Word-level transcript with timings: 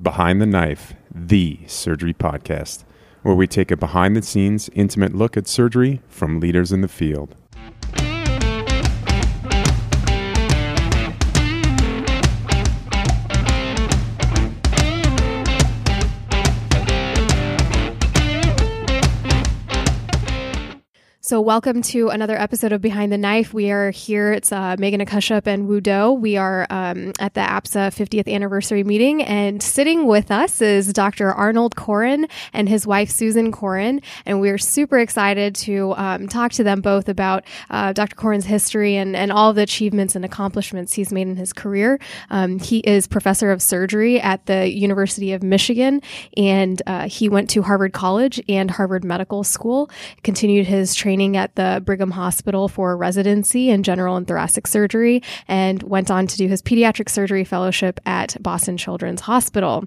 Behind 0.00 0.40
the 0.40 0.46
Knife, 0.46 0.94
the 1.12 1.58
surgery 1.66 2.14
podcast, 2.14 2.84
where 3.22 3.34
we 3.34 3.48
take 3.48 3.72
a 3.72 3.76
behind 3.76 4.14
the 4.14 4.22
scenes, 4.22 4.70
intimate 4.72 5.12
look 5.12 5.36
at 5.36 5.48
surgery 5.48 6.02
from 6.08 6.38
leaders 6.38 6.70
in 6.70 6.82
the 6.82 6.88
field. 6.88 7.34
So, 21.28 21.42
welcome 21.42 21.82
to 21.82 22.08
another 22.08 22.38
episode 22.38 22.72
of 22.72 22.80
Behind 22.80 23.12
the 23.12 23.18
Knife. 23.18 23.52
We 23.52 23.70
are 23.70 23.90
here. 23.90 24.32
It's 24.32 24.50
uh, 24.50 24.76
Megan 24.78 25.02
Akushup 25.02 25.46
and 25.46 25.68
Wu 25.68 25.78
Do. 25.78 26.12
We 26.12 26.38
are 26.38 26.66
um, 26.70 27.12
at 27.20 27.34
the 27.34 27.42
APSA 27.42 27.92
50th 27.92 28.32
anniversary 28.32 28.82
meeting, 28.82 29.22
and 29.22 29.62
sitting 29.62 30.06
with 30.06 30.30
us 30.30 30.62
is 30.62 30.90
Dr. 30.90 31.30
Arnold 31.30 31.76
Coran 31.76 32.28
and 32.54 32.66
his 32.66 32.86
wife 32.86 33.10
Susan 33.10 33.52
Coran. 33.52 34.00
And 34.24 34.40
we're 34.40 34.56
super 34.56 34.98
excited 34.98 35.54
to 35.56 35.92
um, 35.98 36.28
talk 36.28 36.52
to 36.52 36.64
them 36.64 36.80
both 36.80 37.10
about 37.10 37.44
uh, 37.68 37.92
Dr. 37.92 38.16
Coran's 38.16 38.46
history 38.46 38.96
and, 38.96 39.14
and 39.14 39.30
all 39.30 39.52
the 39.52 39.60
achievements 39.60 40.16
and 40.16 40.24
accomplishments 40.24 40.94
he's 40.94 41.12
made 41.12 41.28
in 41.28 41.36
his 41.36 41.52
career. 41.52 42.00
Um, 42.30 42.58
he 42.58 42.78
is 42.78 43.06
professor 43.06 43.50
of 43.50 43.60
surgery 43.60 44.18
at 44.18 44.46
the 44.46 44.72
University 44.72 45.34
of 45.34 45.42
Michigan, 45.42 46.00
and 46.38 46.80
uh, 46.86 47.06
he 47.06 47.28
went 47.28 47.50
to 47.50 47.60
Harvard 47.60 47.92
College 47.92 48.40
and 48.48 48.70
Harvard 48.70 49.04
Medical 49.04 49.44
School, 49.44 49.90
continued 50.22 50.66
his 50.66 50.94
training 50.94 51.17
training 51.18 51.36
at 51.36 51.56
the 51.56 51.82
Brigham 51.84 52.12
Hospital 52.12 52.68
for 52.68 52.96
residency 52.96 53.70
in 53.70 53.82
general 53.82 54.14
and 54.14 54.24
thoracic 54.24 54.68
surgery, 54.68 55.20
and 55.48 55.82
went 55.82 56.12
on 56.12 56.28
to 56.28 56.36
do 56.36 56.46
his 56.46 56.62
pediatric 56.62 57.08
surgery 57.08 57.42
fellowship 57.42 57.98
at 58.06 58.40
Boston 58.40 58.76
Children's 58.76 59.22
Hospital. 59.22 59.84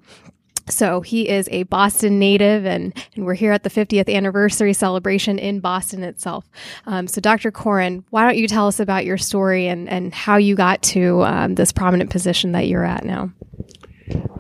So 0.68 1.00
he 1.00 1.30
is 1.30 1.48
a 1.50 1.64
Boston 1.64 2.20
native, 2.20 2.66
and, 2.66 2.94
and 3.16 3.26
we're 3.26 3.36
here 3.36 3.54
at 3.54 3.64
the 3.64 3.70
50th 3.70 4.14
anniversary 4.14 4.74
celebration 4.74 5.40
in 5.40 5.62
Boston 5.62 6.04
itself. 6.04 6.50
Um, 6.86 7.08
so, 7.08 7.22
Dr. 7.22 7.50
Coran, 7.50 8.04
why 8.10 8.26
don't 8.26 8.38
you 8.38 8.50
tell 8.50 8.68
us 8.68 8.82
about 8.82 9.06
your 9.06 9.18
story 9.18 9.68
and, 9.68 9.88
and 9.88 10.14
how 10.14 10.36
you 10.36 10.54
got 10.56 10.82
to 10.84 11.24
um, 11.24 11.56
this 11.56 11.72
prominent 11.72 12.10
position 12.10 12.52
that 12.52 12.68
you're 12.68 12.84
at 12.84 13.06
now? 13.06 13.32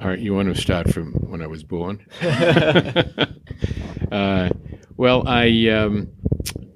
All 0.02 0.10
right, 0.10 0.20
you 0.20 0.34
want 0.34 0.54
to 0.54 0.62
start 0.62 0.94
from 0.94 1.14
when 1.14 1.42
I 1.42 1.48
was 1.48 1.64
born? 1.64 2.06
uh, 4.12 4.50
well, 5.02 5.28
I 5.28 5.68
um, 5.70 6.10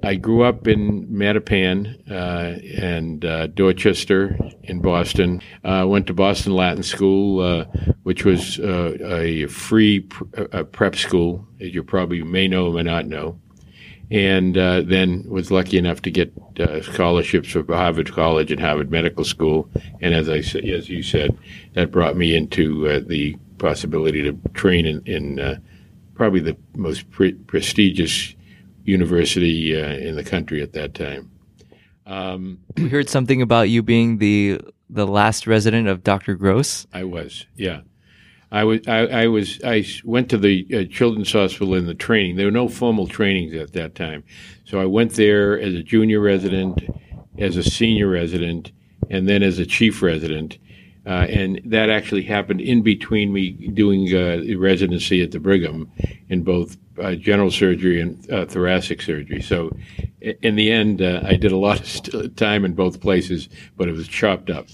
I 0.05 0.15
grew 0.15 0.43
up 0.43 0.67
in 0.67 1.07
Mattapan 1.07 1.99
uh, 2.11 2.59
and 2.79 3.25
uh, 3.25 3.47
Dorchester 3.47 4.37
in 4.61 4.79
Boston. 4.79 5.41
Uh, 5.63 5.85
went 5.87 6.05
to 6.07 6.13
Boston 6.13 6.53
Latin 6.53 6.83
School, 6.83 7.39
uh, 7.39 7.65
which 8.03 8.23
was 8.23 8.59
uh, 8.59 8.95
a 9.03 9.47
free 9.47 10.01
pr- 10.01 10.63
prep 10.65 10.95
school, 10.95 11.47
as 11.59 11.73
you 11.73 11.81
probably 11.81 12.21
may 12.21 12.47
know 12.47 12.67
or 12.67 12.73
may 12.73 12.83
not 12.83 13.07
know. 13.07 13.39
And 14.11 14.55
uh, 14.55 14.81
then 14.81 15.23
was 15.27 15.49
lucky 15.49 15.79
enough 15.79 16.03
to 16.03 16.11
get 16.11 16.31
scholarships 16.83 17.49
for 17.49 17.65
Harvard 17.67 18.13
College 18.13 18.51
and 18.51 18.61
Harvard 18.61 18.91
Medical 18.91 19.23
School. 19.23 19.67
And 20.01 20.13
as 20.13 20.29
I 20.29 20.37
as 20.59 20.87
you 20.87 21.01
said, 21.01 21.35
that 21.73 21.89
brought 21.89 22.15
me 22.15 22.35
into 22.35 23.01
the 23.01 23.35
possibility 23.57 24.21
to 24.21 24.37
train 24.53 24.85
in, 24.85 25.01
in 25.07 25.63
probably 26.13 26.41
the 26.41 26.55
most 26.75 27.09
pre- 27.09 27.33
prestigious 27.33 28.34
university 28.85 29.75
uh, 29.79 29.93
in 29.95 30.15
the 30.15 30.23
country 30.23 30.61
at 30.61 30.73
that 30.73 30.93
time. 30.93 31.31
Um, 32.05 32.59
we 32.77 32.89
heard 32.89 33.09
something 33.09 33.41
about 33.41 33.69
you 33.69 33.83
being 33.83 34.19
the 34.19 34.61
the 34.89 35.07
last 35.07 35.47
resident 35.47 35.87
of 35.87 36.03
Dr. 36.03 36.35
Gross. 36.35 36.85
I 36.93 37.03
was, 37.05 37.47
yeah. 37.55 37.81
I 38.51 38.63
was, 38.63 38.87
I, 38.87 38.99
I 38.99 39.27
was, 39.27 39.59
I 39.65 39.83
went 40.03 40.29
to 40.29 40.37
the 40.37 40.67
uh, 40.71 40.93
Children's 40.93 41.31
Hospital 41.31 41.73
in 41.73 41.87
the 41.87 41.95
training. 41.95 42.35
There 42.35 42.45
were 42.45 42.51
no 42.51 42.69
formal 42.69 43.07
trainings 43.07 43.55
at 43.55 43.73
that 43.73 43.95
time, 43.95 44.23
so 44.63 44.79
I 44.79 44.85
went 44.85 45.13
there 45.13 45.59
as 45.59 45.73
a 45.73 45.81
junior 45.81 46.19
resident, 46.19 46.83
as 47.39 47.57
a 47.57 47.63
senior 47.63 48.07
resident, 48.07 48.71
and 49.09 49.27
then 49.27 49.41
as 49.41 49.57
a 49.57 49.65
chief 49.65 50.01
resident. 50.01 50.59
Uh, 51.07 51.25
and 51.29 51.61
that 51.65 51.89
actually 51.89 52.23
happened 52.23 52.61
in 52.61 52.81
between 52.81 53.33
me 53.33 53.49
doing 53.49 54.07
uh, 54.15 54.41
residency 54.57 55.21
at 55.21 55.31
the 55.31 55.39
Brigham 55.39 55.91
in 56.29 56.43
both 56.43 56.77
uh, 57.01 57.15
general 57.15 57.51
surgery 57.51 57.99
and 57.99 58.29
uh, 58.31 58.45
thoracic 58.45 59.01
surgery. 59.01 59.41
So, 59.41 59.75
in 60.21 60.55
the 60.55 60.71
end, 60.71 61.01
uh, 61.01 61.21
I 61.23 61.35
did 61.35 61.51
a 61.51 61.57
lot 61.57 61.79
of 62.13 62.35
time 62.35 62.65
in 62.65 62.73
both 62.73 63.01
places, 63.01 63.49
but 63.77 63.87
it 63.87 63.91
was 63.91 64.07
chopped 64.07 64.49
up. 64.49 64.67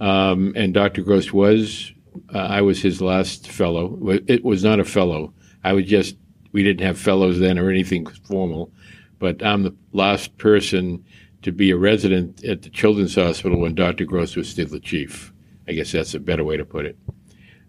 Um, 0.00 0.52
and 0.56 0.74
Dr. 0.74 1.02
Gross 1.02 1.32
was, 1.32 1.92
uh, 2.34 2.38
I 2.38 2.60
was 2.62 2.82
his 2.82 3.00
last 3.00 3.48
fellow. 3.48 3.98
It 4.26 4.44
was 4.44 4.64
not 4.64 4.80
a 4.80 4.84
fellow. 4.84 5.32
I 5.62 5.72
was 5.72 5.84
just, 5.86 6.16
we 6.52 6.62
didn't 6.64 6.84
have 6.84 6.98
fellows 6.98 7.38
then 7.38 7.58
or 7.58 7.70
anything 7.70 8.06
formal, 8.06 8.72
but 9.18 9.44
I'm 9.44 9.62
the 9.62 9.74
last 9.92 10.36
person 10.38 11.04
to 11.42 11.52
be 11.52 11.70
a 11.70 11.76
resident 11.76 12.44
at 12.44 12.62
the 12.62 12.70
Children's 12.70 13.14
Hospital 13.14 13.60
when 13.60 13.74
Dr. 13.74 14.04
Gross 14.04 14.36
was 14.36 14.48
still 14.48 14.66
the 14.66 14.80
chief. 14.80 15.32
I 15.68 15.72
guess 15.72 15.92
that's 15.92 16.14
a 16.14 16.20
better 16.20 16.44
way 16.44 16.56
to 16.56 16.64
put 16.64 16.86
it. 16.86 16.96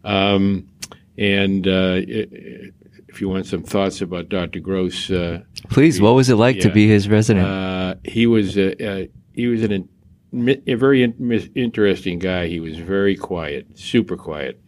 Um, 0.04 0.68
and 1.18 1.68
uh, 1.68 2.02
if 3.14 3.22
you 3.22 3.30
want 3.30 3.46
some 3.46 3.62
thoughts 3.62 4.02
about 4.02 4.28
Dr. 4.28 4.60
Gross, 4.60 5.12
uh, 5.12 5.42
please. 5.70 6.02
What 6.02 6.16
was 6.16 6.32
it 6.32 6.36
like 6.36 6.56
yeah, 6.56 6.64
to 6.64 6.70
be 6.72 6.88
his 6.88 7.08
resident? 7.08 7.46
Uh, 7.46 7.96
he 8.04 8.26
was 8.26 8.58
a, 8.58 9.08
he 9.34 9.46
was 9.46 9.62
an, 9.62 9.88
a 10.34 10.74
very 10.74 11.04
in, 11.04 11.52
interesting 11.54 12.18
guy. 12.18 12.48
He 12.48 12.60
was 12.60 12.78
very 12.78 13.16
quiet, 13.16 13.68
super 13.78 14.18
quiet. 14.18 14.60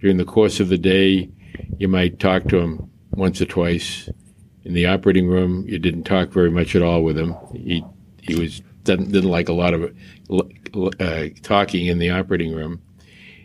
During 0.00 0.16
the 0.16 0.24
course 0.24 0.58
of 0.58 0.68
the 0.68 0.78
day, 0.78 1.30
you 1.78 1.86
might 1.86 2.18
talk 2.18 2.48
to 2.48 2.58
him 2.58 2.90
once 3.12 3.40
or 3.40 3.44
twice. 3.44 4.08
In 4.64 4.74
the 4.74 4.86
operating 4.86 5.28
room, 5.28 5.64
you 5.68 5.78
didn't 5.78 6.04
talk 6.04 6.30
very 6.30 6.50
much 6.50 6.74
at 6.74 6.82
all 6.82 7.02
with 7.02 7.16
him. 7.16 7.36
He 7.52 7.84
he 8.20 8.34
was 8.34 8.62
didn't, 8.82 9.12
didn't 9.12 9.30
like 9.30 9.48
a 9.48 9.52
lot 9.52 9.74
of 9.74 9.94
uh, 10.98 11.24
talking 11.42 11.86
in 11.86 11.98
the 12.00 12.10
operating 12.10 12.52
room, 12.52 12.82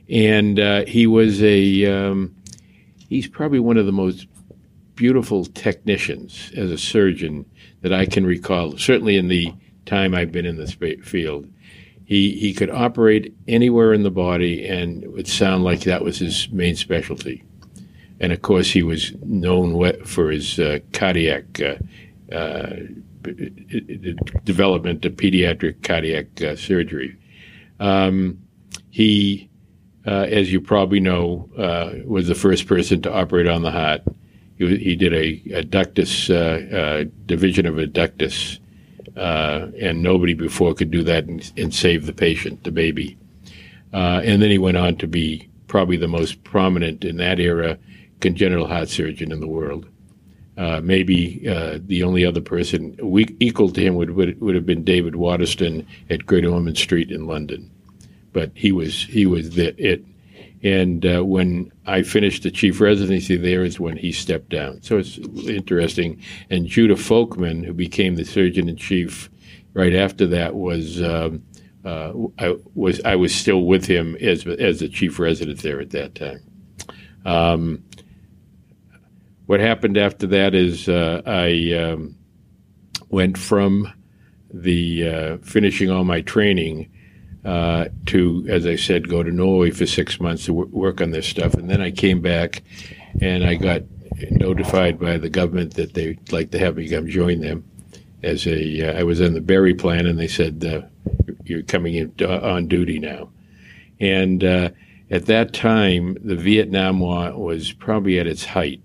and 0.09 0.59
uh, 0.59 0.85
he 0.85 1.05
was 1.05 1.43
a 1.43 1.85
um, 1.85 2.35
he's 3.07 3.27
probably 3.27 3.59
one 3.59 3.77
of 3.77 3.85
the 3.85 3.91
most 3.91 4.27
beautiful 4.97 5.45
technicians 5.45 6.51
as 6.57 6.69
a 6.69 6.77
surgeon 6.77 7.45
that 7.81 7.93
I 7.93 8.05
can 8.05 8.25
recall. 8.25 8.77
Certainly 8.77 9.15
in 9.15 9.29
the 9.29 9.53
time 9.85 10.13
I've 10.13 10.33
been 10.33 10.45
in 10.45 10.57
this 10.57 10.73
field, 10.73 11.47
he 12.03 12.31
he 12.31 12.53
could 12.53 12.69
operate 12.69 13.33
anywhere 13.47 13.93
in 13.93 14.03
the 14.03 14.11
body, 14.11 14.67
and 14.67 15.03
it 15.03 15.11
would 15.13 15.27
sound 15.27 15.63
like 15.63 15.81
that 15.81 16.03
was 16.03 16.19
his 16.19 16.49
main 16.49 16.75
specialty. 16.75 17.43
And 18.19 18.33
of 18.33 18.41
course, 18.41 18.69
he 18.71 18.83
was 18.83 19.13
known 19.21 20.03
for 20.03 20.31
his 20.31 20.59
uh, 20.59 20.79
cardiac 20.91 21.61
uh, 21.61 21.75
uh, 22.35 22.75
development 24.43 25.05
of 25.05 25.13
pediatric 25.13 25.83
cardiac 25.83 26.41
uh, 26.41 26.55
surgery. 26.55 27.15
Um, 27.79 28.39
he, 28.89 29.49
uh, 30.05 30.25
as 30.29 30.51
you 30.51 30.61
probably 30.61 30.99
know, 30.99 31.49
uh, 31.57 31.91
was 32.05 32.27
the 32.27 32.35
first 32.35 32.67
person 32.67 33.01
to 33.03 33.13
operate 33.13 33.47
on 33.47 33.61
the 33.61 33.71
heart. 33.71 34.01
He, 34.57 34.77
he 34.77 34.95
did 34.95 35.13
a, 35.13 35.59
a 35.59 35.63
ductus 35.63 36.29
uh, 36.29 36.75
uh, 36.75 37.05
division 37.25 37.65
of 37.65 37.77
a 37.77 37.87
ductus, 37.87 38.59
uh, 39.15 39.67
and 39.79 40.01
nobody 40.01 40.33
before 40.33 40.73
could 40.73 40.91
do 40.91 41.03
that 41.03 41.25
and, 41.25 41.51
and 41.57 41.73
save 41.73 42.05
the 42.05 42.13
patient, 42.13 42.63
the 42.63 42.71
baby. 42.71 43.17
and 43.93 44.41
then 44.41 44.49
he 44.49 44.57
went 44.57 44.77
on 44.77 44.95
to 44.97 45.07
be 45.07 45.49
probably 45.67 45.97
the 45.97 46.07
most 46.07 46.43
prominent 46.43 47.03
in 47.03 47.17
that 47.17 47.39
era 47.39 47.77
congenital 48.19 48.67
heart 48.67 48.89
surgeon 48.89 49.31
in 49.31 49.39
the 49.39 49.47
world. 49.47 49.87
Uh, 50.57 50.81
maybe 50.83 51.47
uh, 51.47 51.77
the 51.85 52.01
only 52.01 52.25
other 52.25 52.41
person 52.41 52.97
we, 53.01 53.27
equal 53.39 53.69
to 53.69 53.79
him 53.79 53.93
would, 53.93 54.11
would, 54.11 54.41
would 54.41 54.55
have 54.55 54.65
been 54.65 54.83
David 54.83 55.15
Waterston 55.15 55.85
at 56.09 56.25
Great 56.25 56.45
Ormond 56.45 56.79
Street 56.79 57.11
in 57.11 57.27
London, 57.27 57.69
but 58.33 58.49
he 58.55 58.71
was 58.71 59.03
he 59.03 59.27
was 59.27 59.51
the, 59.51 59.75
it. 59.77 60.03
And 60.63 61.05
uh, 61.05 61.23
when 61.23 61.71
I 61.85 62.01
finished 62.01 62.43
the 62.43 62.51
chief 62.51 62.81
residency 62.81 63.37
there 63.37 63.63
is 63.63 63.79
when 63.79 63.97
he 63.97 64.11
stepped 64.11 64.49
down. 64.49 64.81
So 64.81 64.97
it's 64.97 65.17
interesting. 65.47 66.21
And 66.49 66.65
Judah 66.65 66.95
Folkman, 66.95 67.63
who 67.63 67.73
became 67.73 68.15
the 68.15 68.25
surgeon 68.25 68.67
in 68.67 68.75
chief 68.75 69.29
right 69.73 69.93
after 69.93 70.25
that, 70.27 70.55
was 70.55 71.01
um, 71.01 71.43
uh, 71.85 72.11
I 72.39 72.55
was 72.73 72.99
I 73.05 73.15
was 73.15 73.33
still 73.33 73.61
with 73.61 73.85
him 73.85 74.15
as 74.17 74.45
as 74.47 74.79
the 74.79 74.89
chief 74.89 75.19
resident 75.19 75.61
there 75.61 75.79
at 75.79 75.91
that 75.91 76.15
time. 76.15 76.41
Um, 77.25 77.83
what 79.45 79.59
happened 79.59 79.97
after 79.97 80.27
that 80.27 80.53
is 80.53 80.89
uh, 80.89 81.21
I 81.25 81.73
um, 81.73 82.17
went 83.09 83.37
from 83.37 83.93
the 84.53 85.07
uh, 85.07 85.37
finishing 85.37 85.89
all 85.89 86.03
my 86.03 86.21
training 86.21 86.89
uh, 87.47 87.87
to, 88.07 88.45
as 88.49 88.65
I 88.67 88.75
said, 88.75 89.07
go 89.07 89.23
to 89.23 89.31
Norway 89.31 89.71
for 89.71 89.85
six 89.85 90.19
months 90.19 90.45
to 90.45 90.53
w- 90.53 90.75
work 90.75 90.99
on 90.99 91.11
this 91.11 91.25
stuff, 91.25 91.53
and 91.53 91.69
then 91.69 91.81
I 91.81 91.91
came 91.91 92.19
back, 92.19 92.61
and 93.21 93.45
I 93.45 93.55
got 93.55 93.83
notified 94.29 94.99
by 94.99 95.17
the 95.17 95.29
government 95.29 95.75
that 95.75 95.93
they'd 95.93 96.31
like 96.33 96.51
to 96.51 96.59
have 96.59 96.75
me 96.75 96.89
come 96.89 97.07
join 97.07 97.39
them. 97.39 97.63
As 98.21 98.45
a, 98.47 98.89
uh, 98.89 98.99
I 98.99 99.03
was 99.03 99.21
in 99.21 99.33
the 99.33 99.39
Berry 99.39 99.73
plan, 99.73 100.07
and 100.07 100.19
they 100.19 100.27
said 100.27 100.65
uh, 100.65 100.81
you're 101.45 101.63
coming 101.63 101.95
in 101.95 102.13
uh, 102.19 102.39
on 102.41 102.67
duty 102.67 102.99
now, 102.99 103.29
and 104.01 104.43
at 105.09 105.27
that 105.27 105.53
time, 105.53 106.17
the 106.21 106.35
Vietnam 106.35 106.99
War 106.99 107.31
was 107.37 107.71
probably 107.71 108.19
at 108.19 108.27
its 108.27 108.43
height, 108.43 108.81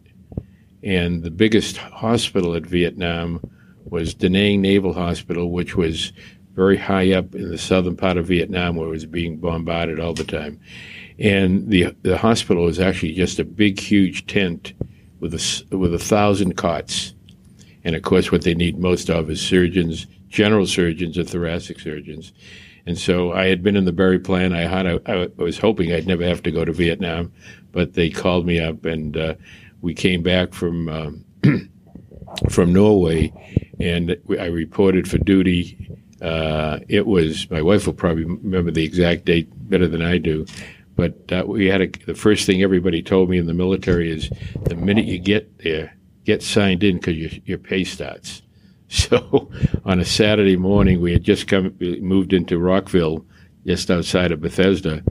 and 0.85 1.25
the 1.25 1.33
biggest 1.33 1.79
hospital 1.79 2.55
at 2.55 2.65
Vietnam 2.65 3.41
was 3.87 4.15
Da 4.15 4.29
Nang 4.29 4.61
Naval 4.61 4.93
Hospital, 4.93 5.51
which 5.51 5.75
was 5.75 6.13
very 6.55 6.77
high 6.77 7.13
up 7.13 7.35
in 7.35 7.51
the 7.51 7.59
southern 7.59 7.97
part 7.97 8.17
of 8.17 8.27
Vietnam, 8.27 8.77
where 8.77 8.89
it 8.89 8.91
was 8.91 9.07
being 9.07 9.39
bombarded 9.39 9.99
all 9.99 10.15
the 10.15 10.25
time. 10.25 10.61
And 11.19 11.69
the 11.69 11.95
the 12.03 12.19
hospital 12.19 12.65
was 12.65 12.81
actually 12.81 13.13
just 13.13 13.39
a 13.39 13.45
big, 13.45 13.79
huge 13.79 14.27
tent 14.27 14.73
with 15.21 15.35
a 15.35 15.77
with 15.77 15.95
a 15.95 15.99
thousand 15.99 16.57
cots. 16.57 17.15
And 17.85 17.97
of 17.97 18.03
course, 18.03 18.31
what 18.31 18.43
they 18.43 18.55
need 18.55 18.79
most 18.79 19.11
of 19.11 19.31
is 19.31 19.41
surgeons, 19.41 20.07
general 20.29 20.67
surgeons, 20.67 21.17
and 21.17 21.29
thoracic 21.29 21.81
surgeons. 21.81 22.33
And 22.87 22.99
so 22.99 23.33
I 23.33 23.47
had 23.47 23.63
been 23.63 23.77
in 23.77 23.85
the 23.85 23.93
Berry 23.93 24.19
plan. 24.19 24.53
I 24.53 24.63
had 24.63 24.87
I, 25.07 25.29
was 25.37 25.59
hoping 25.59 25.93
I'd 25.93 26.07
never 26.07 26.25
have 26.25 26.43
to 26.43 26.51
go 26.51 26.65
to 26.65 26.73
Vietnam, 26.73 27.33
but 27.71 27.95
they 27.95 28.11
called 28.11 28.47
me 28.47 28.59
up, 28.59 28.85
and 28.85 29.17
uh, 29.17 29.35
we 29.81 29.95
came 29.95 30.23
back 30.23 30.53
from 30.53 30.89
um, 30.89 31.25
from 32.51 32.73
Norway, 32.73 33.33
and 33.79 34.17
I 34.39 34.47
reported 34.47 35.09
for 35.09 35.19
duty. 35.19 35.89
Uh, 36.23 36.79
it 36.89 37.07
was 37.07 37.51
my 37.51 37.61
wife 37.61 37.87
will 37.87 37.95
probably 37.95 38.25
remember 38.25 38.71
the 38.71 38.85
exact 38.85 39.25
date 39.25 39.49
better 39.69 39.89
than 39.89 40.03
I 40.03 40.19
do, 40.19 40.47
but 40.95 41.33
uh, 41.33 41.45
we 41.47 41.67
had 41.67 41.81
a, 41.81 41.89
the 42.07 42.15
first 42.15 42.47
thing 42.47 42.63
everybody 42.63 43.03
told 43.03 43.29
me 43.29 43.39
in 43.39 43.47
the 43.47 43.55
military 43.55 44.11
is 44.11 44.31
the 44.63 44.77
minute 44.77 45.07
you 45.07 45.19
get 45.19 45.59
there, 45.59 45.97
get 46.25 46.43
signed 46.43 46.85
in 46.85 46.97
because 46.97 47.17
your, 47.17 47.31
your 47.45 47.59
pay 47.59 47.85
starts. 47.85 48.43
So 48.93 49.51
on 49.87 50.01
a 50.01 50.05
Saturday 50.05 50.59
morning, 50.59 51.01
we 51.01 51.13
had 51.15 51.25
just 51.25 51.49
come 51.49 51.75
moved 51.81 52.35
into 52.35 52.59
Rockville, 52.59 53.25
just 53.67 53.91
outside 53.91 54.33
of 54.33 54.43
Bethesda, 54.43 55.03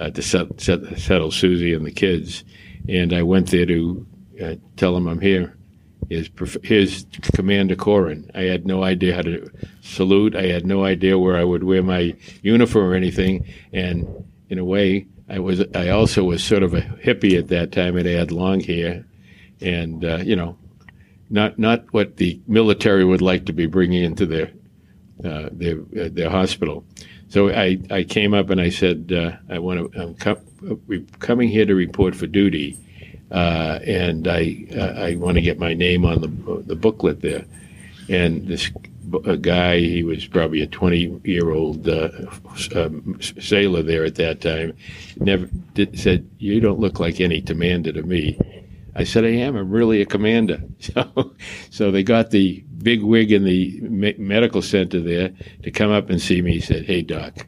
uh, 0.00 0.10
to 0.10 0.20
set, 0.20 0.60
set, 0.60 0.98
settle 0.98 1.30
Susie 1.30 1.72
and 1.72 1.86
the 1.86 1.92
kids, 1.92 2.42
and 2.88 3.12
I 3.12 3.22
went 3.22 3.52
there 3.52 3.66
to 3.66 4.06
uh, 4.42 4.54
tell 4.76 4.94
them 4.94 5.06
I'm 5.06 5.20
here. 5.20 5.56
His, 6.10 6.28
his 6.62 7.06
Commander 7.34 7.76
Coran. 7.76 8.30
I 8.34 8.42
had 8.42 8.66
no 8.66 8.82
idea 8.82 9.14
how 9.14 9.22
to 9.22 9.48
salute. 9.80 10.36
I 10.36 10.48
had 10.48 10.66
no 10.66 10.84
idea 10.84 11.18
where 11.18 11.36
I 11.36 11.44
would 11.44 11.64
wear 11.64 11.82
my 11.82 12.14
uniform 12.42 12.90
or 12.90 12.94
anything. 12.94 13.46
And 13.72 14.24
in 14.48 14.58
a 14.58 14.64
way, 14.64 15.06
I 15.28 15.38
was. 15.38 15.62
I 15.74 15.90
also 15.90 16.24
was 16.24 16.42
sort 16.42 16.64
of 16.64 16.74
a 16.74 16.80
hippie 16.80 17.38
at 17.38 17.48
that 17.48 17.70
time, 17.70 17.96
and 17.96 18.08
I 18.08 18.12
had 18.12 18.32
long 18.32 18.58
hair, 18.58 19.06
and 19.60 20.04
uh, 20.04 20.16
you 20.16 20.34
know, 20.34 20.58
not 21.30 21.56
not 21.58 21.84
what 21.92 22.16
the 22.16 22.40
military 22.48 23.04
would 23.04 23.22
like 23.22 23.46
to 23.46 23.52
be 23.52 23.66
bringing 23.66 24.02
into 24.02 24.26
their 24.26 24.50
uh, 25.24 25.48
their 25.52 25.78
uh, 25.78 26.08
their 26.10 26.30
hospital. 26.30 26.84
So 27.28 27.48
I, 27.48 27.78
I 27.92 28.02
came 28.02 28.34
up 28.34 28.50
and 28.50 28.60
I 28.60 28.70
said 28.70 29.12
uh, 29.12 29.36
I 29.48 29.60
want 29.60 29.92
to 29.92 30.02
I'm 30.02 30.14
com- 30.16 31.10
coming 31.20 31.48
here 31.48 31.64
to 31.64 31.76
report 31.76 32.16
for 32.16 32.26
duty, 32.26 32.76
uh, 33.30 33.78
and 33.84 34.28
I 34.28 34.66
uh, 34.76 35.00
I 35.00 35.16
want 35.16 35.36
to 35.36 35.40
get 35.42 35.58
my 35.58 35.74
name 35.74 36.04
on 36.04 36.20
the 36.20 36.62
the 36.62 36.76
booklet 36.76 37.20
there. 37.20 37.44
And 38.08 38.48
this 38.48 38.70
guy, 39.40 39.78
he 39.78 40.02
was 40.02 40.26
probably 40.26 40.62
a 40.62 40.66
20 40.66 41.20
year 41.24 41.50
old 41.52 41.88
uh, 41.88 42.10
um, 42.74 43.18
sailor 43.20 43.82
there 43.82 44.04
at 44.04 44.16
that 44.16 44.40
time, 44.40 44.76
never 45.18 45.46
did, 45.74 45.98
said, 45.98 46.28
"You 46.38 46.60
don't 46.60 46.80
look 46.80 46.98
like 46.98 47.20
any 47.20 47.40
commander 47.40 47.92
to 47.92 48.02
me." 48.02 48.38
I 48.94 49.04
said, 49.04 49.24
I 49.24 49.28
am. 49.28 49.56
I'm 49.56 49.70
really 49.70 50.00
a 50.00 50.06
commander. 50.06 50.62
So, 50.80 51.34
so 51.70 51.90
they 51.90 52.02
got 52.02 52.30
the 52.30 52.64
big 52.82 53.02
wig 53.02 53.32
in 53.32 53.44
the 53.44 53.80
me- 53.82 54.14
medical 54.18 54.62
center 54.62 54.98
there 55.00 55.30
to 55.62 55.70
come 55.70 55.90
up 55.90 56.08
and 56.08 56.20
see 56.20 56.40
me. 56.40 56.54
He 56.54 56.60
said, 56.60 56.86
Hey, 56.86 57.02
doc, 57.02 57.46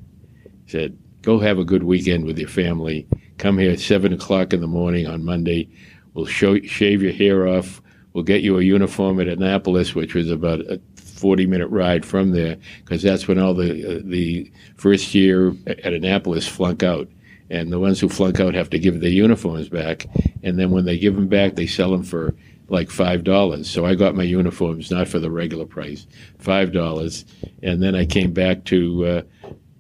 he 0.67 0.71
said, 0.71 0.99
go 1.23 1.39
have 1.39 1.59
a 1.59 1.65
good 1.65 1.83
weekend 1.83 2.27
with 2.27 2.39
your 2.39 2.51
family. 2.51 3.07
Come 3.43 3.59
here 3.59 3.73
at 3.73 3.81
seven 3.81 4.13
o'clock 4.13 4.53
in 4.53 4.61
the 4.61 4.69
morning 4.69 5.09
on 5.09 5.25
Monday. 5.25 5.69
We'll 6.15 6.27
show, 6.27 6.61
shave 6.61 7.03
your 7.03 7.11
hair 7.11 7.49
off. 7.49 7.83
We'll 8.13 8.23
get 8.23 8.43
you 8.43 8.57
a 8.57 8.63
uniform 8.63 9.19
at 9.19 9.27
Annapolis, 9.27 9.97
which 9.97 10.15
was 10.15 10.31
about 10.31 10.61
a 10.61 10.81
40 10.95 11.47
minute 11.47 11.67
ride 11.67 12.07
from 12.07 12.31
there, 12.31 12.57
because 12.85 13.03
that's 13.03 13.27
when 13.27 13.41
all 13.41 13.53
the 13.53 13.97
uh, 13.97 14.01
the 14.05 14.49
first 14.77 15.13
year 15.13 15.57
at 15.67 15.93
Annapolis 15.93 16.47
flunk 16.47 16.85
out 16.85 17.09
and 17.51 17.73
the 17.73 17.81
ones 17.81 17.99
who 17.99 18.09
flunk 18.09 18.39
out 18.39 18.55
have 18.55 18.71
to 18.71 18.79
give 18.79 19.01
their 19.01 19.11
uniforms 19.11 19.69
back. 19.69 20.07
And 20.45 20.57
then 20.57 20.71
when 20.71 20.85
they 20.85 20.97
give 20.97 21.17
them 21.17 21.27
back, 21.27 21.57
they 21.57 21.67
sell 21.67 21.91
them 21.91 22.05
for 22.05 22.37
like 22.69 22.91
five 22.91 23.25
dollars. 23.25 23.69
So 23.69 23.85
I 23.85 23.97
got 23.97 24.15
my 24.15 24.23
uniforms 24.23 24.89
not 24.89 25.09
for 25.09 25.19
the 25.19 25.33
regular 25.33 25.67
price, 25.67 26.07
five 26.39 26.71
dollars. 26.71 27.25
And 27.61 27.83
then 27.83 27.97
I 27.97 28.07
came 28.07 28.33
back 28.33 28.63
to 28.67 29.05
uh, 29.05 29.23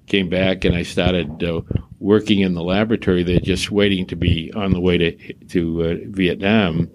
came 0.06 0.28
back 0.28 0.64
and 0.64 0.74
I 0.74 0.82
started 0.82 1.42
uh, 1.42 1.62
working 1.98 2.40
in 2.40 2.54
the 2.54 2.62
laboratory. 2.62 3.22
They're 3.22 3.40
just 3.40 3.70
waiting 3.70 4.06
to 4.06 4.16
be 4.16 4.52
on 4.54 4.72
the 4.72 4.80
way 4.80 4.98
to 4.98 5.32
to 5.48 5.82
uh, 5.82 5.94
Vietnam, 6.06 6.90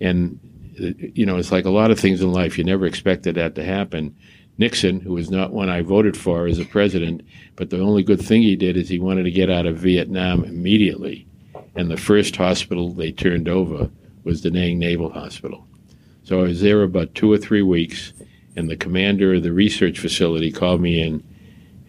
and 0.00 0.38
uh, 0.80 0.92
you 0.98 1.26
know 1.26 1.36
it's 1.36 1.52
like 1.52 1.64
a 1.64 1.70
lot 1.70 1.90
of 1.90 1.98
things 1.98 2.22
in 2.22 2.32
life. 2.32 2.58
You 2.58 2.64
never 2.64 2.86
expected 2.86 3.34
that 3.36 3.54
to 3.56 3.64
happen. 3.64 4.14
Nixon, 4.56 5.00
who 5.00 5.14
was 5.14 5.30
not 5.30 5.52
one 5.52 5.68
I 5.68 5.82
voted 5.82 6.16
for 6.16 6.46
as 6.46 6.60
a 6.60 6.64
president, 6.64 7.22
but 7.56 7.70
the 7.70 7.80
only 7.80 8.04
good 8.04 8.20
thing 8.20 8.42
he 8.42 8.54
did 8.54 8.76
is 8.76 8.88
he 8.88 9.00
wanted 9.00 9.24
to 9.24 9.30
get 9.30 9.50
out 9.50 9.66
of 9.66 9.78
Vietnam 9.78 10.44
immediately. 10.44 11.26
And 11.74 11.90
the 11.90 11.96
first 11.96 12.36
hospital 12.36 12.92
they 12.92 13.10
turned 13.10 13.48
over 13.48 13.90
was 14.22 14.42
Da 14.42 14.50
Nang 14.50 14.78
Naval 14.78 15.10
Hospital. 15.10 15.66
So 16.22 16.38
I 16.38 16.44
was 16.44 16.60
there 16.60 16.82
about 16.82 17.14
two 17.14 17.32
or 17.32 17.38
three 17.38 17.62
weeks, 17.62 18.12
and 18.56 18.70
the 18.70 18.76
commander 18.76 19.34
of 19.34 19.42
the 19.42 19.52
research 19.52 19.98
facility 19.98 20.52
called 20.52 20.80
me 20.80 21.02
in, 21.02 21.22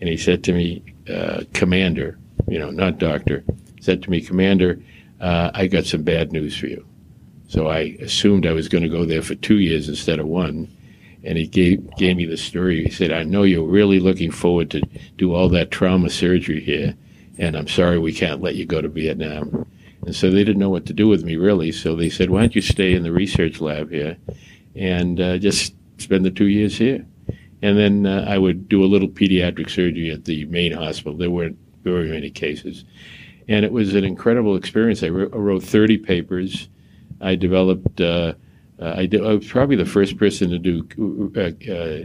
and 0.06 0.12
he 0.12 0.18
said 0.18 0.44
to 0.44 0.54
me, 0.54 0.84
uh, 1.10 1.42
Commander, 1.54 2.20
you 2.48 2.60
know, 2.60 2.70
not 2.70 3.00
doctor, 3.00 3.44
said 3.82 4.04
to 4.04 4.12
me, 4.12 4.22
Commander, 4.22 4.80
uh, 5.20 5.50
I 5.56 5.66
got 5.66 5.86
some 5.86 6.04
bad 6.04 6.32
news 6.32 6.56
for 6.56 6.68
you. 6.68 6.86
So 7.48 7.70
I 7.70 7.98
assumed 8.00 8.46
I 8.46 8.52
was 8.52 8.68
going 8.68 8.84
to 8.84 8.90
go 8.90 9.04
there 9.04 9.24
for 9.24 9.34
two 9.34 9.58
years 9.58 9.90
instead 9.90 10.20
of 10.20 10.28
one 10.28 10.70
and 11.24 11.40
he 11.40 11.48
gave 11.48 11.90
gave 11.98 12.16
me 12.16 12.26
the 12.26 12.38
story. 12.38 12.84
He 12.84 12.92
said, 12.92 13.12
"I 13.12 13.24
know 13.24 13.42
you're 13.42 13.66
really 13.66 14.00
looking 14.00 14.30
forward 14.30 14.70
to 14.70 14.82
do 15.18 15.34
all 15.34 15.50
that 15.50 15.72
trauma 15.72 16.12
surgery 16.12 16.62
here, 16.62 16.94
and 17.40 17.58
I'm 17.58 17.68
sorry 17.68 17.98
we 17.98 18.14
can't 18.14 18.44
let 18.44 18.54
you 18.54 18.66
go 18.66 18.80
to 18.80 18.88
Vietnam." 18.88 19.66
And 20.06 20.16
so 20.16 20.30
they 20.30 20.44
didn't 20.44 20.60
know 20.60 20.70
what 20.70 20.86
to 20.86 20.94
do 20.94 21.08
with 21.08 21.24
me 21.24 21.36
really. 21.36 21.72
So 21.72 21.96
they 21.96 22.12
said, 22.12 22.30
"Why 22.30 22.42
don't 22.42 22.56
you 22.56 22.62
stay 22.62 22.94
in 22.94 23.02
the 23.02 23.12
research 23.12 23.60
lab 23.60 23.90
here, 23.90 24.18
and 24.76 25.20
uh, 25.20 25.40
just 25.40 25.74
spend 25.98 26.26
the 26.26 26.30
two 26.30 26.46
years 26.46 26.78
here?" 26.78 27.08
And 27.62 27.78
then 27.78 28.06
uh, 28.06 28.26
I 28.28 28.38
would 28.38 28.68
do 28.70 28.84
a 28.84 28.86
little 28.86 29.08
pediatric 29.08 29.70
surgery 29.70 30.12
at 30.12 30.26
the 30.26 30.46
main 30.46 30.72
hospital. 30.72 31.18
There 31.18 31.32
weren't 31.32 31.58
very 31.84 32.10
many 32.10 32.30
cases, 32.30 32.84
and 33.48 33.64
it 33.64 33.72
was 33.72 33.96
an 33.96 34.04
incredible 34.04 34.56
experience. 34.56 35.04
I, 35.04 35.08
I 35.08 35.10
wrote 35.10 35.64
30 35.64 36.00
papers. 36.00 36.68
I 37.22 37.36
developed. 37.36 38.02
Uh, 38.02 38.34
uh, 38.80 38.96
I, 38.98 39.10
I, 39.14 39.34
was 39.34 39.48
probably 39.48 39.78
the 39.78 39.86
first 39.86 40.18
person 40.18 40.50
to 40.50 40.60
do 40.60 40.82
uh, 41.38 41.40
uh, 41.40 42.04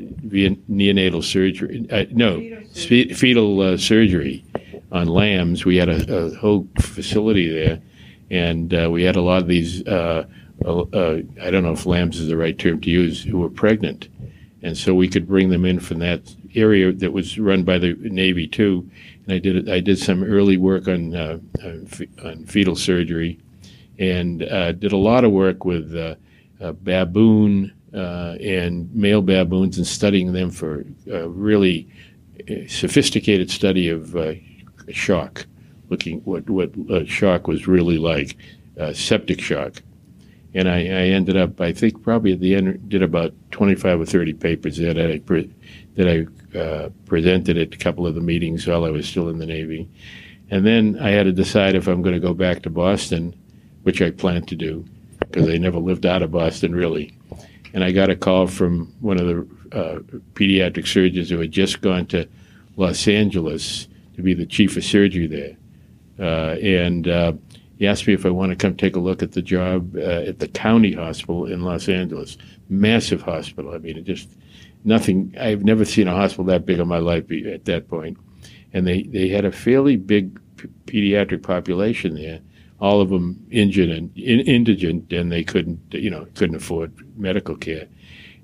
neonatal 0.71 1.25
surgery. 1.25 1.87
Uh, 1.91 2.05
no, 2.13 2.39
fetal 2.73 3.59
surgery, 3.59 3.75
uh, 3.75 3.77
surgery 3.77 4.45
on 4.93 5.09
lambs. 5.09 5.65
We 5.65 5.77
had 5.77 5.89
a, 5.89 6.27
a 6.27 6.35
whole 6.37 6.69
facility 6.79 7.53
there, 7.53 7.81
and 8.31 8.73
uh, 8.73 8.89
we 8.89 9.03
had 9.03 9.17
a 9.17 9.21
lot 9.21 9.43
of 9.43 9.49
these. 9.49 9.83
I 9.89 10.27
don't 10.63 10.93
know 10.93 11.73
if 11.73 11.87
lambs 11.87 12.21
is 12.21 12.29
the 12.29 12.37
right 12.37 12.57
term 12.57 12.81
to 12.83 12.91
use, 12.91 13.25
who 13.25 13.39
were 13.39 13.51
pregnant, 13.51 14.09
and 14.63 14.77
so 14.77 14.95
we 14.95 15.09
could 15.09 15.27
bring 15.27 15.51
them 15.51 15.65
in 15.65 15.81
from 15.81 15.99
that 16.01 16.35
area 16.55 16.93
that 16.93 17.13
was 17.13 17.39
run 17.39 17.63
by 17.63 17.79
the 17.79 17.95
Navy 18.01 18.47
too. 18.47 18.89
And 19.25 19.35
I 19.35 19.39
did 19.39 19.69
I 19.69 19.81
did 19.81 19.99
some 19.99 20.23
early 20.23 20.57
work 20.57 20.89
on 20.89 21.15
on, 21.15 21.89
on, 22.25 22.45
fetal 22.47 22.77
surgery, 22.77 23.39
and 23.99 24.39
did 24.39 24.93
a 24.93 24.97
lot 24.97 25.25
of 25.25 25.33
work 25.33 25.65
with 25.65 25.95
uh, 26.61 26.73
baboon 26.83 27.73
uh, 27.95 28.37
and 28.41 28.95
male 28.95 29.23
baboons 29.23 29.79
and 29.79 29.87
studying 29.87 30.33
them 30.33 30.51
for 30.51 30.85
a 31.11 31.29
really 31.29 31.89
uh, 32.49 32.55
sophisticated 32.69 33.51
study 33.51 33.89
of 33.89 34.15
uh, 34.15 34.35
shock, 34.91 35.47
looking 35.89 36.21
what 36.21 36.49
what 36.49 37.09
shock 37.09 37.49
was 37.49 37.67
really 37.67 37.99
like, 37.99 38.37
septic 38.93 39.41
shock. 39.41 39.83
And 40.53 40.69
I, 40.69 40.79
I, 40.79 41.09
ended 41.15 41.37
up, 41.37 41.61
I 41.61 41.73
think, 41.73 42.03
probably 42.03 42.33
at 42.33 42.41
the 42.41 42.57
end, 42.57 42.89
did 42.89 43.03
about 43.03 43.33
25 43.53 44.01
or 44.01 44.05
30 44.05 44.33
papers 44.35 44.79
that 44.79 44.99
I 44.99 45.19
pre- 45.19 45.53
that 45.95 46.09
I 46.09 46.59
uh, 46.59 46.89
presented 47.07 47.57
at 47.57 47.75
a 47.75 47.79
couple 47.79 48.07
of 48.07 48.15
the 48.15 48.21
meetings 48.21 48.67
while 48.67 48.85
I 48.85 48.91
was 48.91 49.09
still 49.09 49.29
in 49.29 49.39
the 49.39 49.47
Navy. 49.47 49.89
And 50.51 50.67
then 50.67 50.99
I 51.01 51.11
had 51.11 51.25
to 51.25 51.33
decide 51.33 51.77
if 51.77 51.87
I'm 51.87 52.03
going 52.03 52.15
to 52.15 52.21
go 52.21 52.35
back 52.35 52.63
to 52.63 52.71
Boston, 52.71 53.35
which 53.85 54.03
I 54.03 54.11
plan 54.11 54.45
to 54.47 54.57
do 54.57 54.85
because 55.21 55.49
I 55.49 55.59
never 55.59 55.79
lived 55.79 56.07
out 56.07 56.23
of 56.23 56.33
Boston 56.33 56.75
really. 56.75 57.15
And 57.73 57.85
I 57.85 57.93
got 57.93 58.11
a 58.11 58.17
call 58.17 58.49
from 58.49 58.93
one 59.01 59.21
of 59.21 59.27
the 59.27 59.77
uh, 59.77 59.99
pediatric 60.35 60.89
surgeons 60.89 61.31
who 61.31 61.39
had 61.39 61.53
just 61.53 61.81
gone 61.81 62.07
to 62.07 62.29
Los 62.77 63.07
Angeles 63.07 63.87
to 64.17 64.23
be 64.23 64.35
the 64.35 64.47
chief 64.47 64.77
of 64.77 64.85
surgery 64.85 65.27
there. 65.27 65.57
Uh, 66.19 66.57
and 66.59 67.07
uh, 67.07 67.33
he 67.81 67.87
asked 67.87 68.07
me 68.07 68.13
if 68.13 68.27
I 68.27 68.31
want 68.31 68.51
to 68.51 68.57
come 68.57 68.77
take 68.77 68.95
a 68.95 69.01
look 69.01 69.23
at 69.23 69.33
the 69.33 69.41
job 69.41 69.97
uh, 69.97 70.01
at 70.29 70.39
the 70.39 70.49
county 70.49 70.93
hospital 70.93 71.47
in 71.47 71.63
Los 71.63 71.89
Angeles. 71.89 72.37
Massive 72.69 73.23
hospital. 73.23 73.73
I 73.73 73.79
mean, 73.79 73.97
it 73.97 74.05
just 74.05 74.29
nothing. 74.85 75.35
I've 75.41 75.65
never 75.65 75.87
seen 75.87 76.07
a 76.07 76.15
hospital 76.15 76.45
that 76.45 76.67
big 76.67 76.79
in 76.79 76.87
my 76.87 76.99
life 76.99 77.25
at 77.33 77.65
that 77.65 77.89
point. 77.89 78.19
And 78.75 78.87
they, 78.87 79.05
they 79.05 79.29
had 79.29 79.47
a 79.47 79.51
fairly 79.51 79.97
big 79.97 80.39
p- 80.59 80.69
pediatric 80.85 81.43
population 81.43 82.17
there, 82.17 82.41
all 82.81 83.01
of 83.01 83.09
them 83.09 83.47
injured 83.51 83.89
and 83.89 84.15
in, 84.15 84.41
indigent, 84.41 85.11
and 85.11 85.33
they 85.33 85.43
couldn't, 85.43 85.81
you 85.93 86.11
know, 86.11 86.27
couldn't 86.35 86.57
afford 86.57 86.93
medical 87.17 87.57
care, 87.57 87.89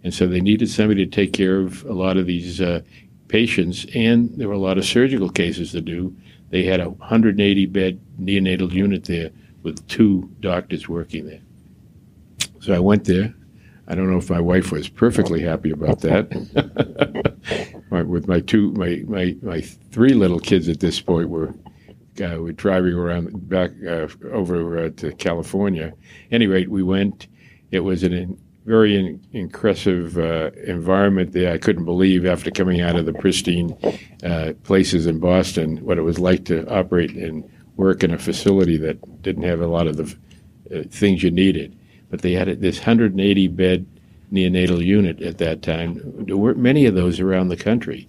and 0.03 0.15
so 0.15 0.27
they 0.27 0.41
needed 0.41 0.71
somebody 0.71 1.05
to 1.05 1.11
take 1.11 1.35
care 1.35 1.61
of 1.61 1.85
a 1.85 1.93
lot 1.93 2.17
of 2.17 2.25
these 2.25 2.61
uh, 2.61 2.81
patients, 3.29 3.87
and 3.95 4.31
there 4.39 4.49
were 4.49 4.55
a 4.55 4.59
lot 4.59 4.79
of 4.79 4.85
surgical 4.87 5.29
cases 5.29 5.73
to 5.73 5.83
do. 5.83 6.17
They 6.57 6.65
had 6.65 6.81
a 6.81 6.89
180 6.89 7.67
bed 7.67 8.01
neonatal 8.19 8.73
unit 8.73 9.05
there 9.05 9.29
with 9.63 9.87
two 9.89 10.31
doctors 10.41 10.89
working 10.89 11.27
there. 11.27 11.43
So 12.61 12.73
I 12.73 12.79
went 12.79 13.05
there. 13.05 13.35
I 13.87 13.95
don't 13.95 14.11
know 14.11 14.17
if 14.17 14.31
my 14.31 14.41
wife 14.41 14.73
was 14.73 14.89
perfectly 14.89 15.43
happy 15.43 15.71
about 15.71 16.01
that. 16.01 16.31
with 17.91 18.27
my 18.27 18.41
two, 18.41 18.73
my, 18.73 19.03
my, 19.07 19.37
my 19.43 19.61
three 19.61 20.15
little 20.15 20.41
kids 20.41 20.71
at 20.71 20.81
this 20.81 20.99
point 20.99 21.29
were 21.29 21.53
uh, 22.23 22.39
were 22.39 22.53
driving 22.53 22.95
around 22.95 23.51
back 23.51 23.73
uh, 23.87 24.09
over 24.33 24.79
uh, 24.79 24.91
to 24.97 25.13
California. 25.17 25.93
Any 26.31 26.47
rate, 26.47 26.71
we 26.71 26.83
went. 26.83 27.27
It 27.71 27.81
was 27.81 28.03
an 28.03 28.41
very 28.67 28.97
in, 28.97 29.25
impressive 29.33 30.19
uh, 30.19 30.51
environment 30.67 31.33
there. 31.33 31.53
I 31.53 31.59
couldn't 31.59 31.85
believe 31.85 32.27
after 32.27 32.51
coming 32.51 32.81
out 32.81 32.97
of 32.97 33.07
the 33.07 33.13
pristine 33.13 33.77
uh, 34.25 34.53
places 34.65 35.07
in 35.07 35.21
Boston 35.21 35.79
what 35.79 35.99
it 35.99 36.03
was 36.03 36.19
like 36.19 36.45
to 36.47 36.69
operate 36.69 37.13
and 37.13 37.49
work 37.77 38.03
in 38.03 38.13
a 38.13 38.19
facility 38.19 38.77
that 38.79 39.23
didn't 39.23 39.45
have 39.45 39.61
a 39.61 39.67
lot 39.69 39.87
of 39.87 39.97
the 39.97 40.17
uh, 40.75 40.83
things 40.91 41.23
you 41.23 41.31
needed. 41.31 41.79
But 42.11 42.23
they 42.23 42.33
had 42.33 42.61
this 42.61 42.79
180 42.79 43.49
bed 43.49 43.87
neonatal 44.33 44.85
unit 44.85 45.23
at 45.23 45.39
that 45.39 45.63
time. 45.63 46.01
There 46.27 46.37
weren't 46.37 46.59
many 46.59 46.87
of 46.87 46.95
those 46.95 47.21
around 47.21 47.49
the 47.49 47.57
country. 47.57 48.09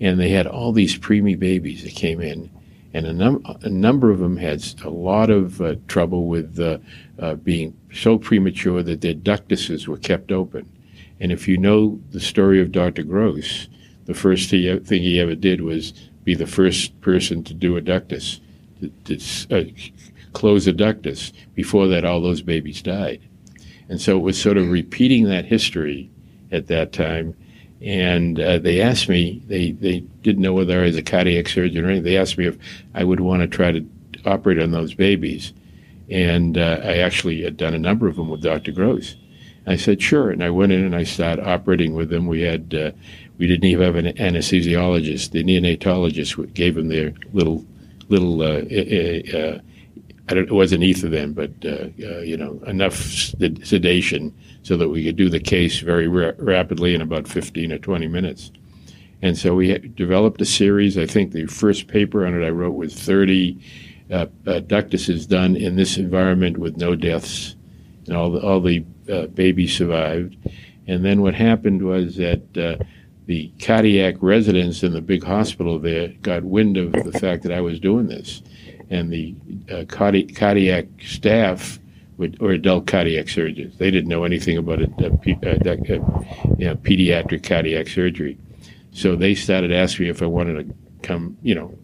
And 0.00 0.18
they 0.18 0.30
had 0.30 0.46
all 0.46 0.72
these 0.72 0.98
preemie 0.98 1.38
babies 1.38 1.84
that 1.84 1.94
came 1.94 2.20
in. 2.20 2.50
And 2.94 3.06
a, 3.06 3.12
num- 3.12 3.42
a 3.62 3.70
number 3.70 4.10
of 4.10 4.18
them 4.18 4.36
had 4.36 4.62
a 4.84 4.90
lot 4.90 5.30
of 5.30 5.60
uh, 5.60 5.76
trouble 5.88 6.26
with 6.26 6.60
uh, 6.60 6.78
uh, 7.18 7.34
being 7.36 7.76
so 7.92 8.18
premature 8.18 8.82
that 8.82 9.00
their 9.00 9.14
ductuses 9.14 9.88
were 9.88 9.96
kept 9.96 10.30
open. 10.30 10.70
And 11.18 11.32
if 11.32 11.48
you 11.48 11.56
know 11.56 12.00
the 12.10 12.20
story 12.20 12.60
of 12.60 12.72
Dr. 12.72 13.02
Gross, 13.02 13.68
the 14.04 14.14
first 14.14 14.50
thing 14.50 14.84
he 14.84 15.20
ever 15.20 15.34
did 15.34 15.60
was 15.60 15.92
be 16.24 16.34
the 16.34 16.46
first 16.46 17.00
person 17.00 17.42
to 17.44 17.54
do 17.54 17.76
a 17.76 17.80
ductus, 17.80 18.40
to, 18.80 19.16
to 19.16 19.56
uh, 19.56 19.64
close 20.32 20.66
a 20.66 20.72
ductus. 20.72 21.32
Before 21.54 21.86
that, 21.88 22.04
all 22.04 22.20
those 22.20 22.42
babies 22.42 22.82
died. 22.82 23.20
And 23.88 24.00
so 24.00 24.16
it 24.16 24.22
was 24.22 24.40
sort 24.40 24.56
of 24.56 24.70
repeating 24.70 25.24
that 25.24 25.44
history 25.44 26.10
at 26.50 26.66
that 26.68 26.92
time. 26.92 27.36
And 27.82 28.38
uh, 28.38 28.58
they 28.58 28.80
asked 28.80 29.08
me, 29.08 29.42
they, 29.46 29.72
they 29.72 30.00
didn't 30.22 30.42
know 30.42 30.52
whether 30.52 30.80
I 30.80 30.84
was 30.84 30.96
a 30.96 31.02
cardiac 31.02 31.48
surgeon 31.48 31.84
or 31.84 31.88
anything. 31.88 32.04
They 32.04 32.16
asked 32.16 32.38
me 32.38 32.46
if 32.46 32.56
I 32.94 33.02
would 33.02 33.20
want 33.20 33.42
to 33.42 33.48
try 33.48 33.72
to 33.72 33.84
operate 34.24 34.60
on 34.60 34.70
those 34.70 34.94
babies. 34.94 35.52
And 36.08 36.56
uh, 36.58 36.80
I 36.82 36.98
actually 36.98 37.42
had 37.42 37.56
done 37.56 37.74
a 37.74 37.78
number 37.78 38.06
of 38.06 38.16
them 38.16 38.28
with 38.28 38.42
Dr. 38.42 38.70
Gross. 38.70 39.16
I 39.66 39.76
said, 39.76 40.00
sure. 40.00 40.30
And 40.30 40.44
I 40.44 40.50
went 40.50 40.72
in 40.72 40.84
and 40.84 40.94
I 40.94 41.02
started 41.02 41.46
operating 41.46 41.94
with 41.94 42.10
them. 42.10 42.26
We 42.26 42.42
had, 42.42 42.74
uh, 42.74 42.92
we 43.38 43.46
didn't 43.48 43.64
even 43.64 43.84
have 43.84 43.96
an 43.96 44.12
anesthesiologist. 44.16 45.30
The 45.30 45.42
neonatologist 45.42 46.54
gave 46.54 46.76
them 46.76 46.88
their 46.88 47.14
little, 47.32 47.64
little 48.08 48.42
uh, 50.30 50.34
uh, 50.34 50.38
it 50.38 50.52
wasn't 50.52 50.84
ether 50.84 51.08
then, 51.08 51.32
but 51.32 51.50
uh, 51.64 51.88
uh, 52.04 52.20
you 52.20 52.36
know 52.36 52.60
enough 52.66 52.96
sedation 52.96 54.34
so 54.62 54.76
that 54.76 54.88
we 54.88 55.04
could 55.04 55.16
do 55.16 55.28
the 55.28 55.40
case 55.40 55.80
very 55.80 56.08
ra- 56.08 56.32
rapidly 56.38 56.94
in 56.94 57.00
about 57.00 57.26
15 57.26 57.72
or 57.72 57.78
20 57.78 58.06
minutes. 58.08 58.52
And 59.20 59.38
so 59.38 59.54
we 59.54 59.76
developed 59.78 60.40
a 60.40 60.44
series. 60.44 60.98
I 60.98 61.06
think 61.06 61.32
the 61.32 61.46
first 61.46 61.88
paper 61.88 62.26
on 62.26 62.40
it 62.40 62.44
I 62.44 62.50
wrote 62.50 62.74
was 62.74 62.94
30 62.94 63.58
uh, 64.10 64.14
uh, 64.14 64.26
ductuses 64.60 65.28
done 65.28 65.56
in 65.56 65.76
this 65.76 65.96
environment 65.96 66.58
with 66.58 66.76
no 66.76 66.94
deaths, 66.96 67.54
and 68.06 68.16
all 68.16 68.30
the 68.30 68.40
all 68.40 68.60
the 68.60 68.84
uh, 69.10 69.26
babies 69.28 69.76
survived. 69.76 70.36
And 70.86 71.04
then 71.04 71.22
what 71.22 71.34
happened 71.34 71.82
was 71.82 72.16
that 72.16 72.42
uh, 72.56 72.82
the 73.26 73.52
cardiac 73.60 74.16
residents 74.20 74.82
in 74.82 74.92
the 74.92 75.00
big 75.00 75.22
hospital 75.22 75.78
there 75.78 76.08
got 76.22 76.42
wind 76.42 76.76
of 76.76 76.92
the 76.92 77.18
fact 77.18 77.44
that 77.44 77.52
I 77.52 77.60
was 77.60 77.78
doing 77.78 78.08
this 78.08 78.42
and 78.92 79.10
the 79.10 79.34
uh, 79.72 79.84
cardi- 79.88 80.26
cardiac 80.26 80.86
staff 81.00 81.78
would, 82.18 82.36
or 82.40 82.50
adult 82.50 82.86
cardiac 82.86 83.28
surgeons. 83.28 83.78
They 83.78 83.90
didn't 83.90 84.10
know 84.10 84.24
anything 84.24 84.58
about 84.58 84.82
it, 84.82 84.90
uh, 85.00 85.06
uh, 85.06 85.96
you 86.58 86.66
know, 86.66 86.76
pediatric 86.76 87.42
cardiac 87.42 87.88
surgery. 87.88 88.36
So 88.92 89.16
they 89.16 89.34
started 89.34 89.72
asking 89.72 90.04
me 90.04 90.10
if 90.10 90.22
I 90.22 90.26
wanted 90.26 90.68
to 90.68 90.74
come, 91.02 91.38
you 91.42 91.54
know, 91.54 91.74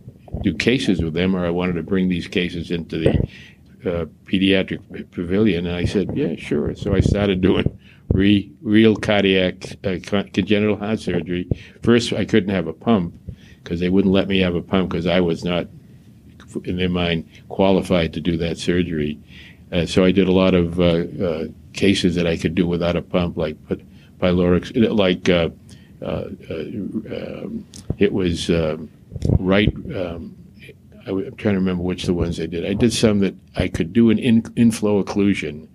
do 0.43 0.53
cases 0.53 1.03
with 1.03 1.15
them, 1.15 1.35
or 1.35 1.47
I 1.47 1.51
wanted 1.51 1.77
to 1.77 1.83
bring 1.83 2.11
these 2.11 2.29
cases 2.29 2.71
into 2.71 2.99
the 2.99 3.11
uh, 3.91 4.05
pediatric 4.27 5.11
pavilion. 5.11 5.67
And 5.67 5.75
I 5.75 5.87
said, 5.87 6.15
yeah, 6.15 6.37
sure. 6.37 6.75
So 6.75 6.95
I 6.95 7.01
started 7.01 7.41
doing 7.41 7.79
re- 8.13 8.53
real 8.61 8.97
cardiac 8.97 9.79
uh, 9.83 9.97
congenital 10.03 10.77
heart 10.77 11.01
surgery. 11.01 11.49
First, 11.83 12.13
I 12.13 12.27
couldn't 12.27 12.51
have 12.51 12.67
a 12.67 12.75
pump 12.75 13.15
because 13.65 13.81
they 13.81 13.89
wouldn't 13.89 14.13
let 14.13 14.29
me 14.29 14.41
have 14.41 14.55
a 14.55 14.63
pump 14.63 14.91
because 14.91 15.07
I 15.07 15.21
was 15.21 15.43
not 15.43 15.69
in 16.65 16.77
their 16.77 16.89
mind 16.89 17.29
qualified 17.49 18.13
to 18.15 18.21
do 18.21 18.37
that 18.37 18.59
surgery. 18.59 19.19
Uh, 19.71 19.87
so 19.87 20.05
I 20.05 20.13
did 20.13 20.29
a 20.29 20.33
lot 20.33 20.55
of 20.55 20.81
uh, 20.81 21.05
uh, 21.23 21.45
cases 21.73 22.15
that 22.15 22.27
I 22.27 22.37
could 22.37 22.55
do 22.55 22.67
without 22.67 22.97
a 22.97 23.03
pump, 23.03 23.37
like 23.37 23.57
pyloric, 24.19 24.73
like 24.97 25.29
uh, 25.29 25.51
uh, 26.03 26.29
um, 27.15 27.67
it 27.99 28.13
was 28.13 28.51
um, 28.51 28.91
right. 29.39 29.73
Um, 29.95 30.37
I, 31.07 31.11
am 31.11 31.37
trying 31.37 31.55
to 31.55 31.61
remember 31.61 31.83
which 31.83 32.05
the 32.05 32.15
ones 32.15 32.41
I 32.41 32.47
did. 32.47 32.67
I 32.67 32.75
did 32.75 32.93
some 32.93 33.21
that 33.21 33.35
I 33.57 33.69
could 33.69 33.93
do 33.93 34.11
an 34.11 34.19
in, 34.19 34.45
inflow 34.57 35.03
occlusion 35.03 35.69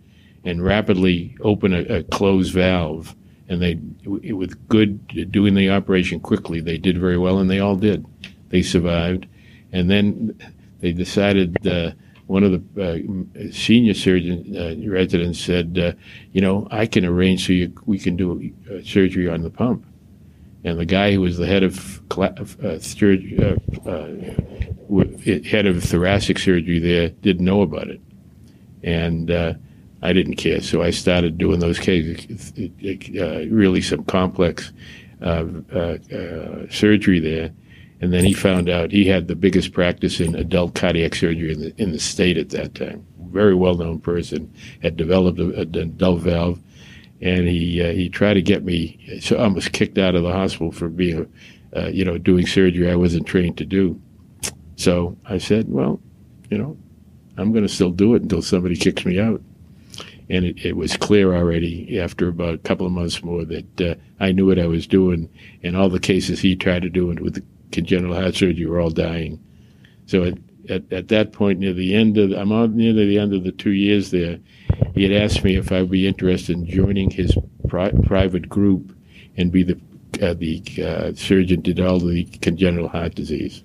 and 0.44 0.64
rapidly 0.64 1.36
open 1.42 1.74
a, 1.74 1.82
a 1.98 2.04
closed 2.04 2.54
valve, 2.54 3.16
and 3.50 3.62
they, 3.62 3.80
with 4.06 4.68
good 4.68 5.32
doing 5.32 5.56
the 5.56 5.70
operation 5.70 6.20
quickly, 6.20 6.60
they 6.60 6.78
did 6.78 6.98
very 6.98 7.18
well, 7.18 7.40
and 7.40 7.50
they 7.50 7.60
all 7.60 7.76
did. 7.76 8.06
They 8.50 8.62
survived, 8.62 9.26
and 9.72 9.90
then 9.90 10.38
they 10.84 10.92
decided 10.92 11.66
uh, 11.66 11.92
one 12.28 12.44
of 12.44 12.52
the 12.52 12.62
uh, 12.78 13.54
senior 13.54 13.94
surgeon 13.94 14.54
uh, 14.54 14.76
residents 14.90 15.40
said, 15.40 15.80
uh, 15.80 15.94
you 16.34 16.42
know, 16.42 16.68
I 16.72 16.88
can 16.88 17.06
arrange 17.06 17.48
so 17.48 17.54
you, 17.54 17.74
we 17.86 17.98
can 17.98 18.18
do 18.18 18.52
uh, 18.70 18.84
surgery 18.84 19.30
on 19.30 19.44
the 19.44 19.50
pump. 19.50 19.86
And 20.66 20.78
the 20.78 20.86
guy 20.86 21.14
who 21.14 21.22
was 21.22 21.38
the 21.38 21.48
head 21.48 21.64
of 21.64 22.02
uh, 22.20 22.80
surgery, 22.80 23.38
head 25.46 25.66
of 25.68 25.82
thoracic 25.82 26.38
surgery 26.38 26.80
there 26.80 27.10
didn't 27.10 27.46
know 27.46 27.62
about 27.62 27.88
it, 27.88 28.02
and 28.84 29.32
I 30.02 30.12
didn't 30.12 30.36
care. 30.36 30.62
So 30.62 30.82
I 30.82 30.90
started 30.90 31.38
doing 31.38 31.60
those 31.60 31.80
cases, 31.80 32.52
really 33.50 33.82
some 33.82 34.04
complex 34.04 34.74
surgery 36.70 37.20
there 37.20 37.54
and 38.04 38.12
then 38.12 38.26
he 38.26 38.34
found 38.34 38.68
out 38.68 38.92
he 38.92 39.06
had 39.06 39.30
the 39.30 39.36
biggest 39.36 39.72
practice 39.72 40.20
in 40.20 40.36
adult 40.36 40.76
cardiac 40.76 41.16
surgery 41.16 41.54
in 41.54 41.62
the, 41.62 41.74
in 41.82 41.94
the 41.94 42.00
state 42.00 42.38
at 42.38 42.50
that 42.50 42.76
time. 42.76 43.08
Very 43.30 43.56
well 43.56 43.76
known 43.76 44.02
person, 44.02 44.54
had 44.82 44.98
developed 44.98 45.40
a, 45.40 45.62
an 45.62 45.96
valve, 45.98 46.60
and 47.22 47.48
he 47.48 47.82
uh, 47.82 47.94
he 47.94 48.10
tried 48.10 48.34
to 48.34 48.42
get 48.42 48.66
me. 48.66 49.00
So 49.22 49.38
I 49.38 49.48
was 49.48 49.70
kicked 49.70 49.98
out 49.98 50.16
of 50.16 50.24
the 50.24 50.34
hospital 50.34 50.74
for 50.74 50.90
being, 50.90 51.32
uh, 51.74 51.88
you 51.88 52.04
know, 52.04 52.18
doing 52.18 52.46
surgery 52.46 52.92
I 52.92 52.98
wasn't 52.98 53.26
trained 53.26 53.58
to 53.60 53.66
do. 53.66 54.02
So 54.76 55.18
I 55.24 55.38
said, 55.38 55.72
well, 55.72 56.02
you 56.50 56.58
know, 56.58 56.78
I'm 57.38 57.54
going 57.54 57.66
to 57.66 57.74
still 57.74 57.92
do 57.92 58.16
it 58.16 58.24
until 58.24 58.42
somebody 58.42 58.76
kicks 58.76 59.06
me 59.06 59.18
out. 59.18 59.42
And 60.30 60.44
it, 60.44 60.66
it, 60.66 60.76
was 60.76 60.98
clear 60.98 61.34
already 61.34 62.02
after 62.02 62.28
about 62.28 62.56
a 62.56 62.58
couple 62.58 62.86
of 62.86 62.92
months 62.92 63.24
more 63.24 63.46
that 63.46 63.82
uh, 63.82 63.96
I 64.20 64.34
knew 64.34 64.48
what 64.48 64.60
I 64.60 64.68
was 64.68 64.88
doing, 64.88 65.30
and 65.64 65.78
all 65.78 65.88
the 65.88 66.02
cases 66.02 66.42
he 66.42 66.58
tried 66.58 66.82
to 66.82 66.90
do 66.90 67.08
with 67.08 67.36
the 67.36 67.44
congenital 67.74 68.16
heart 68.16 68.36
surgery 68.36 68.66
were 68.66 68.80
all 68.80 68.90
dying. 68.90 69.44
So 70.06 70.24
at, 70.24 70.38
at, 70.70 70.94
at 70.94 71.08
that 71.10 71.34
point, 71.34 71.60
near 71.60 71.74
the 71.74 71.94
end 71.96 72.18
of, 72.18 72.32
I'm 72.32 72.52
on 72.52 72.78
near 72.78 72.94
the 72.94 73.20
end 73.20 73.34
of 73.34 73.44
the 73.44 73.52
two 73.52 73.72
years 73.72 74.12
there, 74.12 74.40
he 74.94 75.04
had 75.04 75.12
asked 75.12 75.44
me 75.44 75.56
if 75.56 75.72
I 75.72 75.82
would 75.82 75.92
be 75.92 76.08
interested 76.08 76.56
in 76.56 76.66
joining 76.66 77.10
his 77.10 77.36
pri- 77.68 77.92
private 78.06 78.48
group 78.48 78.96
and 79.38 79.52
be 79.52 79.64
the 79.64 79.80
uh, 80.22 80.36
the 80.36 80.62
uh, 80.86 81.12
surgeon 81.16 81.62
did 81.62 81.80
all 81.80 82.00
the 82.00 82.24
congenital 82.42 82.88
heart 82.88 83.16
disease. 83.16 83.64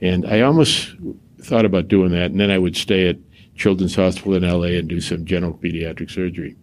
And 0.00 0.24
I 0.26 0.40
almost 0.40 0.96
thought 1.42 1.66
about 1.66 1.88
doing 1.88 2.10
that, 2.12 2.30
and 2.30 2.40
then 2.40 2.50
I 2.50 2.58
would 2.58 2.74
stay 2.74 3.08
at 3.08 3.18
Children's 3.54 3.94
Hospital 3.94 4.34
in 4.34 4.48
LA 4.48 4.78
and 4.78 4.88
do 4.88 5.00
some 5.00 5.26
general 5.26 5.52
pediatric 5.52 6.10
surgery. 6.10 6.56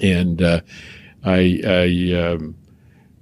And 0.00 0.42
uh, 0.42 0.62
I 1.24 1.60
I, 1.64 2.20
um, 2.20 2.56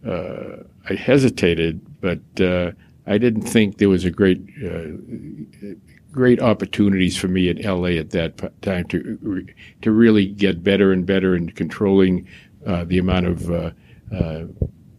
uh, 0.07 0.63
I 0.89 0.95
hesitated 0.95 1.81
but 2.07 2.45
uh, 2.45 2.73
I 3.07 3.19
didn't 3.19 3.43
think 3.43 3.79
there 3.79 3.89
was 3.89 4.05
a 4.05 4.11
great 4.11 4.41
uh, 4.65 5.75
great 6.13 6.41
opportunities 6.41 7.17
for 7.17 7.29
me 7.29 7.49
at 7.49 7.65
LA 7.65 7.99
at 8.01 8.11
that 8.11 8.63
time 8.63 8.85
to 8.89 9.47
to 9.83 9.91
really 9.91 10.27
get 10.27 10.63
better 10.63 10.93
and 10.93 11.05
better 11.05 11.35
in 11.35 11.51
controlling 11.51 12.27
uh, 12.67 12.85
the 12.85 12.99
amount 12.99 13.27
of 13.27 13.51
uh, 13.51 13.71
uh, 14.15 14.45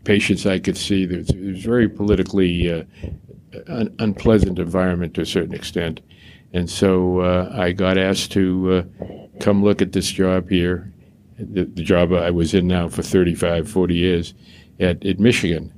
patients 0.03 0.45
I 0.45 0.59
could 0.59 0.77
see. 0.77 1.03
It 1.03 1.17
was, 1.17 1.29
it 1.29 1.51
was 1.53 1.63
very 1.63 1.89
politically 1.89 2.69
un- 3.67 3.95
unpleasant 3.99 4.59
environment 4.59 5.13
to 5.15 5.21
a 5.21 5.25
certain 5.25 5.53
extent. 5.53 6.01
And 6.53 6.69
so 6.69 7.19
uh, 7.19 7.51
I 7.53 7.71
got 7.71 7.97
asked 7.97 8.31
to 8.33 8.73
uh, 8.73 9.39
come 9.39 9.63
look 9.63 9.81
at 9.81 9.91
this 9.91 10.09
job 10.09 10.49
here, 10.49 10.91
the, 11.37 11.65
the, 11.65 11.83
job 11.83 12.13
I 12.13 12.31
was 12.31 12.53
in 12.53 12.67
now 12.67 12.87
for 12.87 13.03
35, 13.03 13.69
40 13.69 13.93
years 13.93 14.33
at, 14.79 15.05
at 15.05 15.19
Michigan. 15.19 15.76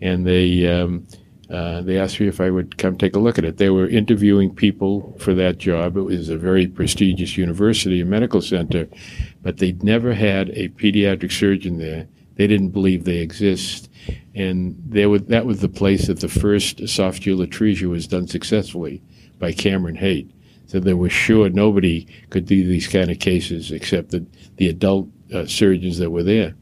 And 0.00 0.26
they, 0.26 0.66
um, 0.66 1.06
uh, 1.50 1.80
they 1.80 1.98
asked 1.98 2.20
me 2.20 2.28
if 2.28 2.40
I 2.40 2.50
would 2.50 2.78
come 2.78 2.96
take 2.96 3.16
a 3.16 3.18
look 3.18 3.38
at 3.38 3.44
it. 3.44 3.56
They 3.56 3.70
were 3.70 3.88
interviewing 3.88 4.54
people 4.54 5.16
for 5.18 5.34
that 5.34 5.58
job. 5.58 5.96
It 5.96 6.02
was 6.02 6.28
a 6.28 6.36
very 6.36 6.66
prestigious 6.66 7.36
university 7.36 8.00
and 8.00 8.10
medical 8.10 8.42
center, 8.42 8.86
but 9.42 9.58
they'd 9.58 9.82
never 9.82 10.14
had 10.14 10.50
a 10.50 10.68
pediatric 10.68 11.32
surgeon 11.32 11.78
there. 11.78 12.06
They 12.36 12.46
didn't 12.46 12.70
believe 12.70 13.04
they 13.04 13.18
exist. 13.18 13.90
And 14.34 14.80
they 14.86 15.06
were, 15.06 15.18
that 15.18 15.46
was 15.46 15.60
the 15.60 15.68
place 15.68 16.06
that 16.06 16.20
the 16.20 16.28
first 16.28 16.78
esophageal 16.78 17.44
atresia 17.44 17.88
was 17.88 18.06
done 18.06 18.28
successfully 18.28 19.02
by 19.38 19.52
Cameron 19.52 19.96
Haight. 19.96 20.30
So 20.66 20.78
they 20.78 20.94
were 20.94 21.08
sure 21.08 21.48
nobody 21.48 22.06
could 22.28 22.44
do 22.44 22.66
these 22.66 22.86
kind 22.86 23.10
of 23.10 23.18
cases 23.18 23.72
except 23.72 24.10
the, 24.10 24.26
the 24.56 24.68
adult 24.68 25.08
uh, 25.34 25.46
surgeons 25.46 25.98
that 25.98 26.10
were 26.10 26.22
there. 26.22 26.54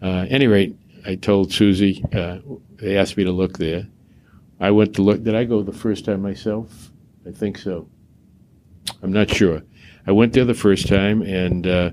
Uh, 0.00 0.26
any 0.30 0.46
rate, 0.46 0.76
I 1.06 1.14
told 1.14 1.52
Susie, 1.52 2.04
uh, 2.12 2.38
they 2.76 2.96
asked 2.98 3.16
me 3.16 3.24
to 3.24 3.32
look 3.32 3.58
there. 3.58 3.86
I 4.58 4.70
went 4.70 4.94
to 4.96 5.02
look. 5.02 5.22
Did 5.22 5.34
I 5.34 5.44
go 5.44 5.62
the 5.62 5.72
first 5.72 6.04
time 6.04 6.22
myself? 6.22 6.90
I 7.26 7.30
think 7.30 7.58
so. 7.58 7.88
I'm 9.02 9.12
not 9.12 9.30
sure. 9.30 9.62
I 10.06 10.12
went 10.12 10.32
there 10.32 10.44
the 10.44 10.54
first 10.54 10.88
time, 10.88 11.22
and 11.22 11.66
uh, 11.66 11.90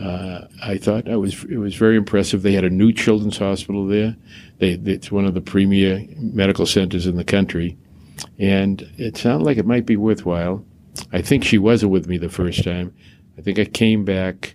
uh, 0.00 0.46
I 0.62 0.76
thought 0.78 1.06
was 1.06 1.44
it 1.44 1.58
was 1.58 1.74
very 1.74 1.96
impressive. 1.96 2.42
They 2.42 2.52
had 2.52 2.64
a 2.64 2.70
new 2.70 2.92
children's 2.92 3.38
hospital 3.38 3.86
there. 3.86 4.16
They, 4.58 4.72
it's 4.72 5.12
one 5.12 5.24
of 5.24 5.34
the 5.34 5.40
premier 5.40 6.04
medical 6.16 6.66
centers 6.66 7.06
in 7.06 7.16
the 7.16 7.24
country, 7.24 7.78
and 8.38 8.82
it 8.98 9.16
sounded 9.16 9.44
like 9.44 9.58
it 9.58 9.66
might 9.66 9.86
be 9.86 9.96
worthwhile. 9.96 10.64
I 11.12 11.22
think 11.22 11.44
she 11.44 11.58
wasn't 11.58 11.92
with 11.92 12.08
me 12.08 12.18
the 12.18 12.28
first 12.28 12.64
time. 12.64 12.94
I 13.38 13.40
think 13.40 13.58
I 13.58 13.64
came 13.64 14.04
back 14.04 14.54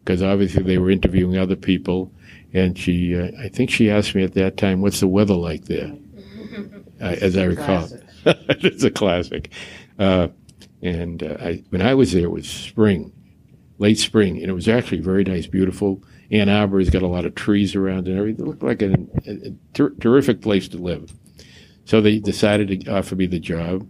because 0.00 0.22
obviously 0.22 0.62
they 0.62 0.78
were 0.78 0.90
interviewing 0.90 1.36
other 1.36 1.56
people, 1.56 2.12
and 2.54 2.78
she. 2.78 3.14
Uh, 3.18 3.30
I 3.38 3.48
think 3.48 3.68
she 3.68 3.90
asked 3.90 4.14
me 4.14 4.22
at 4.22 4.34
that 4.34 4.56
time, 4.56 4.80
"What's 4.80 5.00
the 5.00 5.08
weather 5.08 5.34
like 5.34 5.66
there?" 5.66 5.92
Uh, 7.00 7.16
as 7.20 7.36
I 7.36 7.42
recall, 7.42 7.88
it's 8.24 8.84
a 8.84 8.90
classic. 8.90 9.50
Uh, 9.98 10.28
and 10.80 11.24
uh, 11.24 11.36
I, 11.40 11.64
when 11.70 11.82
I 11.82 11.92
was 11.92 12.12
there, 12.12 12.22
it 12.22 12.30
was 12.30 12.48
spring, 12.48 13.12
late 13.78 13.98
spring, 13.98 14.38
and 14.40 14.48
it 14.48 14.54
was 14.54 14.68
actually 14.68 15.00
very 15.00 15.24
nice, 15.24 15.48
beautiful. 15.48 16.02
Ann 16.30 16.48
Arbor 16.48 16.78
has 16.78 16.90
got 16.90 17.02
a 17.02 17.08
lot 17.08 17.26
of 17.26 17.34
trees 17.34 17.74
around 17.74 18.06
and 18.06 18.16
everything. 18.16 18.46
It 18.46 18.48
looked 18.48 18.62
like 18.62 18.80
a, 18.80 18.92
a, 19.26 19.48
a 19.48 19.54
ter- 19.74 19.94
terrific 19.96 20.40
place 20.40 20.68
to 20.68 20.78
live. 20.78 21.12
So 21.84 22.00
they 22.00 22.20
decided 22.20 22.68
to 22.68 22.92
offer 22.92 23.16
me 23.16 23.26
the 23.26 23.40
job, 23.40 23.86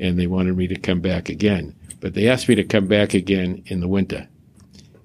and 0.00 0.18
they 0.18 0.26
wanted 0.26 0.56
me 0.56 0.66
to 0.66 0.78
come 0.78 1.00
back 1.00 1.28
again. 1.28 1.76
But 2.00 2.14
they 2.14 2.28
asked 2.28 2.48
me 2.48 2.56
to 2.56 2.64
come 2.64 2.88
back 2.88 3.14
again 3.14 3.62
in 3.66 3.78
the 3.80 3.88
winter. 3.88 4.28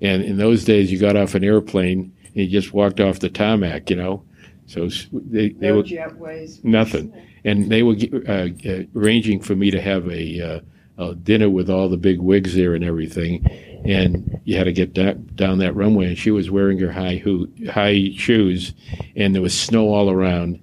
And 0.02 0.24
in 0.24 0.38
those 0.38 0.66
days, 0.66 0.92
you 0.92 0.98
got 0.98 1.16
off 1.16 1.36
an 1.36 1.44
airplane 1.44 2.15
you 2.36 2.48
just 2.48 2.74
walked 2.74 3.00
off 3.00 3.20
the 3.20 3.30
tarmac, 3.30 3.90
you 3.90 3.96
know. 3.96 4.24
So 4.68 4.90
they, 5.12 5.50
they 5.50 5.70
no 5.70 5.78
were 5.78 5.84
jetways. 5.84 6.64
nothing, 6.64 7.14
and 7.44 7.72
they 7.72 7.82
were 7.82 7.96
uh, 8.28 8.50
uh, 8.68 8.84
arranging 8.96 9.40
for 9.40 9.56
me 9.56 9.72
to 9.72 9.82
have 9.82 10.08
a, 10.10 10.42
uh, 10.42 10.60
a, 10.98 11.16
dinner 11.16 11.50
with 11.50 11.70
all 11.70 11.88
the 11.88 11.98
big 11.98 12.20
wigs 12.20 12.56
there 12.56 12.76
and 12.76 12.84
everything, 12.84 13.46
and 13.86 14.42
you 14.44 14.58
had 14.58 14.66
to 14.66 14.74
get 14.74 14.94
da- 14.94 15.14
down 15.14 15.60
that 15.60 15.76
runway. 15.76 16.08
And 16.08 16.18
she 16.18 16.32
was 16.32 16.52
wearing 16.52 16.80
her 16.80 16.92
high 16.92 17.22
ho- 17.24 17.48
high 17.72 18.12
shoes, 18.16 18.74
and 19.16 19.34
there 19.34 19.42
was 19.42 19.58
snow 19.58 19.94
all 19.94 20.10
around. 20.10 20.60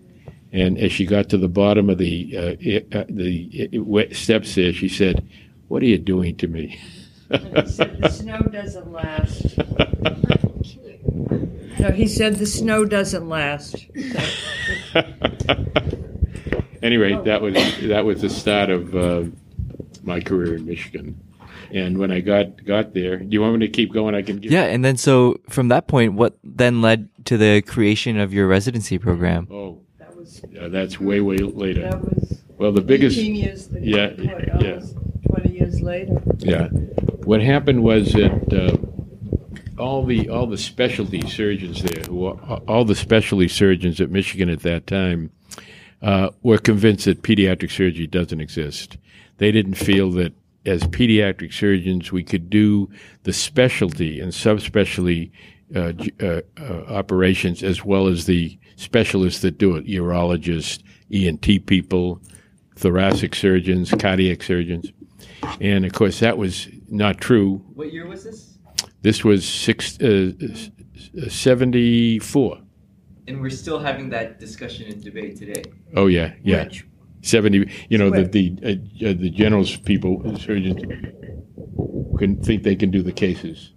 And 0.53 0.77
as 0.79 0.93
she 0.93 1.07
got 1.07 1.31
to 1.31 1.39
the 1.39 1.49
bottom 1.49 1.89
of 1.89 1.97
the 1.97 2.37
uh, 2.37 2.99
uh, 2.99 3.05
the 3.09 4.09
steps 4.13 4.55
there, 4.55 4.73
she 4.73 4.89
said, 4.89 5.27
"What 5.69 5.83
are 5.83 5.87
you 5.87 5.99
doing 5.99 6.37
to 6.37 6.49
me?" 6.49 6.79
And 7.31 7.57
he 7.57 7.73
said, 7.73 7.99
"The 7.99 8.11
snow 8.11 8.41
doesn't 8.41 8.93
last." 8.93 9.59
No, 11.83 11.91
he 11.91 12.07
said 12.07 12.37
the 12.37 12.47
snow 12.47 12.85
doesn't 12.85 13.29
last. 13.29 13.75
anyway, 16.83 17.19
that 17.25 17.41
was 17.43 17.55
that 17.83 18.05
was 18.05 18.23
the 18.23 18.31
start 18.31 18.71
of 18.71 18.95
uh, 18.95 19.25
my 20.03 20.21
career 20.21 20.55
in 20.57 20.65
Michigan. 20.67 21.21
And 21.73 21.99
when 21.99 22.13
I 22.13 22.21
got 22.21 22.65
got 22.65 22.93
there, 22.95 23.17
do 23.19 23.27
you 23.31 23.41
want 23.41 23.59
me 23.59 23.67
to 23.67 23.73
keep 23.73 23.93
going? 23.93 24.15
I 24.15 24.23
can. 24.23 24.39
Give 24.39 24.53
yeah, 24.53 24.65
and 24.65 24.85
then 24.85 24.97
so 24.97 25.41
from 25.49 25.69
that 25.69 25.89
point, 25.89 26.15
what 26.15 26.39
then 26.45 26.83
led 26.83 27.09
to 27.27 27.37
the 27.37 27.63
creation 27.63 28.19
of 28.19 28.33
your 28.33 28.47
residency 28.47 28.99
program? 28.99 29.49
Oh, 29.51 29.81
That 29.99 30.15
was 30.17 30.43
yeah, 30.51 30.69
that's 30.69 31.01
way 31.01 31.21
way 31.21 31.39
later. 31.39 31.83
that 31.83 32.01
was 32.01 32.43
Well, 32.59 32.73
the 32.73 32.83
biggest. 32.83 33.19
18 33.19 33.35
years. 33.35 33.69
yeah, 33.73 34.09
what, 34.11 34.63
yeah. 34.63 34.81
Twenty 35.29 35.53
years 35.59 35.81
later. 35.81 36.21
Yeah. 36.39 36.69
What 37.25 37.41
happened 37.41 37.83
was 37.83 38.13
that 38.13 38.53
uh, 38.53 38.77
all 39.83 40.05
the 40.05 40.29
all 40.29 40.47
the 40.47 40.59
specialty 40.59 41.29
surgeons 41.29 41.83
there, 41.83 42.03
who 42.05 42.29
all 42.29 42.85
the 42.85 42.95
specialty 42.95 43.49
surgeons 43.49 44.01
at 44.01 44.11
Michigan 44.11 44.49
at 44.49 44.61
that 44.61 44.87
time, 44.87 45.31
uh, 46.01 46.31
were 46.43 46.59
convinced 46.59 47.05
that 47.07 47.23
pediatric 47.23 47.71
surgery 47.71 48.07
doesn't 48.07 48.41
exist. 48.41 48.97
They 49.39 49.53
didn't 49.53 49.75
feel 49.75 50.11
that 50.13 50.33
as 50.65 50.85
pediatric 50.85 51.53
surgeons 51.53 52.13
we 52.13 52.23
could 52.23 52.49
do 52.49 52.89
the 53.25 53.33
specialty 53.33 54.21
and 54.21 54.33
subspecialty 54.33 55.33
uh, 55.75 55.93
uh, 56.21 56.41
uh, 56.61 56.85
operations 56.89 57.63
as 57.63 57.85
well 57.85 58.07
as 58.07 58.27
the 58.27 58.59
specialists 58.77 59.43
that 59.43 59.59
do 59.59 59.75
it, 59.77 59.87
urologists, 59.87 60.83
ENT 61.13 61.67
people, 61.67 62.21
thoracic 62.77 63.35
surgeons, 63.35 63.91
cardiac 63.99 64.43
surgeons. 64.43 64.93
And 65.61 65.85
of 65.85 65.93
course, 65.93 66.21
that 66.21 66.39
was 66.39 66.69
not 66.89 67.21
true. 67.21 67.65
What 67.75 67.93
year 67.93 68.07
was 68.07 68.25
this? 68.25 68.52
This 69.03 69.25
was 69.25 69.47
six, 69.49 69.99
uh, 70.01 70.33
s- 70.41 70.71
s- 71.27 71.33
74. 71.35 72.59
And 73.29 73.41
we're 73.41 73.51
still 73.51 73.79
having 73.79 74.11
that 74.11 74.41
discussion 74.41 74.91
and 74.91 75.03
debate 75.03 75.37
today. 75.37 75.63
Oh, 75.97 76.07
yeah, 76.07 76.35
yeah. 76.43 76.65
Which, 76.65 76.87
70. 77.23 77.71
You 77.89 77.99
know, 77.99 78.11
the, 78.11 78.25
the, 78.25 78.57
uh, 78.65 79.09
uh, 79.09 79.13
the 79.15 79.31
generals 79.31 79.77
people, 79.77 80.23
the 80.23 80.39
surgeons, 80.39 80.81
can 82.19 82.43
think 82.43 82.63
they 82.63 82.77
can 82.77 82.91
do 82.91 83.03
the 83.03 83.13
cases. 83.13 83.73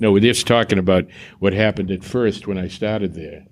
No, 0.00 0.12
we're 0.12 0.20
just 0.20 0.46
talking 0.46 0.78
about 0.78 1.04
what 1.40 1.52
happened 1.52 1.90
at 1.90 2.02
first 2.02 2.46
when 2.46 2.56
I 2.58 2.68
started 2.68 3.14
there. 3.14 3.44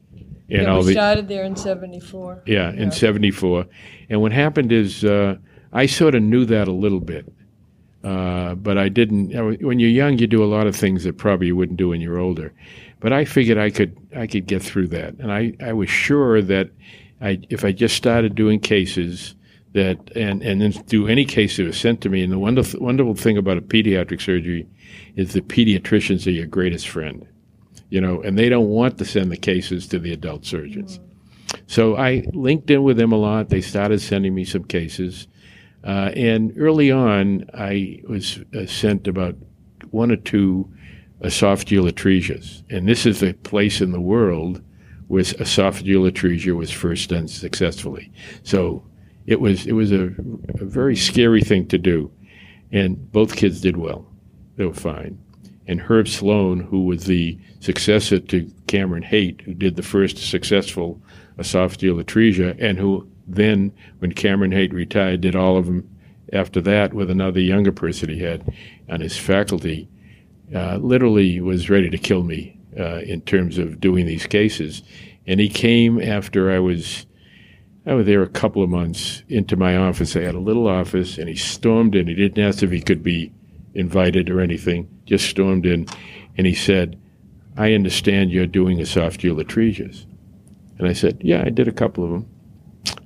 And 0.50 0.62
yeah, 0.62 0.70
all 0.70 0.80
we 0.80 0.86
the, 0.86 0.92
started 0.92 1.28
there 1.28 1.44
in 1.44 1.56
'74. 1.56 2.42
Yeah, 2.46 2.72
in 2.72 2.90
'74. 2.90 3.66
And 4.08 4.22
what 4.22 4.32
happened 4.32 4.72
is 4.72 5.04
uh, 5.04 5.36
I 5.74 5.84
sort 5.84 6.14
of 6.14 6.22
knew 6.22 6.46
that 6.46 6.66
a 6.66 6.72
little 6.72 7.00
bit, 7.00 7.30
uh, 8.08 8.54
but 8.54 8.78
I 8.78 8.88
didn't. 8.88 9.32
When 9.62 9.78
you're 9.78 9.90
young, 9.90 10.18
you 10.18 10.26
do 10.26 10.42
a 10.42 10.46
lot 10.46 10.66
of 10.66 10.74
things 10.74 11.04
that 11.04 11.18
probably 11.18 11.48
you 11.48 11.56
wouldn't 11.56 11.76
do 11.76 11.90
when 11.90 12.00
you're 12.00 12.18
older. 12.18 12.54
But 13.00 13.12
I 13.12 13.26
figured 13.26 13.58
I 13.58 13.68
could 13.68 13.94
I 14.16 14.26
could 14.26 14.46
get 14.46 14.62
through 14.62 14.88
that, 14.88 15.14
and 15.18 15.30
I, 15.30 15.52
I 15.60 15.74
was 15.74 15.90
sure 15.90 16.40
that 16.40 16.70
I 17.20 17.40
if 17.50 17.66
I 17.66 17.72
just 17.72 17.96
started 17.96 18.34
doing 18.34 18.60
cases 18.60 19.34
that 19.74 19.98
and 20.16 20.42
and 20.42 20.62
then 20.62 20.70
do 20.86 21.06
any 21.06 21.26
case 21.26 21.58
that 21.58 21.66
was 21.66 21.78
sent 21.78 22.00
to 22.00 22.08
me. 22.08 22.22
And 22.22 22.32
the 22.32 22.38
wonderful 22.38 22.80
wonderful 22.80 23.14
thing 23.14 23.36
about 23.36 23.58
a 23.58 23.60
pediatric 23.60 24.22
surgery 24.22 24.66
is 25.16 25.34
the 25.34 25.42
pediatricians 25.42 26.26
are 26.26 26.30
your 26.30 26.46
greatest 26.46 26.88
friend, 26.88 27.26
you 27.90 28.00
know, 28.00 28.22
and 28.22 28.38
they 28.38 28.48
don't 28.48 28.70
want 28.70 28.96
to 28.98 29.04
send 29.04 29.30
the 29.30 29.36
cases 29.36 29.86
to 29.88 29.98
the 29.98 30.14
adult 30.14 30.46
surgeons. 30.46 30.98
So 31.66 31.96
I 31.96 32.24
linked 32.32 32.70
in 32.70 32.82
with 32.84 32.96
them 32.96 33.12
a 33.12 33.16
lot. 33.16 33.50
They 33.50 33.60
started 33.60 34.00
sending 34.00 34.34
me 34.34 34.44
some 34.44 34.64
cases. 34.64 35.28
Uh, 35.88 36.12
and 36.14 36.52
early 36.58 36.90
on, 36.90 37.48
I 37.54 38.02
was 38.06 38.40
uh, 38.54 38.66
sent 38.66 39.08
about 39.08 39.36
one 39.90 40.10
or 40.10 40.16
two 40.16 40.70
esophageal 41.22 41.90
atresias. 41.90 42.62
And 42.68 42.86
this 42.86 43.06
is 43.06 43.20
the 43.20 43.32
place 43.32 43.80
in 43.80 43.92
the 43.92 44.00
world 44.00 44.60
where 45.06 45.22
esophageal 45.22 46.10
atresia 46.10 46.54
was 46.54 46.70
first 46.70 47.08
done 47.08 47.26
successfully. 47.26 48.12
So 48.42 48.84
it 49.24 49.40
was, 49.40 49.66
it 49.66 49.72
was 49.72 49.90
a, 49.90 50.12
a 50.60 50.64
very 50.66 50.94
scary 50.94 51.40
thing 51.40 51.66
to 51.68 51.78
do. 51.78 52.12
And 52.70 53.10
both 53.10 53.34
kids 53.34 53.62
did 53.62 53.78
well. 53.78 54.06
They 54.56 54.66
were 54.66 54.74
fine. 54.74 55.18
And 55.68 55.80
Herb 55.80 56.06
Sloan, 56.06 56.60
who 56.60 56.84
was 56.84 57.06
the 57.06 57.38
successor 57.60 58.18
to 58.18 58.52
Cameron 58.66 59.04
Haight, 59.04 59.40
who 59.40 59.54
did 59.54 59.76
the 59.76 59.82
first 59.82 60.18
successful 60.18 61.00
esophageal 61.38 62.02
atresia, 62.04 62.54
and 62.60 62.78
who 62.78 63.08
then, 63.28 63.72
when 63.98 64.12
Cameron 64.12 64.52
Haight 64.52 64.72
retired, 64.72 65.20
did 65.20 65.36
all 65.36 65.56
of 65.58 65.66
them 65.66 65.88
after 66.32 66.60
that 66.62 66.94
with 66.94 67.10
another 67.10 67.40
younger 67.40 67.72
person 67.72 68.08
he 68.08 68.20
had 68.20 68.52
on 68.88 69.00
his 69.00 69.16
faculty, 69.16 69.88
uh, 70.54 70.76
literally 70.76 71.40
was 71.40 71.70
ready 71.70 71.90
to 71.90 71.98
kill 71.98 72.22
me 72.22 72.58
uh, 72.78 72.98
in 72.98 73.20
terms 73.22 73.58
of 73.58 73.80
doing 73.80 74.06
these 74.06 74.26
cases. 74.26 74.82
And 75.26 75.40
he 75.40 75.48
came 75.48 76.00
after 76.00 76.50
I 76.50 76.58
was, 76.58 77.06
I 77.86 77.94
was 77.94 78.06
there 78.06 78.22
a 78.22 78.28
couple 78.28 78.62
of 78.62 78.70
months 78.70 79.22
into 79.28 79.56
my 79.56 79.76
office. 79.76 80.16
I 80.16 80.22
had 80.22 80.34
a 80.34 80.40
little 80.40 80.66
office, 80.66 81.18
and 81.18 81.28
he 81.28 81.36
stormed 81.36 81.94
in. 81.94 82.06
He 82.06 82.14
didn't 82.14 82.42
ask 82.42 82.62
if 82.62 82.70
he 82.70 82.80
could 82.80 83.02
be 83.02 83.32
invited 83.74 84.30
or 84.30 84.40
anything, 84.40 84.88
just 85.04 85.28
stormed 85.28 85.66
in, 85.66 85.86
and 86.36 86.46
he 86.46 86.54
said, 86.54 86.98
I 87.56 87.74
understand 87.74 88.30
you're 88.30 88.46
doing 88.46 88.78
esophageal 88.78 89.42
atresias. 89.42 90.06
And 90.78 90.86
I 90.86 90.92
said, 90.92 91.20
Yeah, 91.22 91.42
I 91.44 91.50
did 91.50 91.68
a 91.68 91.72
couple 91.72 92.04
of 92.04 92.10
them. 92.10 92.28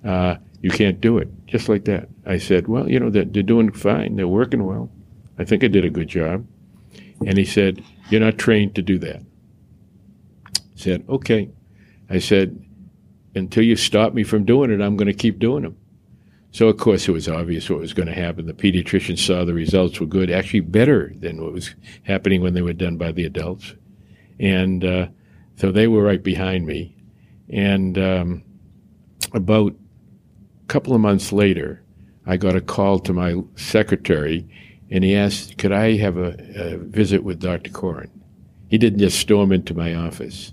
Uh, 0.05 0.37
You 0.61 0.71
can't 0.71 1.01
do 1.01 1.19
it. 1.19 1.29
Just 1.47 1.69
like 1.69 1.85
that. 1.87 2.09
I 2.25 2.39
said, 2.39 2.69
Well, 2.69 2.89
you 2.91 3.01
know, 3.01 3.11
they're, 3.11 3.25
they're 3.25 3.43
doing 3.43 3.73
fine. 3.73 4.17
They're 4.17 4.29
working 4.29 4.65
well. 4.65 4.91
I 5.39 5.45
think 5.45 5.65
I 5.65 5.69
did 5.69 5.85
a 5.85 5.91
good 5.91 6.09
job. 6.09 6.47
And 7.27 7.37
he 7.39 7.45
said, 7.45 7.83
You're 8.11 8.21
not 8.21 8.39
trained 8.39 8.75
to 8.77 8.83
do 8.83 8.99
that. 8.99 9.23
I 10.47 10.77
said, 10.77 11.05
Okay. 11.09 11.51
I 12.09 12.19
said, 12.19 12.65
Until 13.35 13.65
you 13.65 13.77
stop 13.77 14.15
me 14.15 14.23
from 14.25 14.45
doing 14.45 14.71
it, 14.71 14.81
I'm 14.81 14.97
going 14.97 15.07
to 15.07 15.15
keep 15.15 15.39
doing 15.39 15.63
them. 15.63 15.77
So, 16.53 16.69
of 16.69 16.77
course, 16.77 17.09
it 17.09 17.13
was 17.13 17.29
obvious 17.29 17.71
what 17.71 17.81
was 17.81 17.95
going 17.95 18.09
to 18.09 18.15
happen. 18.15 18.47
The 18.47 18.53
pediatricians 18.53 19.21
saw 19.21 19.45
the 19.45 19.55
results 19.55 19.99
were 19.99 20.07
good, 20.07 20.31
actually 20.31 20.61
better 20.61 21.11
than 21.17 21.43
what 21.43 21.55
was 21.55 21.75
happening 22.03 22.43
when 22.43 22.53
they 22.53 22.61
were 22.61 22.75
done 22.75 22.99
by 22.99 23.11
the 23.11 23.25
adults. 23.25 23.75
And 24.39 24.85
uh, 24.85 25.07
so 25.57 25.73
they 25.73 25.89
were 25.89 26.03
right 26.03 26.23
behind 26.23 26.67
me. 26.67 26.95
And 27.49 27.97
um, 27.97 28.45
about 29.35 29.73
a 29.73 30.67
couple 30.69 30.95
of 30.95 31.01
months 31.01 31.33
later, 31.33 31.83
I 32.27 32.37
got 32.37 32.57
a 32.57 32.61
call 32.61 32.99
to 33.01 33.13
my 33.13 33.37
secretary, 33.57 34.49
and 34.91 35.03
he 35.03 35.15
asked, 35.15 35.59
Could 35.59 35.73
I 35.73 35.97
have 35.97 36.17
a, 36.17 36.37
a 36.55 36.79
visit 36.79 37.25
with 37.25 37.41
Dr. 37.41 37.71
Coran? 37.71 38.11
He 38.69 38.79
didn't 38.79 39.01
just 39.01 39.19
storm 39.19 39.53
into 39.53 39.75
my 39.75 39.95
office. 39.95 40.53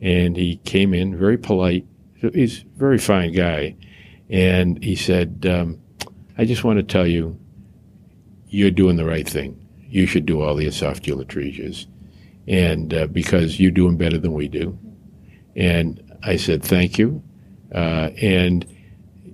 And 0.00 0.36
he 0.36 0.56
came 0.58 0.92
in, 0.92 1.16
very 1.16 1.38
polite. 1.38 1.86
He's 2.14 2.62
a 2.62 2.78
very 2.78 2.98
fine 2.98 3.32
guy 3.32 3.76
and 4.28 4.82
he 4.82 4.96
said, 4.96 5.46
um, 5.48 5.80
I 6.36 6.44
just 6.44 6.64
want 6.64 6.78
to 6.78 6.82
tell 6.82 7.06
you, 7.06 7.38
you're 8.48 8.70
doing 8.70 8.96
the 8.96 9.04
right 9.04 9.28
thing. 9.28 9.60
You 9.88 10.06
should 10.06 10.26
do 10.26 10.42
all 10.42 10.54
the 10.54 10.66
esophageal 10.66 11.24
atresias. 11.24 11.86
And 12.48 12.92
uh, 12.92 13.06
because 13.06 13.58
you're 13.60 13.70
doing 13.70 13.96
better 13.96 14.18
than 14.18 14.32
we 14.32 14.48
do. 14.48 14.78
And 15.54 16.02
I 16.22 16.36
said, 16.36 16.62
thank 16.62 16.98
you. 16.98 17.22
Uh, 17.76 18.10
and 18.20 18.66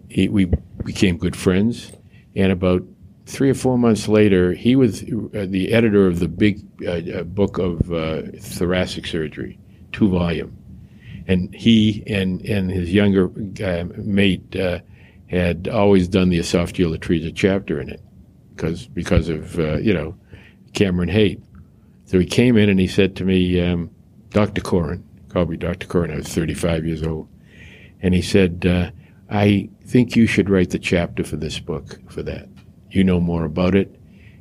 he, 0.09 0.29
we 0.29 0.51
became 0.85 1.17
good 1.17 1.37
friends. 1.37 1.93
And 2.37 2.53
about 2.53 2.83
three 3.27 3.49
or 3.49 3.55
four 3.55 3.79
months 3.79 4.09
later, 4.09 4.53
he 4.53 4.77
was 4.77 5.03
uh, 5.03 5.47
the 5.49 5.73
editor 5.73 6.07
of 6.07 6.19
the 6.19 6.29
big 6.29 6.61
uh, 6.87 7.19
uh, 7.19 7.23
book 7.23 7.59
of 7.59 7.93
uh, 7.93 8.23
thoracic 8.41 9.07
surgery, 9.07 9.59
two 9.93 10.09
volume 10.09 10.57
and 11.29 11.55
he 11.55 12.03
and 12.09 12.41
and 12.47 12.69
his 12.69 12.93
younger 12.93 13.31
uh, 13.65 13.85
mate 13.97 14.57
had 15.29 15.69
always 15.69 16.09
done 16.09 16.31
the 16.31 16.39
esophageal 16.41 16.99
atresia 16.99 17.33
chapter 17.33 17.81
in 17.81 17.89
it 17.89 18.01
because 18.57 18.89
because 18.89 19.29
of 19.29 19.55
you 19.81 19.95
know 19.95 20.17
Cameron 20.73 21.09
Haight. 21.09 21.41
So 22.07 22.19
he 22.19 22.27
came 22.27 22.57
in 22.57 22.69
and 22.69 22.79
he 22.79 22.89
said 22.89 23.17
to 23.17 23.25
me, 23.25 23.61
um, 23.61 23.91
Dr. 24.31 24.61
Coran, 24.61 25.05
called 25.29 25.51
me 25.51 25.57
Dr. 25.57 25.87
Coran. 25.87 26.11
I 26.11 26.17
was 26.17 26.29
35 26.29 26.85
years 26.85 27.03
old, 27.03 27.29
and 28.03 28.15
he 28.15 28.23
said, 28.23 28.67
uh, 28.67 28.91
I 29.31 29.71
think 29.87 30.17
you 30.17 30.27
should 30.27 30.51
write 30.51 30.71
the 30.71 30.79
chapter 30.79 31.25
for 31.25 31.37
this 31.37 31.59
book 31.59 31.99
for 32.11 32.23
that. 32.25 32.49
You 32.91 33.05
know 33.05 33.21
more 33.21 33.45
about 33.45 33.75
it. 33.75 33.99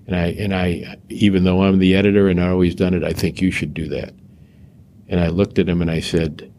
And 0.08 0.16
I, 0.16 0.28
and 0.32 0.54
I, 0.54 0.98
even 1.10 1.44
though 1.44 1.64
I'm 1.64 1.80
the 1.80 1.96
editor 1.96 2.28
and 2.28 2.42
I've 2.42 2.52
always 2.52 2.76
done 2.76 2.94
it, 2.94 3.04
I 3.04 3.14
think 3.14 3.42
you 3.42 3.52
should 3.52 3.74
do 3.74 3.88
that. 3.90 4.14
And 5.08 5.20
I 5.20 5.28
looked 5.28 5.60
at 5.60 5.70
him 5.70 5.82
and 5.82 5.92
I 5.92 6.00
said, 6.00 6.52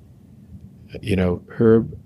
you 1.03 1.17
know, 1.17 1.43
Herb, 1.49 1.99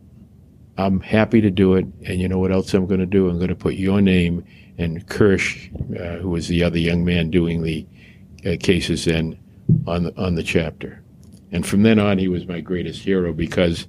I'm 0.79 1.01
happy 1.01 1.41
to 1.41 1.51
do 1.51 1.75
it. 1.75 1.87
And 2.07 2.21
you 2.21 2.29
know 2.29 2.39
what 2.39 2.53
else 2.53 2.73
I'm 2.75 2.87
going 2.87 3.01
to 3.01 3.07
do? 3.07 3.29
I'm 3.29 3.37
going 3.37 3.49
to 3.49 3.55
put 3.55 3.75
your 3.75 4.01
name 4.01 4.45
and 4.79 5.07
Kirsh, 5.07 5.71
uh, 5.99 6.19
who 6.21 6.31
was 6.31 6.49
the 6.49 6.63
other 6.63 6.79
young 6.79 7.05
man 7.05 7.31
doing 7.31 7.63
the 7.63 7.87
uh, 8.45 8.57
cases 8.61 9.05
then, 9.05 9.39
on 9.87 10.05
the, 10.05 10.17
on 10.17 10.35
the 10.35 10.43
chapter. 10.43 11.03
And 11.53 11.67
from 11.67 11.83
then 11.83 11.99
on, 11.99 12.19
he 12.19 12.29
was 12.29 12.47
my 12.47 12.61
greatest 12.61 13.03
hero 13.03 13.33
because 13.33 13.87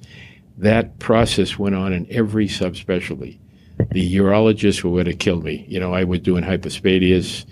that 0.57 0.99
process 0.99 1.57
went 1.59 1.75
on 1.75 1.93
in 1.93 2.07
every 2.09 2.47
subspecialty. 2.47 3.39
The 3.91 4.15
urologists 4.15 4.83
were 4.83 4.89
what 4.89 5.07
had 5.07 5.19
killed 5.19 5.43
me. 5.43 5.65
You 5.67 5.79
know, 5.79 5.93
I 5.93 6.03
was 6.03 6.19
doing 6.21 6.43
hypospadias, 6.43 7.45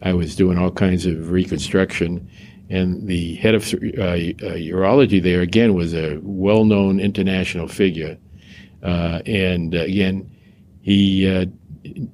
I 0.00 0.12
was 0.12 0.36
doing 0.36 0.58
all 0.58 0.70
kinds 0.70 1.06
of 1.06 1.30
reconstruction, 1.30 2.28
and 2.70 3.06
the 3.06 3.34
head 3.36 3.54
of 3.54 3.62
uh, 3.64 3.76
uh, 3.76 4.56
urology 4.56 5.22
there 5.22 5.40
again 5.40 5.74
was 5.74 5.92
a 5.92 6.18
well-known 6.22 7.00
international 7.00 7.68
figure. 7.68 8.16
Uh, 8.82 9.20
and 9.26 9.74
uh, 9.74 9.80
again, 9.80 10.30
he 10.80 11.28
uh, 11.28 11.46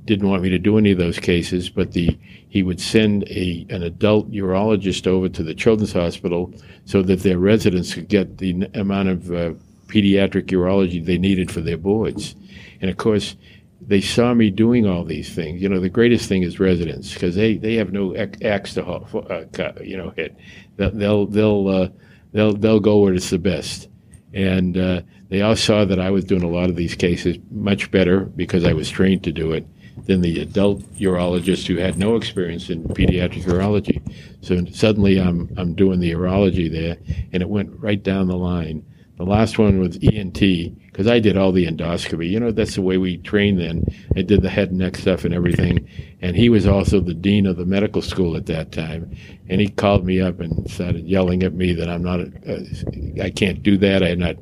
didn't 0.04 0.28
want 0.28 0.42
me 0.42 0.48
to 0.48 0.58
do 0.58 0.78
any 0.78 0.90
of 0.92 0.98
those 0.98 1.18
cases, 1.18 1.68
but 1.68 1.92
the 1.92 2.18
he 2.48 2.62
would 2.62 2.80
send 2.80 3.24
a 3.24 3.66
an 3.68 3.82
adult 3.82 4.30
urologist 4.30 5.06
over 5.06 5.28
to 5.28 5.42
the 5.42 5.54
children's 5.54 5.92
hospital 5.92 6.52
so 6.87 7.02
that 7.02 7.20
their 7.20 7.38
residents 7.38 7.94
could 7.94 8.08
get 8.08 8.38
the 8.38 8.68
amount 8.74 9.08
of 9.08 9.32
uh, 9.32 9.52
pediatric 9.88 10.46
urology 10.46 11.05
they 11.05 11.18
needed 11.18 11.51
for 11.51 11.61
their 11.61 11.77
boards. 11.77 12.37
And 12.81 12.90
of 12.90 12.96
course, 12.96 13.37
they 13.81 14.01
saw 14.01 14.35
me 14.35 14.51
doing 14.51 14.87
all 14.87 15.05
these 15.05 15.35
things. 15.35 15.62
You 15.62 15.68
know, 15.68 15.81
the 15.81 15.88
greatest 15.88 16.29
thing 16.29 16.42
is 16.42 16.61
residents 16.61 17.12
because 17.12 17.35
they, 17.35 17.57
they 17.57 17.74
have 17.74 17.92
no 17.92 18.14
axe 18.42 18.74
to 18.74 18.85
uh, 18.85 19.72
you 19.83 19.96
know 19.96 20.11
hit. 20.11 20.37
They'll 20.77 21.27
they'll 21.27 21.68
uh, 21.68 21.88
they'll 22.33 22.55
they'll 22.55 22.81
go 22.81 22.98
where 22.98 23.14
it's 23.14 23.31
the 23.31 23.38
best. 23.38 23.88
And 24.35 24.77
uh, 24.77 25.01
they 25.31 25.40
all 25.40 25.57
saw 25.57 25.87
that 25.87 25.98
I 25.98 26.11
was 26.11 26.24
doing 26.24 26.42
a 26.42 26.48
lot 26.48 26.68
of 26.68 26.77
these 26.77 26.94
cases 26.94 27.38
much 27.51 27.90
better 27.90 28.20
because 28.20 28.64
I 28.64 28.74
was 28.74 28.90
trained 28.90 29.24
to 29.24 29.33
do 29.33 29.53
it 29.53 29.66
than 30.07 30.20
the 30.20 30.40
adult 30.40 30.83
urologist 30.94 31.66
who 31.66 31.77
had 31.77 31.98
no 31.98 32.14
experience 32.14 32.70
in 32.70 32.85
pediatric 32.85 33.44
urology. 33.44 34.01
So 34.42 34.64
suddenly 34.66 35.18
I'm 35.18 35.53
I'm 35.57 35.74
doing 35.74 36.01
the 36.01 36.12
urology 36.12 36.70
there, 36.70 36.98
and 37.33 37.42
it 37.42 37.48
went 37.48 37.70
right 37.79 38.03
down 38.03 38.29
the 38.29 38.37
line. 38.37 38.85
The 39.18 39.24
last 39.24 39.59
one 39.59 39.81
was 39.81 39.98
ENT 40.00 40.38
because 40.38 41.09
I 41.09 41.18
did 41.18 41.37
all 41.37 41.50
the 41.50 41.66
endoscopy. 41.66 42.31
You 42.31 42.38
know, 42.38 42.52
that's 42.52 42.76
the 42.76 42.83
way 42.83 42.98
we 42.98 43.18
trained 43.18 43.59
then. 43.59 43.85
I 44.16 44.22
did 44.22 44.42
the 44.42 44.48
head 44.48 44.70
and 44.70 44.78
neck 44.78 44.96
stuff 44.96 45.24
and 45.24 45.35
everything. 45.35 45.88
And 46.22 46.37
he 46.37 46.48
was 46.48 46.68
also 46.68 47.00
the 47.00 47.14
dean 47.14 47.44
of 47.44 47.57
the 47.57 47.66
medical 47.66 48.00
school 48.00 48.37
at 48.37 48.46
that 48.46 48.70
time. 48.70 49.16
And 49.48 49.61
he 49.61 49.70
called 49.70 50.07
me 50.07 50.20
up 50.20 50.38
and 50.38 50.70
started 50.70 51.04
yelling 51.04 51.42
at 51.42 51.52
me 51.52 51.74
that 51.74 51.88
I'm 51.88 52.02
not, 52.02 52.20
uh, 52.20 53.22
I 53.22 53.31
can't 53.31 53.61
do 53.61 53.76
that. 53.78 54.04
I'm 54.04 54.20
not 54.20 54.37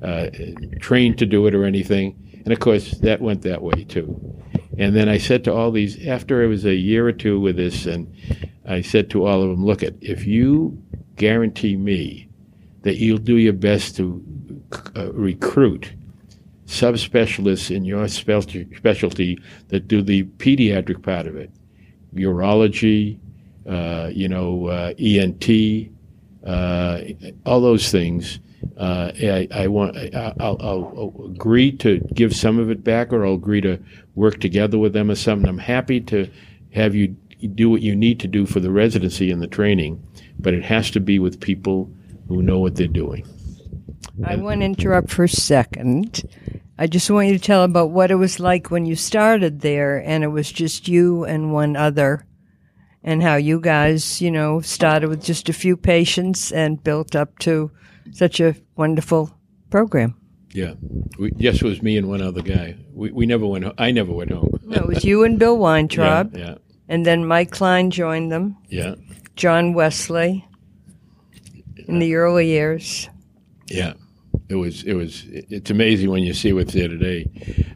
uh, 0.00 0.30
trained 0.80 1.18
to 1.18 1.26
do 1.26 1.48
it 1.48 1.54
or 1.54 1.64
anything. 1.64 2.40
And 2.44 2.52
of 2.52 2.60
course, 2.60 2.92
that 2.98 3.20
went 3.20 3.42
that 3.42 3.62
way 3.62 3.82
too. 3.82 4.40
And 4.78 4.94
then 4.94 5.08
I 5.08 5.18
said 5.18 5.42
to 5.44 5.52
all 5.52 5.72
these, 5.72 6.06
after 6.06 6.44
it 6.44 6.46
was 6.46 6.64
a 6.64 6.74
year 6.74 7.08
or 7.08 7.12
two 7.12 7.40
with 7.40 7.56
this, 7.56 7.84
and 7.84 8.14
I 8.64 8.80
said 8.80 9.10
to 9.10 9.26
all 9.26 9.42
of 9.42 9.48
them, 9.50 9.64
look, 9.64 9.82
at 9.82 9.94
if 10.00 10.24
you 10.24 10.80
guarantee 11.16 11.76
me 11.76 12.27
that 12.82 12.96
you'll 12.96 13.18
do 13.18 13.36
your 13.36 13.52
best 13.52 13.96
to 13.96 14.24
uh, 14.96 15.12
recruit 15.12 15.92
subspecialists 16.66 17.74
in 17.74 17.84
your 17.84 18.06
specialty 18.08 19.38
that 19.68 19.88
do 19.88 20.02
the 20.02 20.24
pediatric 20.36 21.02
part 21.02 21.26
of 21.26 21.34
it, 21.34 21.50
urology, 22.14 23.18
uh, 23.66 24.10
you 24.12 24.28
know, 24.28 24.66
uh, 24.66 24.92
ENT, 24.98 25.90
uh, 26.46 27.00
all 27.46 27.60
those 27.60 27.90
things. 27.90 28.38
Uh, 28.76 29.12
I, 29.20 29.48
I, 29.52 29.66
want. 29.68 29.96
I, 29.96 30.32
will 30.38 30.56
I'll 30.60 31.30
agree 31.30 31.72
to 31.72 32.00
give 32.12 32.34
some 32.34 32.58
of 32.58 32.70
it 32.70 32.84
back, 32.84 33.12
or 33.12 33.24
I'll 33.24 33.34
agree 33.34 33.60
to 33.62 33.78
work 34.14 34.40
together 34.40 34.78
with 34.78 34.92
them 34.92 35.10
or 35.10 35.14
something. 35.14 35.48
I'm 35.48 35.58
happy 35.58 36.00
to 36.02 36.30
have 36.74 36.94
you 36.94 37.08
do 37.54 37.70
what 37.70 37.82
you 37.82 37.94
need 37.94 38.18
to 38.20 38.28
do 38.28 38.46
for 38.46 38.60
the 38.60 38.70
residency 38.70 39.30
and 39.30 39.40
the 39.40 39.46
training, 39.46 40.02
but 40.38 40.54
it 40.54 40.64
has 40.64 40.90
to 40.90 41.00
be 41.00 41.18
with 41.18 41.40
people 41.40 41.90
who 42.28 42.42
know 42.42 42.58
what 42.58 42.76
they're 42.76 42.86
doing. 42.86 43.26
I 44.24 44.36
want 44.36 44.60
to 44.60 44.66
interrupt 44.66 45.10
for 45.10 45.24
a 45.24 45.28
second. 45.28 46.22
I 46.78 46.86
just 46.86 47.10
want 47.10 47.28
you 47.28 47.34
to 47.38 47.44
tell 47.44 47.64
about 47.64 47.90
what 47.90 48.10
it 48.10 48.16
was 48.16 48.38
like 48.38 48.70
when 48.70 48.86
you 48.86 48.94
started 48.96 49.60
there 49.60 49.98
and 49.98 50.22
it 50.22 50.28
was 50.28 50.50
just 50.50 50.88
you 50.88 51.24
and 51.24 51.52
one 51.52 51.76
other, 51.76 52.24
and 53.02 53.22
how 53.22 53.36
you 53.36 53.60
guys, 53.60 54.20
you 54.20 54.30
know, 54.30 54.60
started 54.60 55.08
with 55.08 55.24
just 55.24 55.48
a 55.48 55.52
few 55.52 55.76
patients 55.76 56.52
and 56.52 56.82
built 56.82 57.16
up 57.16 57.38
to 57.40 57.70
such 58.12 58.40
a 58.40 58.54
wonderful 58.76 59.30
program. 59.70 60.14
Yeah. 60.52 60.74
We, 61.18 61.32
yes, 61.36 61.56
it 61.56 61.62
was 61.62 61.82
me 61.82 61.96
and 61.96 62.08
one 62.08 62.22
other 62.22 62.42
guy. 62.42 62.76
We, 62.92 63.10
we 63.10 63.26
never 63.26 63.46
went 63.46 63.64
home. 63.64 63.74
I 63.78 63.90
never 63.90 64.12
went 64.12 64.32
home. 64.32 64.58
no, 64.64 64.78
it 64.78 64.86
was 64.86 65.04
you 65.04 65.24
and 65.24 65.38
Bill 65.38 65.56
Weintraub. 65.64 66.36
Yeah, 66.36 66.38
yeah. 66.38 66.54
And 66.88 67.04
then 67.04 67.26
Mike 67.26 67.50
Klein 67.50 67.90
joined 67.90 68.32
them. 68.32 68.56
Yeah. 68.68 68.94
John 69.36 69.74
Wesley 69.74 70.47
in 71.88 71.98
the 71.98 72.14
early 72.14 72.46
years. 72.46 73.08
Yeah, 73.66 73.94
it 74.48 74.54
was. 74.54 74.84
It 74.84 74.94
was. 74.94 75.24
It's 75.28 75.70
amazing 75.70 76.10
when 76.10 76.22
you 76.22 76.34
see 76.34 76.52
what's 76.52 76.74
there 76.74 76.88
today. 76.88 77.26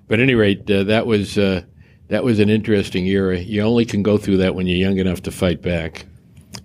But 0.07 0.21
at 0.21 0.23
any 0.23 0.35
rate, 0.35 0.71
uh, 0.71 0.85
that 0.85 1.07
was 1.07 1.37
uh, 1.37 1.63
that 2.09 2.23
was 2.23 2.39
an 2.39 2.49
interesting 2.49 3.07
era. 3.07 3.39
You 3.39 3.63
only 3.63 3.85
can 3.85 4.03
go 4.03 4.19
through 4.19 4.37
that 4.39 4.55
when 4.55 4.67
you're 4.67 4.79
young 4.79 4.99
enough 4.99 5.23
to 5.23 5.31
fight 5.31 5.63
back. 5.63 6.07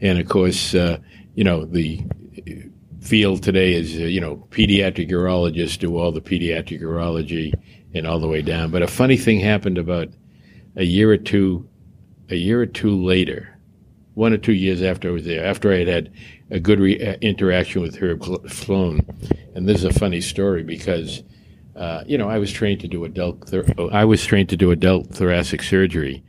And 0.01 0.19
of 0.19 0.27
course, 0.29 0.75
uh, 0.75 0.99
you 1.33 1.43
know 1.43 1.65
the 1.65 2.03
field 3.01 3.41
today 3.41 3.73
is 3.73 3.95
uh, 3.95 4.03
you 4.03 4.21
know 4.21 4.47
pediatric 4.51 5.09
urologists 5.09 5.79
do 5.79 5.97
all 5.97 6.11
the 6.11 6.21
pediatric 6.21 6.81
urology 6.81 7.53
and 7.93 8.05
all 8.05 8.19
the 8.19 8.27
way 8.27 8.41
down. 8.41 8.69
But 8.69 8.83
a 8.83 8.87
funny 8.87 9.17
thing 9.17 9.39
happened 9.39 9.77
about 9.77 10.09
a 10.75 10.83
year 10.83 11.11
or 11.11 11.17
two, 11.17 11.67
a 12.29 12.35
year 12.35 12.61
or 12.61 12.65
two 12.65 13.03
later 13.03 13.57
one 14.17 14.33
or 14.33 14.37
two 14.37 14.53
years 14.53 14.81
after 14.81 15.09
I 15.09 15.11
was 15.11 15.25
there, 15.25 15.45
after 15.45 15.71
I 15.71 15.77
had 15.77 15.87
had 15.87 16.11
a 16.49 16.59
good 16.59 16.79
re- 16.79 17.01
uh, 17.01 17.17
interaction 17.21 17.81
with 17.81 17.97
Herb 17.97 18.23
Sloan. 18.49 19.01
And 19.55 19.67
this 19.67 19.77
is 19.77 19.85
a 19.85 19.93
funny 19.93 20.21
story 20.21 20.63
because 20.63 21.23
uh, 21.77 22.03
you 22.07 22.17
know, 22.17 22.27
I 22.27 22.39
was 22.39 22.51
trained 22.51 22.81
to 22.81 22.87
do 22.87 23.05
adult. 23.05 23.53
I 23.93 24.03
was 24.03 24.25
trained 24.25 24.49
to 24.49 24.57
do 24.57 24.71
adult 24.71 25.13
thoracic 25.13 25.61
surgery, 25.61 26.23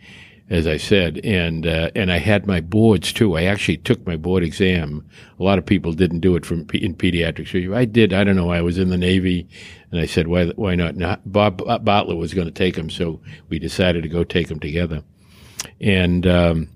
as 0.50 0.66
I 0.66 0.76
said, 0.76 1.20
and 1.24 1.66
uh, 1.66 1.90
and 1.94 2.12
I 2.12 2.18
had 2.18 2.46
my 2.46 2.61
boards 2.61 3.14
too. 3.14 3.35
I 3.35 3.44
actually 3.44 3.78
took 3.78 4.07
my 4.07 4.16
board 4.16 4.42
exam. 4.42 5.09
A 5.40 5.42
lot 5.42 5.57
of 5.57 5.64
people 5.64 5.94
didn't 5.94 6.20
do 6.20 6.37
it 6.37 6.44
from 6.44 6.66
in 6.74 6.94
pediatric 6.94 7.48
surgery. 7.48 7.74
I 7.74 7.87
did. 7.87 8.12
I 8.12 8.24
don't 8.24 8.37
know. 8.37 8.46
Why 8.46 8.59
I 8.59 8.62
was 8.62 8.76
in 8.76 8.90
the 8.90 8.98
Navy, 8.98 9.48
and 9.90 10.00
I 10.00 10.04
said, 10.04 10.28
why 10.28 10.48
why 10.48 10.74
not? 10.74 10.96
Now, 10.96 11.16
Bob 11.24 11.62
Bottler 11.62 12.18
was 12.18 12.35
going 12.35 12.46
to 12.46 12.52
take 12.52 12.74
them, 12.74 12.90
so 12.90 13.22
we 13.48 13.59
decided 13.59 14.02
to 14.02 14.09
go 14.09 14.24
take 14.24 14.48
them 14.48 14.61
together, 14.61 15.02
and. 15.81 16.26
Um, 16.26 16.68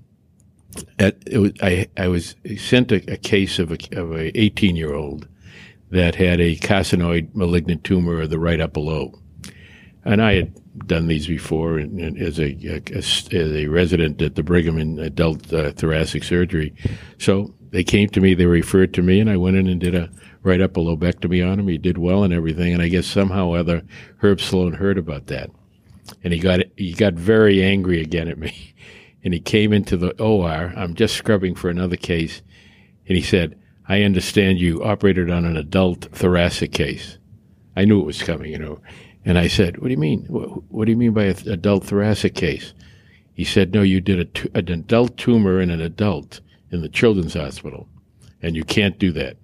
at, 0.99 1.17
was, 1.33 1.53
I, 1.63 1.89
I 1.97 2.09
was 2.09 2.35
sent 2.57 2.93
a, 2.93 3.13
a 3.13 3.17
case 3.17 3.59
of 3.59 3.73
a, 3.73 3.79
of 3.93 4.13
a 4.13 4.39
18 4.39 4.77
year 4.77 4.95
old 4.95 5.29
that 5.91 6.15
had 6.15 6.41
a 6.41 6.57
carcinoid 6.57 7.35
malignant 7.35 7.85
tumor 7.85 8.23
of 8.23 8.31
the 8.31 8.39
right 8.39 8.61
upper 8.61 8.81
lobe. 8.81 9.19
And 10.05 10.23
I 10.23 10.35
had 10.35 10.87
done 10.87 11.07
these 11.07 11.27
before 11.27 11.79
as, 11.79 12.41
a, 12.41 12.57
a, 12.67 12.83
as 12.97 13.29
a 13.33 13.67
resident 13.67 14.21
at 14.23 14.35
the 14.35 14.43
Brigham 14.43 14.79
in 14.79 14.99
adult 14.99 15.53
uh, 15.53 15.73
thoracic 15.73 16.25
surgery. 16.25 16.75
So 17.19 17.55
they 17.71 17.85
came 17.85 18.09
to 18.11 18.21
me, 18.21 18.35
they 18.35 18.47
referred 18.47 18.95
to 18.95 19.03
me, 19.03 19.21
and 19.21 19.31
I 19.31 19.37
went 19.37 19.57
in 19.57 19.67
and 19.67 19.81
did 19.81 19.95
a 19.95 20.11
right 20.43 20.61
upper 20.61 20.81
lobectomy 20.81 21.47
on 21.47 21.61
him. 21.61 21.69
He 21.69 21.79
did 21.79 21.99
well 21.99 22.25
and 22.25 22.33
everything. 22.33 22.73
And 22.73 22.83
I 22.83 22.89
guess 22.89 23.07
somehow 23.07 23.49
or 23.49 23.59
other 23.59 23.83
Herb 24.19 24.41
Sloan 24.41 24.75
heard 24.75 24.99
about 24.99 25.27
that. 25.27 25.51
And 26.25 26.33
he 26.33 26.39
got 26.39 26.61
he 26.77 26.93
got 26.93 27.15
very 27.15 27.63
angry 27.63 28.01
again 28.01 28.29
at 28.29 28.39
me. 28.39 28.75
And 29.25 29.33
he 29.33 29.41
came 29.41 29.73
into 29.73 29.97
the 29.97 30.21
OR. 30.21 30.73
I'm 30.77 30.95
just 30.95 31.15
scrubbing 31.17 31.55
for 31.55 31.71
another 31.71 31.97
case. 31.97 32.43
And 33.07 33.17
he 33.17 33.23
said, 33.23 33.59
I 33.89 34.03
understand 34.03 34.59
you 34.59 34.83
operated 34.83 35.31
on 35.31 35.45
an 35.45 35.57
adult 35.57 36.07
thoracic 36.13 36.73
case. 36.73 37.19
I 37.77 37.85
knew 37.85 38.01
it 38.01 38.07
was 38.07 38.23
coming, 38.23 38.53
you 38.53 38.59
know. 38.59 38.81
And 39.25 39.39
I 39.39 39.49
said, 39.49 39.79
What 39.79 39.89
do 39.89 39.93
you 39.93 39.99
mean? 39.99 40.25
What, 40.29 40.85
do 40.85 40.91
you 40.91 40.97
mean 40.97 41.13
by 41.13 41.25
an 41.25 41.49
adult 41.49 41.85
thoracic 41.85 42.35
case? 42.35 42.75
He 43.35 43.45
said, 43.45 43.73
No, 43.73 43.83
you 43.83 44.01
did 44.01 44.39
a, 44.39 44.59
an 44.59 44.69
adult 44.69 45.17
tumor 45.17 45.61
in 45.61 45.71
an 45.71 45.81
adult 45.81 46.41
in 46.71 46.83
the 46.83 46.89
children's 46.89 47.35
hospital, 47.35 47.89
and 48.41 48.57
you 48.57 48.65
can't 48.65 48.99
do 48.99 49.13
that. 49.13 49.37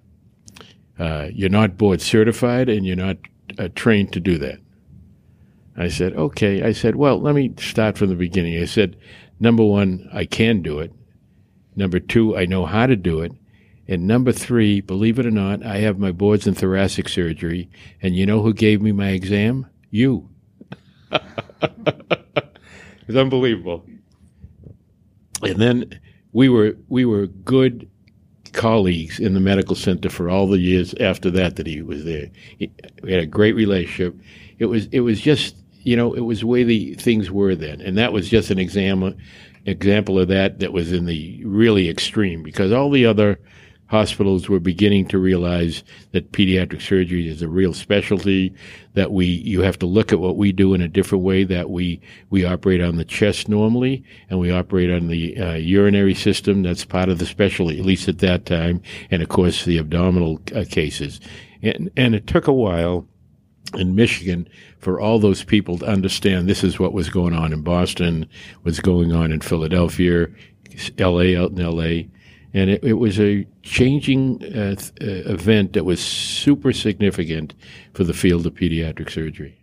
Uh, 0.97 1.29
you're 1.31 1.49
not 1.49 1.77
board 1.77 2.01
certified, 2.01 2.69
and 2.69 2.85
you're 2.85 2.95
not 2.95 3.17
uh, 3.57 3.69
trained 3.75 4.11
to 4.13 4.19
do 4.19 4.37
that. 4.37 4.59
I 5.79 5.87
said, 5.87 6.13
Okay. 6.13 6.63
I 6.63 6.73
said, 6.73 6.95
Well, 6.95 7.19
let 7.19 7.33
me 7.33 7.53
start 7.57 7.97
from 7.97 8.09
the 8.09 8.15
beginning. 8.15 8.61
I 8.61 8.65
said, 8.65 8.97
Number 9.39 9.63
one, 9.63 10.07
I 10.13 10.25
can 10.25 10.61
do 10.61 10.79
it. 10.79 10.91
Number 11.75 11.99
two, 11.99 12.37
I 12.37 12.45
know 12.45 12.65
how 12.65 12.85
to 12.85 12.95
do 12.95 13.21
it. 13.21 13.31
And 13.87 14.05
number 14.05 14.31
three, 14.31 14.81
believe 14.81 15.17
it 15.17 15.25
or 15.25 15.31
not, 15.31 15.65
I 15.65 15.77
have 15.77 15.97
my 15.97 16.11
boards 16.11 16.45
in 16.45 16.53
thoracic 16.53 17.09
surgery. 17.09 17.69
And 18.01 18.15
you 18.15 18.25
know 18.25 18.41
who 18.41 18.53
gave 18.53 18.81
me 18.81 18.91
my 18.91 19.09
exam? 19.09 19.65
You. 19.89 20.29
it's 21.11 21.23
unbelievable. 23.15 23.85
And 25.41 25.55
then 25.55 25.99
we 26.33 26.49
were 26.49 26.75
we 26.89 27.05
were 27.05 27.27
good 27.27 27.89
colleagues 28.51 29.19
in 29.19 29.33
the 29.33 29.39
medical 29.39 29.75
center 29.75 30.09
for 30.09 30.29
all 30.29 30.47
the 30.47 30.59
years 30.59 30.93
after 30.99 31.31
that 31.31 31.55
that 31.55 31.65
he 31.65 31.81
was 31.81 32.03
there. 32.03 32.29
He, 32.57 32.71
we 33.01 33.11
had 33.11 33.23
a 33.23 33.27
great 33.27 33.55
relationship. 33.55 34.19
It 34.59 34.65
was 34.65 34.87
it 34.87 34.99
was 34.99 35.21
just 35.21 35.55
you 35.79 35.95
know 35.95 36.13
it 36.13 36.21
was 36.21 36.41
the 36.41 36.47
way 36.47 36.63
the 36.63 36.93
things 36.95 37.31
were 37.31 37.55
then, 37.55 37.81
and 37.81 37.97
that 37.97 38.13
was 38.13 38.29
just 38.29 38.51
an 38.51 38.59
exam 38.59 39.15
example 39.65 40.19
of 40.19 40.27
that 40.29 40.59
that 40.59 40.73
was 40.73 40.91
in 40.91 41.05
the 41.05 41.43
really 41.45 41.89
extreme 41.89 42.43
because 42.43 42.71
all 42.71 42.89
the 42.89 43.05
other 43.05 43.39
hospitals 43.89 44.47
were 44.47 44.59
beginning 44.59 45.07
to 45.07 45.17
realize 45.17 45.83
that 46.11 46.31
pediatric 46.31 46.81
surgery 46.81 47.27
is 47.27 47.41
a 47.41 47.47
real 47.47 47.73
specialty 47.73 48.53
that 48.93 49.11
we 49.11 49.25
you 49.25 49.61
have 49.61 49.79
to 49.79 49.87
look 49.87 50.13
at 50.13 50.19
what 50.19 50.37
we 50.37 50.51
do 50.51 50.75
in 50.75 50.81
a 50.81 50.87
different 50.87 51.23
way 51.23 51.43
that 51.43 51.71
we 51.71 51.99
we 52.29 52.45
operate 52.45 52.81
on 52.81 52.97
the 52.97 53.05
chest 53.05 53.49
normally 53.49 54.03
and 54.29 54.39
we 54.39 54.51
operate 54.51 54.91
on 54.91 55.07
the 55.07 55.35
uh, 55.37 55.53
urinary 55.53 56.13
system. 56.13 56.61
That's 56.61 56.85
part 56.85 57.09
of 57.09 57.17
the 57.17 57.25
specialty 57.25 57.79
at 57.79 57.85
least 57.85 58.07
at 58.07 58.19
that 58.19 58.45
time 58.45 58.81
and 59.09 59.23
of 59.23 59.29
course 59.29 59.65
the 59.65 59.79
abdominal 59.79 60.39
uh, 60.55 60.65
cases. 60.69 61.19
And 61.63 61.89
and 61.97 62.13
it 62.13 62.27
took 62.27 62.47
a 62.47 62.53
while 62.53 63.07
in 63.75 63.95
Michigan 63.95 64.47
for 64.79 64.99
all 64.99 65.19
those 65.19 65.43
people 65.43 65.77
to 65.77 65.85
understand 65.85 66.47
this 66.47 66.63
is 66.63 66.79
what 66.79 66.93
was 66.93 67.09
going 67.09 67.33
on 67.33 67.53
in 67.53 67.61
Boston, 67.61 68.27
was 68.63 68.79
going 68.79 69.11
on 69.11 69.31
in 69.31 69.41
Philadelphia, 69.41 70.27
LA 70.97 71.37
out 71.39 71.51
in 71.51 71.57
LA 71.57 72.09
and 72.53 72.69
it, 72.69 72.83
it 72.83 72.93
was 72.93 73.19
a 73.19 73.45
changing 73.61 74.43
uh, 74.43 74.75
th- 74.75 74.91
uh, 75.01 75.31
event 75.31 75.73
that 75.73 75.85
was 75.85 75.99
super 75.99 76.73
significant 76.73 77.53
for 77.93 78.03
the 78.03 78.13
field 78.13 78.45
of 78.45 78.53
pediatric 78.53 79.11
surgery. 79.11 79.58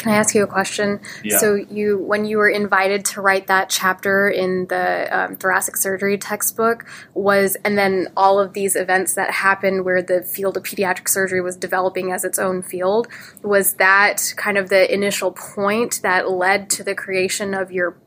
Can 0.00 0.12
I 0.12 0.16
ask 0.16 0.34
you 0.34 0.42
a 0.42 0.46
question? 0.46 0.98
Yeah. 1.22 1.36
So 1.36 1.54
you, 1.54 1.98
when 1.98 2.24
you 2.24 2.38
were 2.38 2.48
invited 2.48 3.04
to 3.06 3.20
write 3.20 3.48
that 3.48 3.68
chapter 3.68 4.30
in 4.30 4.66
the 4.68 5.08
um, 5.14 5.36
thoracic 5.36 5.76
surgery 5.76 6.16
textbook, 6.16 6.86
was 7.12 7.54
and 7.66 7.76
then 7.76 8.08
all 8.16 8.40
of 8.40 8.54
these 8.54 8.76
events 8.76 9.12
that 9.14 9.30
happened 9.30 9.84
where 9.84 10.00
the 10.00 10.22
field 10.22 10.56
of 10.56 10.62
pediatric 10.62 11.06
surgery 11.06 11.42
was 11.42 11.54
developing 11.54 12.12
as 12.12 12.24
its 12.24 12.38
own 12.38 12.62
field, 12.62 13.08
was 13.42 13.74
that 13.74 14.32
kind 14.38 14.56
of 14.56 14.70
the 14.70 14.90
initial 14.92 15.32
point 15.32 16.00
that 16.02 16.30
led 16.30 16.70
to 16.70 16.82
the 16.82 16.94
creation 16.94 17.52
of 17.52 17.70
your 17.70 17.98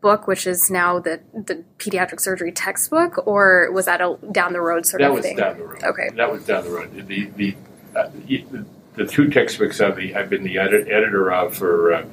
book, 0.00 0.28
which 0.28 0.46
is 0.46 0.70
now 0.70 1.00
the 1.00 1.20
the 1.34 1.64
pediatric 1.78 2.20
surgery 2.20 2.52
textbook, 2.52 3.26
or 3.26 3.72
was 3.72 3.86
that 3.86 4.00
a 4.00 4.16
down 4.30 4.52
the 4.52 4.60
road 4.60 4.86
sort 4.86 5.00
that 5.02 5.10
of 5.10 5.16
was 5.16 5.24
thing? 5.24 5.36
down 5.36 5.58
the 5.58 5.64
road. 5.64 5.82
Okay. 5.82 6.10
that 6.14 6.30
was 6.30 6.44
down 6.44 6.62
the 6.62 6.70
road. 6.70 6.94
The 6.94 7.24
the 7.26 7.56
uh, 7.96 8.08
the, 8.28 8.64
the 9.00 9.06
two 9.06 9.30
textbooks 9.30 9.80
I've, 9.80 9.98
I've 10.14 10.28
been 10.28 10.44
the 10.44 10.58
edit, 10.58 10.88
editor 10.88 11.32
of 11.32 11.56
for 11.56 11.94
uh, 11.94 12.06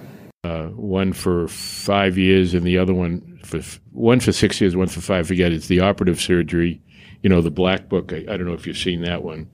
uh, 0.45 0.67
one 0.67 1.12
for 1.12 1.50
five 1.50 2.17
years 2.17 2.54
and 2.54 2.65
the 2.65 2.78
other 2.78 2.93
one 2.93 3.39
for 3.43 3.60
one 3.91 4.21
for 4.21 4.32
six 4.32 4.62
years, 4.62 4.76
one 4.76 4.88
for 4.88 5.02
five. 5.02 5.26
I 5.26 5.28
forget. 5.28 5.52
It's 5.52 5.67
the 5.67 5.82
operative 5.82 6.21
surgery. 6.21 6.82
You 7.23 7.30
know, 7.30 7.41
the 7.41 7.52
black 7.52 7.89
book. 7.89 8.13
I, 8.13 8.19
I 8.30 8.38
don't 8.38 8.45
know 8.45 8.54
if 8.54 8.65
you've 8.65 8.78
seen 8.78 9.02
that 9.02 9.23
one. 9.23 9.50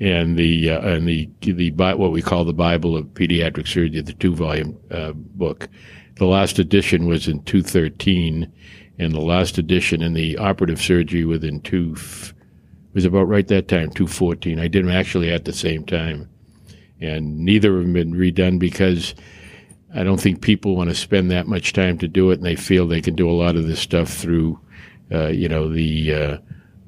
And 0.00 0.38
the 0.38 0.70
uh, 0.70 0.80
and 0.80 1.08
the 1.08 1.30
the 1.40 1.70
what 1.70 2.12
we 2.12 2.20
call 2.20 2.44
the 2.44 2.52
Bible 2.52 2.94
of 2.94 3.06
pediatric 3.06 3.66
surgery, 3.66 4.02
the 4.02 4.12
two 4.12 4.34
volume 4.34 4.78
uh, 4.90 5.12
book. 5.12 5.68
The 6.16 6.26
last 6.26 6.58
edition 6.58 7.06
was 7.06 7.28
in 7.28 7.42
213, 7.44 8.52
and 8.98 9.14
the 9.14 9.20
last 9.20 9.58
edition 9.58 10.02
in 10.02 10.14
the 10.14 10.36
operative 10.38 10.80
surgery 10.80 11.24
within 11.24 11.60
two 11.60 11.94
was 12.94 13.04
about 13.04 13.28
right 13.28 13.46
that 13.48 13.68
time, 13.68 13.90
214. 13.90 14.58
I 14.58 14.68
did 14.68 14.84
them 14.84 14.90
actually 14.90 15.30
at 15.30 15.44
the 15.44 15.52
same 15.52 15.84
time, 15.84 16.30
and 17.00 17.38
neither 17.38 17.76
of 17.76 17.82
them 17.82 17.94
have 17.94 18.04
been 18.04 18.14
redone 18.14 18.58
because 18.58 19.14
I 19.94 20.02
don't 20.02 20.20
think 20.20 20.40
people 20.40 20.76
want 20.76 20.90
to 20.90 20.96
spend 20.96 21.30
that 21.30 21.46
much 21.46 21.72
time 21.72 21.98
to 21.98 22.08
do 22.08 22.30
it, 22.30 22.34
and 22.34 22.44
they 22.44 22.56
feel 22.56 22.86
they 22.86 23.00
can 23.00 23.14
do 23.14 23.30
a 23.30 23.32
lot 23.32 23.56
of 23.56 23.66
this 23.66 23.80
stuff 23.80 24.08
through, 24.12 24.58
uh, 25.12 25.28
you 25.28 25.48
know, 25.48 25.72
the 25.72 26.14
uh, 26.14 26.38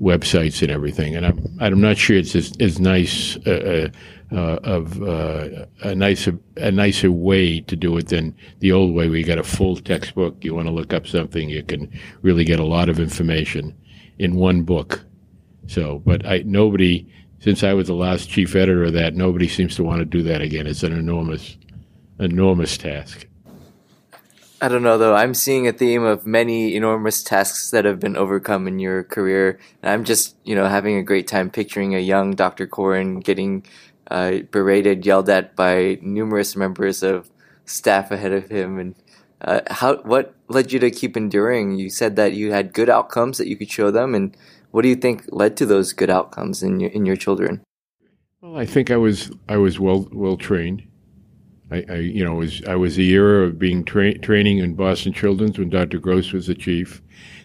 websites 0.01 0.63
and 0.63 0.71
everything. 0.71 1.17
And 1.17 1.27
I'm 1.27 1.57
I'm 1.61 1.81
not 1.81 1.97
sure 1.97 2.17
it's 2.17 2.35
as, 2.35 2.53
as 2.61 2.79
nice 2.79 3.37
uh, 3.47 3.89
uh, 4.31 4.59
of 4.63 5.03
uh, 5.03 5.67
a 5.83 5.95
nicer 5.95 6.39
a 6.57 6.71
nicer 6.71 7.11
way 7.11 7.61
to 7.61 7.77
do 7.77 7.97
it 7.97 8.09
than 8.09 8.37
the 8.59 8.73
old 8.73 8.95
way. 8.95 9.09
We 9.09 9.23
got 9.23 9.39
a 9.39 9.45
full 9.45 9.77
textbook. 9.77 10.45
You 10.45 10.55
want 10.55 10.67
to 10.67 10.73
look 10.73 10.93
up 10.93 11.07
something, 11.07 11.49
you 11.49 11.63
can 11.63 11.91
really 12.23 12.45
get 12.45 12.61
a 12.61 12.65
lot 12.65 12.89
of 12.89 13.01
information 13.01 13.77
in 14.19 14.35
one 14.35 14.63
book. 14.63 15.05
So, 15.67 16.03
but 16.05 16.27
I 16.27 16.43
nobody 16.45 17.07
since 17.41 17.63
I 17.63 17.73
was 17.73 17.87
the 17.87 17.95
last 17.95 18.29
chief 18.29 18.55
editor 18.55 18.85
of 18.85 18.93
that, 18.95 19.15
nobody 19.15 19.49
seems 19.49 19.77
to 19.77 19.85
want 19.85 20.01
to 20.01 20.05
do 20.05 20.23
that 20.25 20.43
again. 20.43 20.67
It's 20.67 20.83
an 20.83 20.93
enormous, 20.93 21.57
enormous 22.19 22.77
task. 22.77 23.27
I 24.61 24.67
don't 24.67 24.83
know 24.83 24.99
though. 24.99 25.15
I'm 25.15 25.35
seeing 25.35 25.69
a 25.69 25.73
theme 25.73 26.03
of 26.03 26.27
many 26.27 26.75
enormous 26.75 27.23
tasks 27.23 27.71
that 27.71 27.85
have 27.85 28.01
been 28.01 28.17
overcome 28.17 28.67
in 28.67 28.81
your 28.81 29.05
career. 29.05 29.61
And 29.83 29.93
I'm 29.93 30.03
just, 30.03 30.35
you 30.45 30.57
know, 30.57 30.67
having 30.67 30.97
a 30.97 31.03
great 31.03 31.29
time 31.29 31.49
picturing 31.49 31.95
a 31.95 32.01
young 32.01 32.35
Dr. 32.35 32.67
Coran 32.67 33.21
getting 33.21 33.65
uh, 34.11 34.39
berated, 34.51 35.07
yelled 35.07 35.29
at 35.29 35.55
by 35.55 35.99
numerous 36.03 36.57
members 36.57 37.05
of 37.05 37.31
staff 37.67 38.11
ahead 38.11 38.33
of 38.33 38.49
him. 38.49 38.79
And 38.81 38.95
uh, 39.41 39.61
how 39.71 39.99
what 39.99 40.35
led 40.49 40.73
you 40.73 40.81
to 40.81 40.91
keep 40.91 41.17
enduring? 41.17 41.79
You 41.79 41.89
said 41.89 42.17
that 42.17 42.33
you 42.33 42.51
had 42.51 42.73
good 42.73 42.91
outcomes 42.91 43.39
that 43.39 43.47
you 43.47 43.57
could 43.57 43.71
show 43.71 43.93
them, 43.93 44.15
and 44.15 44.37
what 44.79 44.83
do 44.83 44.89
you 44.91 44.95
think 44.95 45.25
led 45.33 45.57
to 45.57 45.67
those 45.67 45.93
good 45.93 46.09
outcomes 46.09 46.63
in 46.63 46.79
your 46.79 46.91
in 46.91 47.05
your 47.05 47.17
children? 47.17 47.65
Well, 48.41 48.57
I 48.57 48.65
think 48.65 48.93
I 48.93 48.97
was 48.97 49.29
I 49.49 49.57
was 49.57 49.81
well 49.81 50.09
well 50.13 50.37
trained. 50.37 50.85
I, 51.73 51.85
I 51.91 51.95
you 51.97 52.25
know 52.25 52.37
was 52.37 52.63
I 52.63 52.77
was 52.77 52.97
a 52.97 53.03
year 53.03 53.43
of 53.43 53.59
being 53.59 53.85
tra- 53.85 54.17
training 54.19 54.59
in 54.59 54.77
Boston 54.77 55.13
Children's 55.13 55.59
when 55.59 55.69
Dr. 55.69 55.99
Gross 55.99 56.33
was 56.33 56.47
the 56.47 56.55
chief. 56.55 57.03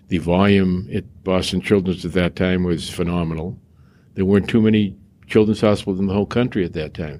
The 0.10 0.20
volume 0.20 0.88
at 0.94 1.06
Boston 1.24 1.60
Children's 1.60 2.06
at 2.06 2.14
that 2.14 2.36
time 2.36 2.66
was 2.66 2.88
phenomenal. 2.92 3.60
There 4.14 4.26
weren't 4.26 4.48
too 4.48 4.62
many 4.62 4.96
children's 5.26 5.62
hospitals 5.62 6.00
in 6.00 6.06
the 6.06 6.14
whole 6.14 6.28
country 6.28 6.64
at 6.64 6.74
that 6.74 6.94
time. 6.94 7.20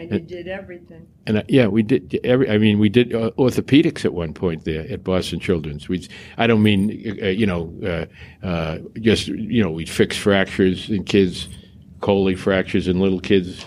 And 0.00 0.12
you 0.12 0.20
did 0.20 0.48
everything. 0.48 1.06
And 1.26 1.38
uh, 1.38 1.42
yeah, 1.48 1.66
we 1.66 1.82
did 1.82 2.18
every. 2.24 2.50
I 2.50 2.58
mean, 2.58 2.78
we 2.78 2.88
did 2.88 3.14
uh, 3.14 3.30
orthopedics 3.38 4.04
at 4.04 4.12
one 4.12 4.32
point 4.32 4.64
there 4.64 4.90
at 4.90 5.04
Boston 5.04 5.40
Children's. 5.40 5.88
We, 5.88 6.08
I 6.38 6.46
don't 6.46 6.62
mean, 6.62 7.18
uh, 7.22 7.26
you 7.26 7.46
know, 7.46 8.08
uh, 8.42 8.46
uh, 8.46 8.78
just 9.00 9.28
you 9.28 9.62
know, 9.62 9.70
we'd 9.70 9.90
fix 9.90 10.16
fractures 10.16 10.90
in 10.90 11.04
kids, 11.04 11.48
Colles 12.00 12.40
fractures 12.40 12.88
in 12.88 13.00
little 13.00 13.20
kids, 13.20 13.66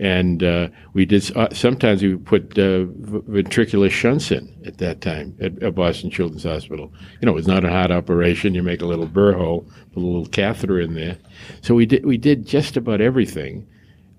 and 0.00 0.42
uh, 0.42 0.68
we 0.94 1.04
did 1.04 1.30
uh, 1.36 1.48
sometimes 1.52 2.02
we 2.02 2.14
would 2.14 2.24
put 2.24 2.58
uh, 2.58 2.86
ventricular 3.28 3.90
shunts 3.90 4.30
in 4.30 4.50
at 4.64 4.78
that 4.78 5.02
time 5.02 5.36
at, 5.42 5.62
at, 5.62 5.74
Boston 5.74 6.10
Children's 6.10 6.44
Hospital. 6.44 6.90
You 7.20 7.26
know, 7.26 7.32
it 7.32 7.34
was 7.34 7.46
not 7.46 7.66
a 7.66 7.70
heart 7.70 7.90
operation. 7.90 8.54
You 8.54 8.62
make 8.62 8.80
a 8.80 8.86
little 8.86 9.06
burr 9.06 9.34
hole, 9.34 9.68
put 9.92 10.02
a 10.02 10.06
little 10.06 10.24
catheter 10.24 10.80
in 10.80 10.94
there. 10.94 11.18
So 11.60 11.74
we 11.74 11.84
did 11.84 12.06
we 12.06 12.16
did 12.16 12.46
just 12.46 12.78
about 12.78 13.02
everything, 13.02 13.68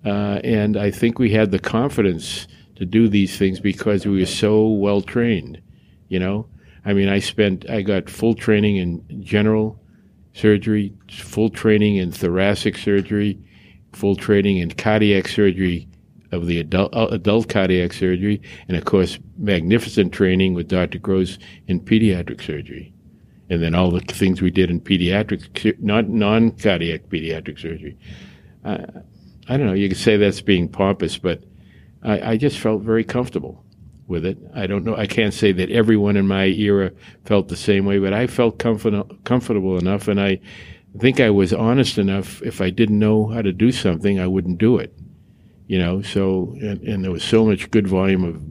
uh, 0.06 0.40
and 0.44 0.78
I 0.78 0.92
think 0.92 1.20
we 1.20 1.32
had 1.32 1.52
the 1.52 1.60
confidence 1.60 2.48
to 2.76 2.86
do 2.86 3.08
these 3.08 3.38
things 3.38 3.60
because 3.60 4.06
we 4.06 4.20
were 4.20 4.26
so 4.26 4.68
well 4.68 5.02
trained. 5.02 5.62
You 6.08 6.20
know, 6.20 6.48
I 6.86 6.94
mean, 6.94 7.10
I 7.10 7.20
spent 7.20 7.70
I 7.70 7.82
got 7.82 8.10
full 8.10 8.34
training 8.34 8.78
in 8.78 9.24
general 9.24 9.80
surgery, 10.34 10.94
full 11.10 11.50
training 11.50 11.98
in 11.98 12.12
thoracic 12.12 12.78
surgery 12.78 13.40
full 13.94 14.16
training 14.16 14.58
in 14.58 14.72
cardiac 14.72 15.28
surgery 15.28 15.88
of 16.32 16.48
the 16.48 16.60
adult, 16.60 16.94
uh, 16.96 17.08
adult 17.12 17.50
cardiac 17.50 17.94
surgery, 17.94 18.42
and 18.68 18.78
of 18.78 18.86
course, 18.86 19.20
magnificent 19.38 20.14
training 20.14 20.54
with 20.54 20.68
Dr. 20.70 20.98
Gross 20.98 21.38
in 21.68 21.82
pediatric 21.82 22.42
surgery. 22.42 22.94
And 23.50 23.62
then 23.62 23.76
all 23.76 23.92
the 23.92 24.00
things 24.00 24.42
we 24.42 24.50
did 24.50 24.70
in 24.70 24.80
pediatric, 24.80 25.78
not 25.82 26.08
non 26.08 26.52
cardiac 26.52 27.10
pediatric 27.10 27.60
surgery. 27.60 27.98
Uh, 28.64 28.86
I 29.52 29.58
don't 29.58 29.68
know, 29.68 29.74
you 29.74 29.90
could 29.90 29.98
say 29.98 30.16
that's 30.16 30.40
being 30.40 30.70
pompous, 30.70 31.18
but 31.18 31.44
I, 32.02 32.32
I 32.32 32.38
just 32.38 32.58
felt 32.58 32.84
very 32.84 33.04
comfortable 33.04 33.66
with 34.08 34.26
it. 34.26 34.38
I 34.56 34.66
don't 34.66 34.86
know, 34.86 34.96
I 34.96 35.08
can't 35.08 35.34
say 35.34 35.52
that 35.52 35.70
everyone 35.70 36.16
in 36.16 36.26
my 36.26 36.46
era 36.46 36.94
felt 37.26 37.50
the 37.50 37.58
same 37.58 37.84
way, 37.84 38.00
but 38.00 38.14
I 38.14 38.28
felt 38.28 38.60
comfort, 38.60 38.94
comfortable 39.26 39.78
enough, 39.78 40.08
and 40.08 40.22
I 40.22 40.40
think 41.00 41.20
I 41.20 41.32
was 41.32 41.52
honest 41.52 41.98
enough. 41.98 42.42
If 42.44 42.62
I 42.62 42.70
didn't 42.70 42.98
know 42.98 43.28
how 43.28 43.42
to 43.42 43.52
do 43.52 43.74
something, 43.74 44.22
I 44.22 44.28
wouldn't 44.28 44.58
do 44.58 44.78
it. 44.78 44.94
You 45.68 45.80
know, 45.80 46.02
so 46.02 46.56
and, 46.62 46.82
and 46.84 47.04
there 47.04 47.12
was 47.12 47.24
so 47.24 47.46
much 47.46 47.72
good 47.72 47.88
volume 47.88 48.24
of, 48.24 48.42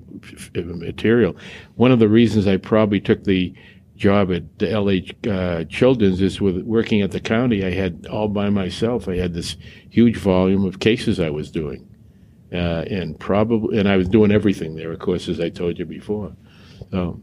material. 0.54 1.34
One 1.76 1.92
of 1.92 1.98
the 1.98 2.08
reasons 2.08 2.46
I 2.46 2.58
probably 2.58 3.00
took 3.00 3.24
the 3.24 3.54
job 4.00 4.32
at 4.32 4.58
the 4.58 4.66
LA 4.66 5.30
uh, 5.30 5.64
Children's 5.64 6.22
is 6.22 6.40
with 6.40 6.62
working 6.62 7.02
at 7.02 7.12
the 7.12 7.20
county. 7.20 7.64
I 7.64 7.70
had 7.70 8.06
all 8.10 8.28
by 8.28 8.48
myself. 8.48 9.06
I 9.06 9.16
had 9.16 9.34
this 9.34 9.56
huge 9.90 10.16
volume 10.16 10.64
of 10.64 10.80
cases 10.80 11.20
I 11.20 11.30
was 11.30 11.50
doing, 11.50 11.86
uh, 12.52 12.84
and 12.90 13.20
probably 13.20 13.78
and 13.78 13.88
I 13.88 13.96
was 13.96 14.08
doing 14.08 14.32
everything 14.32 14.74
there. 14.74 14.90
Of 14.90 14.98
course, 14.98 15.28
as 15.28 15.38
I 15.38 15.50
told 15.50 15.78
you 15.78 15.84
before. 15.84 16.32
So 16.90 17.20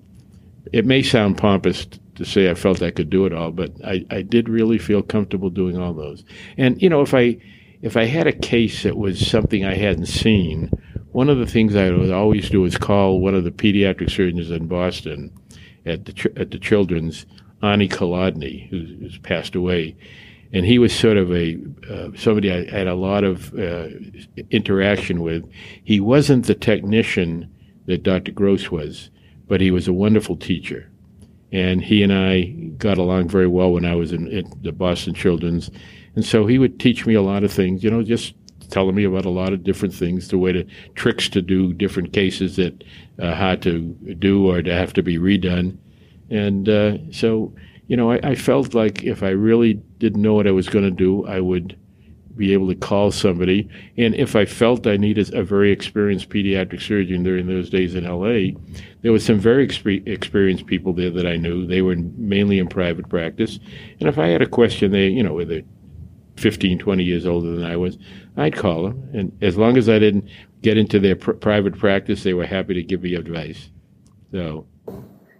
it 0.72 0.86
may 0.86 1.02
sound 1.02 1.38
pompous 1.38 1.88
to 2.16 2.24
say 2.24 2.50
I 2.50 2.54
felt 2.54 2.82
I 2.82 2.92
could 2.92 3.10
do 3.10 3.26
it 3.26 3.34
all, 3.34 3.52
but 3.52 3.72
I, 3.84 4.06
I 4.12 4.22
did 4.22 4.48
really 4.48 4.78
feel 4.78 5.02
comfortable 5.02 5.50
doing 5.50 5.78
all 5.78 5.94
those. 5.94 6.24
And 6.58 6.80
you 6.82 6.90
know, 6.90 7.02
if 7.02 7.14
I 7.14 7.38
if 7.82 7.98
I 7.98 8.06
had 8.06 8.28
a 8.28 8.34
case 8.34 8.84
that 8.84 8.98
was 8.98 9.26
something 9.26 9.66
I 9.66 9.76
hadn't 9.76 10.06
seen, 10.06 10.72
one 11.12 11.30
of 11.30 11.40
the 11.40 11.48
things 11.48 11.76
I 11.76 11.90
would 11.90 12.12
always 12.12 12.52
do 12.52 12.66
is 12.66 12.78
call 12.78 13.20
one 13.20 13.34
of 13.34 13.44
the 13.44 13.52
pediatric 13.52 14.12
surgeons 14.12 14.52
in 14.52 14.68
Boston 14.68 15.32
at 15.88 16.06
the 16.06 16.32
at 16.36 16.52
the 16.52 16.60
Children's, 16.60 17.26
Ani 17.62 17.88
Colodny, 17.88 18.68
who's, 18.70 18.90
who's 19.00 19.18
passed 19.20 19.56
away, 19.56 19.96
and 20.54 20.66
he 20.66 20.80
was 20.80 20.94
sort 20.94 21.18
of 21.18 21.32
a 21.32 21.58
uh, 21.90 22.10
somebody 22.16 22.52
I 22.52 22.70
had 22.70 22.88
a 22.88 22.96
lot 22.96 23.24
of 23.24 23.54
uh, 23.54 23.88
interaction 24.52 25.22
with. 25.22 25.50
He 25.84 26.00
wasn't 26.00 26.46
the 26.46 26.56
technician 26.56 27.54
that 27.86 28.04
Dr. 28.04 28.32
Gross 28.32 28.70
was, 28.70 29.10
but 29.48 29.62
he 29.62 29.72
was 29.72 29.88
a 29.88 29.94
wonderful 29.94 30.36
teacher 30.36 30.90
and 31.52 31.84
he 31.84 32.04
and 32.04 32.14
I 32.14 32.44
got 32.78 32.98
along 32.98 33.30
very 33.30 33.48
well 33.48 33.72
when 33.72 33.86
I 33.86 33.96
was 33.96 34.12
in, 34.12 34.28
in, 34.28 34.52
the 34.62 34.72
Boston 34.72 35.14
Children's, 35.14 35.70
and 36.16 36.26
so 36.26 36.46
he 36.46 36.60
would 36.60 36.80
teach 36.80 37.06
me 37.06 37.14
a 37.14 37.22
lot 37.22 37.44
of 37.44 37.52
things. 37.52 37.84
You 37.84 37.92
know, 37.92 38.04
just 38.04 38.34
telling 38.70 38.96
me 38.96 39.04
about 39.04 39.26
a 39.26 39.30
lot 39.30 39.54
of 39.54 39.64
different 39.64 39.94
things, 39.94 40.28
the 40.28 40.38
way 40.38 40.52
to 40.52 40.66
tricks 40.96 41.30
to 41.30 41.42
do 41.42 41.74
different 41.74 42.14
cases 42.14 42.56
that 42.56 42.84
uh, 43.20 43.34
had 43.34 43.62
to 43.64 43.82
do 44.20 44.50
or 44.50 44.62
to 44.62 44.74
have 44.74 44.94
to 44.94 45.04
be 45.04 45.18
redone, 45.18 45.78
and 46.30 46.70
uh, 46.70 46.98
so 47.12 47.54
you 47.88 47.96
know, 47.96 48.12
I, 48.12 48.20
I 48.24 48.36
felt 48.36 48.74
like 48.74 49.04
if 49.04 49.24
I 49.24 49.30
really 49.30 49.76
didn't 49.98 50.22
know 50.22 50.34
what 50.34 50.48
I 50.48 50.52
was 50.52 50.68
going 50.68 50.86
to 50.86 50.92
do, 50.92 51.26
I 51.26 51.40
would 51.40 51.78
be 52.36 52.54
able 52.54 52.68
to 52.68 52.76
call 52.76 53.12
somebody. 53.12 53.68
And 53.98 54.14
if 54.14 54.36
I 54.36 54.46
felt 54.46 54.86
I 54.86 54.98
needed 54.98 55.34
a 55.34 55.44
very 55.44 55.72
experienced 55.72 56.30
pediatric 56.30 56.82
surgeon 56.82 57.24
during 57.24 57.48
those 57.48 57.70
days 57.70 57.96
in 57.96 58.04
LA, 58.04 58.60
there 59.02 59.12
was 59.12 59.26
some 59.26 59.40
very 59.40 59.68
exp- 59.68 60.08
experienced 60.08 60.68
people 60.68 60.94
there 60.94 61.10
that 61.10 61.26
I 61.26 61.38
knew. 61.38 61.66
They 61.66 61.82
were 61.82 61.96
mainly 61.96 62.60
in 62.60 62.68
private 62.68 63.10
practice. 63.10 63.60
And 64.00 64.08
if 64.08 64.20
I 64.20 64.28
had 64.28 64.44
a 64.44 64.48
question, 64.48 64.92
they, 64.92 65.08
you 65.08 65.24
know, 65.24 65.34
whether 65.34 65.62
15, 66.38 66.80
20 66.80 67.04
years 67.04 67.26
older 67.26 67.56
than 67.56 67.66
I 67.66 67.76
was, 67.76 67.98
I'd 68.36 68.56
call 68.56 68.84
them. 68.84 69.10
And 69.14 69.38
as 69.42 69.58
long 69.58 69.78
as 69.78 69.90
I 69.90 70.00
didn't 70.00 70.30
get 70.62 70.78
into 70.78 71.00
their 71.00 71.16
pr- 71.16 71.34
private 71.34 71.78
practice, 71.78 72.24
they 72.24 72.34
were 72.34 72.46
happy 72.46 72.74
to 72.76 72.84
give 72.84 73.04
me 73.04 73.16
advice. 73.16 73.70
So. 74.32 74.68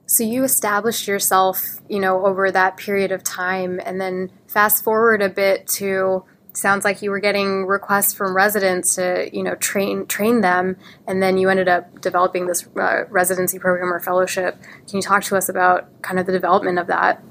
So 0.06 0.24
you 0.24 0.44
established 0.44 1.08
yourself, 1.08 1.82
you 1.90 2.00
know, 2.00 2.26
over 2.26 2.50
that 2.50 2.78
period 2.78 3.12
of 3.12 3.24
time, 3.24 3.82
and 3.86 4.00
then 4.00 4.32
fast 4.48 4.84
forward 4.84 5.22
a 5.22 5.30
bit 5.30 5.68
to 5.68 6.24
sounds 6.58 6.84
like 6.84 7.02
you 7.02 7.12
were 7.12 7.20
getting 7.20 7.66
requests 7.66 8.14
from 8.14 8.36
residents 8.36 8.96
to 8.96 9.30
you 9.32 9.44
know 9.44 9.56
train 9.56 10.06
train 10.08 10.42
them 10.42 10.76
and 11.08 11.22
then 11.22 11.38
you 11.38 11.50
ended 11.50 11.68
up 11.68 12.02
developing 12.02 12.48
this 12.48 12.68
uh, 12.80 13.04
residency 13.10 13.60
program 13.60 13.94
or 13.94 14.00
fellowship 14.00 14.60
can 14.88 14.96
you 14.96 15.02
talk 15.02 15.24
to 15.24 15.38
us 15.38 15.48
about 15.50 16.02
kind 16.02 16.20
of 16.20 16.26
the 16.26 16.32
development 16.32 16.80
of 16.80 16.88
that 16.88 17.24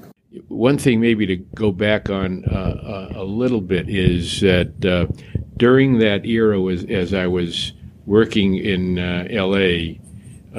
one 0.47 0.77
thing 0.77 0.99
maybe 0.99 1.25
to 1.25 1.37
go 1.37 1.71
back 1.71 2.09
on 2.09 2.43
uh, 2.45 3.11
a 3.15 3.23
little 3.23 3.61
bit 3.61 3.89
is 3.89 4.41
that 4.41 4.85
uh, 4.85 5.07
during 5.55 5.99
that 5.99 6.25
era 6.25 6.59
was 6.59 6.83
as 6.85 7.13
i 7.13 7.25
was 7.25 7.73
working 8.05 8.55
in 8.55 8.99
uh, 8.99 9.25
la 9.31 9.93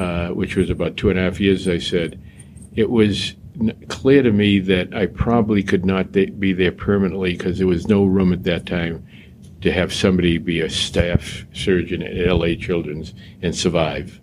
uh, 0.00 0.28
which 0.32 0.56
was 0.56 0.70
about 0.70 0.96
two 0.96 1.10
and 1.10 1.18
a 1.18 1.22
half 1.22 1.38
years 1.38 1.68
i 1.68 1.78
said 1.78 2.20
it 2.74 2.90
was 2.90 3.34
clear 3.88 4.22
to 4.22 4.30
me 4.30 4.60
that 4.60 4.94
I 4.94 5.06
probably 5.06 5.62
could 5.62 5.84
not 5.84 6.12
be 6.12 6.52
there 6.52 6.72
permanently 6.72 7.32
because 7.32 7.58
there 7.58 7.66
was 7.66 7.88
no 7.88 8.04
room 8.04 8.32
at 8.32 8.44
that 8.44 8.66
time 8.66 9.06
to 9.62 9.72
have 9.72 9.92
somebody 9.92 10.38
be 10.38 10.60
a 10.60 10.70
staff 10.70 11.44
surgeon 11.52 12.02
at 12.02 12.28
LA 12.28 12.54
Children's 12.54 13.14
and 13.42 13.54
survive. 13.54 14.20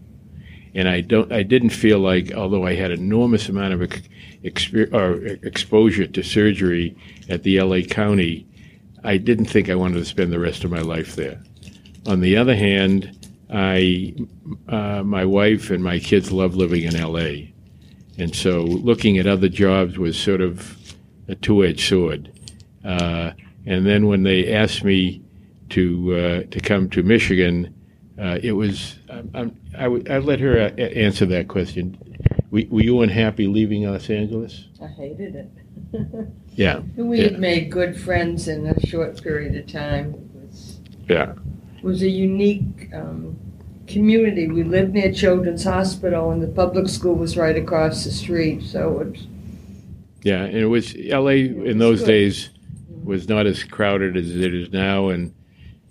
And 0.74 0.88
I 0.88 1.02
don't, 1.02 1.32
I 1.32 1.44
didn't 1.44 1.72
feel 1.72 2.00
like, 2.00 2.34
although 2.34 2.66
I 2.66 2.76
had 2.76 2.92
enormous 2.92 3.50
amount 3.50 3.74
of 3.74 3.82
exp- 4.46 5.44
exposure 5.46 6.08
to 6.08 6.24
surgery 6.24 6.96
at 7.30 7.44
the 7.44 7.60
LA 7.60 7.82
County, 7.82 8.48
I 9.04 9.18
didn't 9.18 9.46
think 9.46 9.70
I 9.70 9.76
wanted 9.76 10.00
to 10.00 10.06
spend 10.06 10.32
the 10.32 10.40
rest 10.40 10.64
of 10.64 10.72
my 10.72 10.82
life 10.82 11.16
there. 11.16 11.42
On 12.08 12.22
the 12.22 12.38
other 12.38 12.56
hand, 12.56 13.28
I, 13.52 14.16
uh, 14.68 15.04
my 15.04 15.26
wife 15.26 15.70
and 15.70 15.84
my 15.84 16.00
kids 16.00 16.32
love 16.32 16.56
living 16.56 16.84
in 16.84 17.00
LA 17.00 17.52
and 18.18 18.34
so 18.36 18.62
looking 18.62 19.18
at 19.18 19.28
other 19.28 19.50
jobs 19.50 19.98
was 19.98 20.18
sort 20.18 20.42
of 20.42 20.96
a 21.28 21.36
two-edged 21.36 21.82
sword. 21.82 22.32
Uh, 22.84 23.32
and 23.66 23.86
then 23.86 24.08
when 24.08 24.24
they 24.24 24.54
asked 24.54 24.84
me 24.84 25.22
to 25.70 26.16
uh, 26.16 26.44
to 26.52 26.60
come 26.60 26.90
to 26.92 27.04
Michigan, 27.04 27.74
uh, 28.20 28.40
it 28.42 28.54
was 28.54 29.00
I, 29.10 29.52
I, 29.78 29.84
w- 29.84 30.04
I 30.10 30.20
let 30.20 30.40
her 30.40 30.60
uh, 30.60 30.82
answer 30.82 31.26
that 31.26 31.48
question. 31.48 31.98
Were, 32.56 32.62
were, 32.70 32.82
you 32.84 33.02
unhappy 33.02 33.48
leaving 33.48 33.84
Los 33.84 34.10
Angeles? 34.10 34.70
I 34.82 34.88
hated 34.88 35.36
it. 35.36 36.30
yeah. 36.56 36.80
We 36.96 37.18
yeah. 37.18 37.24
had 37.26 37.40
made 37.40 37.70
good 37.70 38.00
friends 38.00 38.48
in 38.48 38.66
a 38.66 38.80
short 38.88 39.22
period 39.22 39.58
of 39.58 39.70
time. 39.70 40.14
It 40.14 40.48
was, 40.48 40.80
yeah. 41.10 41.34
It 41.78 41.84
was 41.84 42.02
a 42.02 42.08
unique 42.08 42.90
um, 42.94 43.38
community. 43.88 44.48
We 44.48 44.64
lived 44.64 44.94
near 44.94 45.12
Children's 45.12 45.66
Hospital, 45.66 46.32
and 46.32 46.42
the 46.42 46.48
public 46.48 46.88
school 46.88 47.16
was 47.16 47.36
right 47.36 47.58
across 47.58 48.06
the 48.06 48.12
street. 48.12 48.64
So 48.64 49.02
it. 49.02 49.20
Yeah, 50.24 50.44
and 50.44 50.56
it 50.56 50.68
was 50.68 50.96
L.A. 51.10 51.48
It 51.48 51.58
was 51.58 51.70
in 51.72 51.78
those 51.78 52.00
good. 52.00 52.08
days 52.08 52.52
was 53.04 53.28
not 53.28 53.48
as 53.48 53.66
crowded 53.66 54.16
as 54.16 54.34
it 54.34 54.56
is 54.56 54.72
now, 54.72 55.10
and 55.10 55.36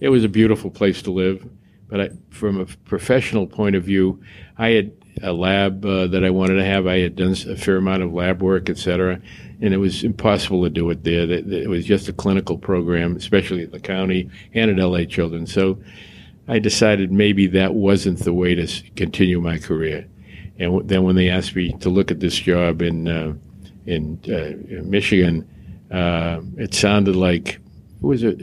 it 0.00 0.08
was 0.08 0.24
a 0.24 0.30
beautiful 0.30 0.70
place 0.70 1.02
to 1.02 1.10
live. 1.10 1.46
But 1.88 2.00
I, 2.00 2.10
from 2.30 2.58
a 2.58 2.64
professional 2.64 3.46
point 3.46 3.76
of 3.76 3.84
view, 3.84 4.22
I 4.56 4.68
had 4.70 5.03
a 5.22 5.32
lab 5.32 5.84
uh, 5.84 6.06
that 6.08 6.24
I 6.24 6.30
wanted 6.30 6.54
to 6.54 6.64
have. 6.64 6.86
I 6.86 6.98
had 6.98 7.16
done 7.16 7.34
a 7.48 7.56
fair 7.56 7.76
amount 7.76 8.02
of 8.02 8.12
lab 8.12 8.42
work, 8.42 8.68
et 8.68 8.78
cetera, 8.78 9.20
and 9.60 9.74
it 9.74 9.78
was 9.78 10.04
impossible 10.04 10.62
to 10.64 10.70
do 10.70 10.90
it 10.90 11.04
there. 11.04 11.30
It 11.30 11.68
was 11.68 11.84
just 11.84 12.08
a 12.08 12.12
clinical 12.12 12.58
program, 12.58 13.16
especially 13.16 13.62
at 13.62 13.72
the 13.72 13.80
county 13.80 14.30
and 14.52 14.70
at 14.70 14.78
LA 14.78 15.04
Children. 15.04 15.46
So 15.46 15.78
I 16.48 16.58
decided 16.58 17.10
maybe 17.12 17.46
that 17.48 17.74
wasn't 17.74 18.20
the 18.20 18.32
way 18.32 18.54
to 18.54 18.90
continue 18.96 19.40
my 19.40 19.58
career. 19.58 20.06
And 20.58 20.88
then 20.88 21.02
when 21.02 21.16
they 21.16 21.30
asked 21.30 21.56
me 21.56 21.72
to 21.80 21.90
look 21.90 22.10
at 22.10 22.20
this 22.20 22.36
job 22.36 22.82
in 22.82 23.08
uh, 23.08 23.34
in, 23.86 24.18
uh, 24.28 24.82
Michigan, 24.84 25.48
uh, 25.90 26.40
it 26.56 26.74
sounded 26.74 27.16
like 27.16 27.60
it 28.00 28.06
was 28.06 28.22
a 28.22 28.36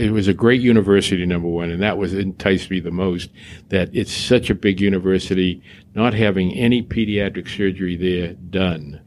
it 0.00 0.12
was 0.12 0.28
a 0.28 0.34
great 0.34 0.60
university 0.60 1.26
number 1.26 1.48
one, 1.48 1.70
and 1.70 1.82
that 1.82 1.98
was 1.98 2.14
enticed 2.14 2.70
me 2.70 2.80
the 2.80 2.90
most. 2.90 3.30
That 3.68 3.90
it's 3.92 4.12
such 4.12 4.50
a 4.50 4.54
big 4.54 4.80
university, 4.80 5.62
not 5.94 6.14
having 6.14 6.52
any 6.54 6.82
pediatric 6.82 7.48
surgery 7.48 7.96
there 7.96 8.34
done. 8.34 9.00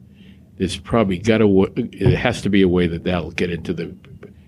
There's 0.58 0.78
probably 0.78 1.20
got 1.20 1.40
to 1.40 1.72
it 1.76 2.18
has 2.18 2.42
to 2.42 2.50
be 2.50 2.62
a 2.62 2.68
way 2.68 2.88
that 2.88 3.04
that'll 3.04 3.32
get 3.32 3.52
into 3.52 3.74
the 3.74 3.96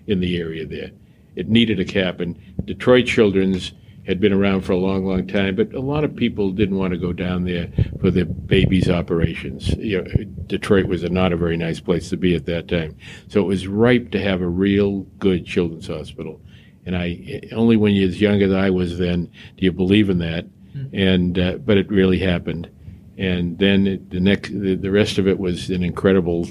in 0.06 0.20
the 0.20 0.38
area 0.38 0.66
there. 0.66 0.90
It 1.36 1.48
needed 1.48 1.78
a 1.78 1.84
cap, 1.84 2.20
and 2.20 2.36
Detroit 2.64 3.06
Children's 3.06 3.72
had 4.06 4.18
been 4.18 4.32
around 4.32 4.62
for 4.62 4.72
a 4.72 4.76
long, 4.76 5.04
long 5.04 5.26
time, 5.26 5.54
but 5.54 5.72
a 5.72 5.80
lot 5.80 6.02
of 6.04 6.16
people 6.16 6.50
didn't 6.50 6.78
want 6.78 6.92
to 6.92 6.98
go 6.98 7.12
down 7.12 7.44
there 7.44 7.70
for 8.00 8.10
their 8.10 8.24
babies' 8.24 8.90
operations. 8.90 9.68
You 9.76 10.02
know, 10.02 10.24
Detroit 10.46 10.86
was 10.86 11.04
a, 11.04 11.08
not 11.08 11.32
a 11.32 11.36
very 11.36 11.56
nice 11.56 11.78
place 11.80 12.08
to 12.10 12.16
be 12.16 12.34
at 12.34 12.46
that 12.46 12.66
time, 12.66 12.96
so 13.28 13.40
it 13.40 13.46
was 13.46 13.68
ripe 13.68 14.10
to 14.10 14.20
have 14.20 14.40
a 14.40 14.48
real 14.48 15.02
good 15.18 15.46
children's 15.46 15.86
hospital. 15.86 16.40
And 16.86 16.96
I 16.96 17.42
only 17.52 17.76
when 17.76 17.94
you're 17.94 18.08
as 18.08 18.20
young 18.20 18.42
as 18.42 18.52
I 18.52 18.70
was 18.70 18.98
then 18.98 19.26
do 19.56 19.64
you 19.64 19.70
believe 19.70 20.10
in 20.10 20.18
that, 20.18 20.46
mm-hmm. 20.74 20.96
and 20.96 21.38
uh, 21.38 21.58
but 21.58 21.76
it 21.76 21.90
really 21.90 22.18
happened. 22.18 22.70
And 23.18 23.58
then 23.58 23.86
it, 23.86 24.10
the 24.10 24.20
next, 24.20 24.48
the, 24.50 24.76
the, 24.76 24.90
rest 24.90 25.18
of 25.18 25.28
it 25.28 25.38
was 25.38 25.68
an 25.68 25.84
incredible 25.84 26.48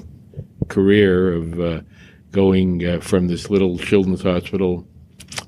career 0.67 1.33
of 1.33 1.59
uh, 1.59 1.81
going 2.31 2.85
uh, 2.85 2.99
from 2.99 3.27
this 3.27 3.49
little 3.49 3.79
children's 3.79 4.21
hospital 4.21 4.87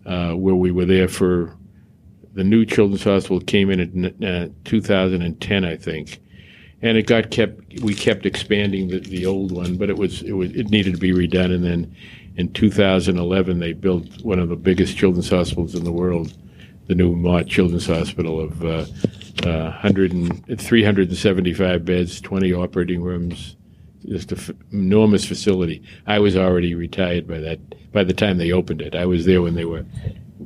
uh, 0.05 0.31
where 0.31 0.55
we 0.55 0.71
were 0.71 0.85
there 0.85 1.07
for 1.07 1.55
the 2.33 2.43
new 2.43 2.65
children's 2.65 3.03
hospital 3.03 3.39
came 3.39 3.69
in 3.69 3.79
in 3.79 4.23
uh, 4.23 4.49
2010, 4.63 5.65
I 5.65 5.75
think, 5.75 6.21
and 6.81 6.97
it 6.97 7.05
got 7.05 7.31
kept. 7.31 7.81
We 7.81 7.93
kept 7.93 8.25
expanding 8.25 8.87
the, 8.87 8.99
the 8.99 9.25
old 9.25 9.51
one, 9.51 9.77
but 9.77 9.89
it 9.89 9.97
was 9.97 10.21
it 10.23 10.33
was 10.33 10.51
it 10.51 10.69
needed 10.69 10.93
to 10.93 10.99
be 10.99 11.11
redone. 11.11 11.53
And 11.53 11.63
then 11.63 11.95
in 12.37 12.53
2011, 12.53 13.59
they 13.59 13.73
built 13.73 14.21
one 14.23 14.39
of 14.39 14.49
the 14.49 14.55
biggest 14.55 14.97
children's 14.97 15.29
hospitals 15.29 15.75
in 15.75 15.83
the 15.83 15.91
world, 15.91 16.33
the 16.87 16.95
new 16.95 17.15
Mott 17.15 17.47
Children's 17.47 17.87
Hospital 17.87 18.39
of 18.39 18.63
uh, 18.63 18.85
uh, 19.45 19.71
100 19.71 20.11
and, 20.11 20.59
375 20.59 21.85
beds, 21.85 22.21
20 22.21 22.53
operating 22.53 23.01
rooms, 23.01 23.55
just 24.05 24.31
an 24.31 24.37
f- 24.37 24.51
enormous 24.71 25.25
facility. 25.25 25.83
I 26.07 26.19
was 26.19 26.35
already 26.35 26.75
retired 26.75 27.27
by 27.27 27.39
that 27.39 27.59
by 27.91 28.03
the 28.03 28.13
time 28.13 28.37
they 28.37 28.51
opened 28.51 28.81
it. 28.81 28.95
I 28.95 29.05
was 29.05 29.25
there 29.25 29.41
when 29.41 29.55
they 29.55 29.65
were 29.65 29.85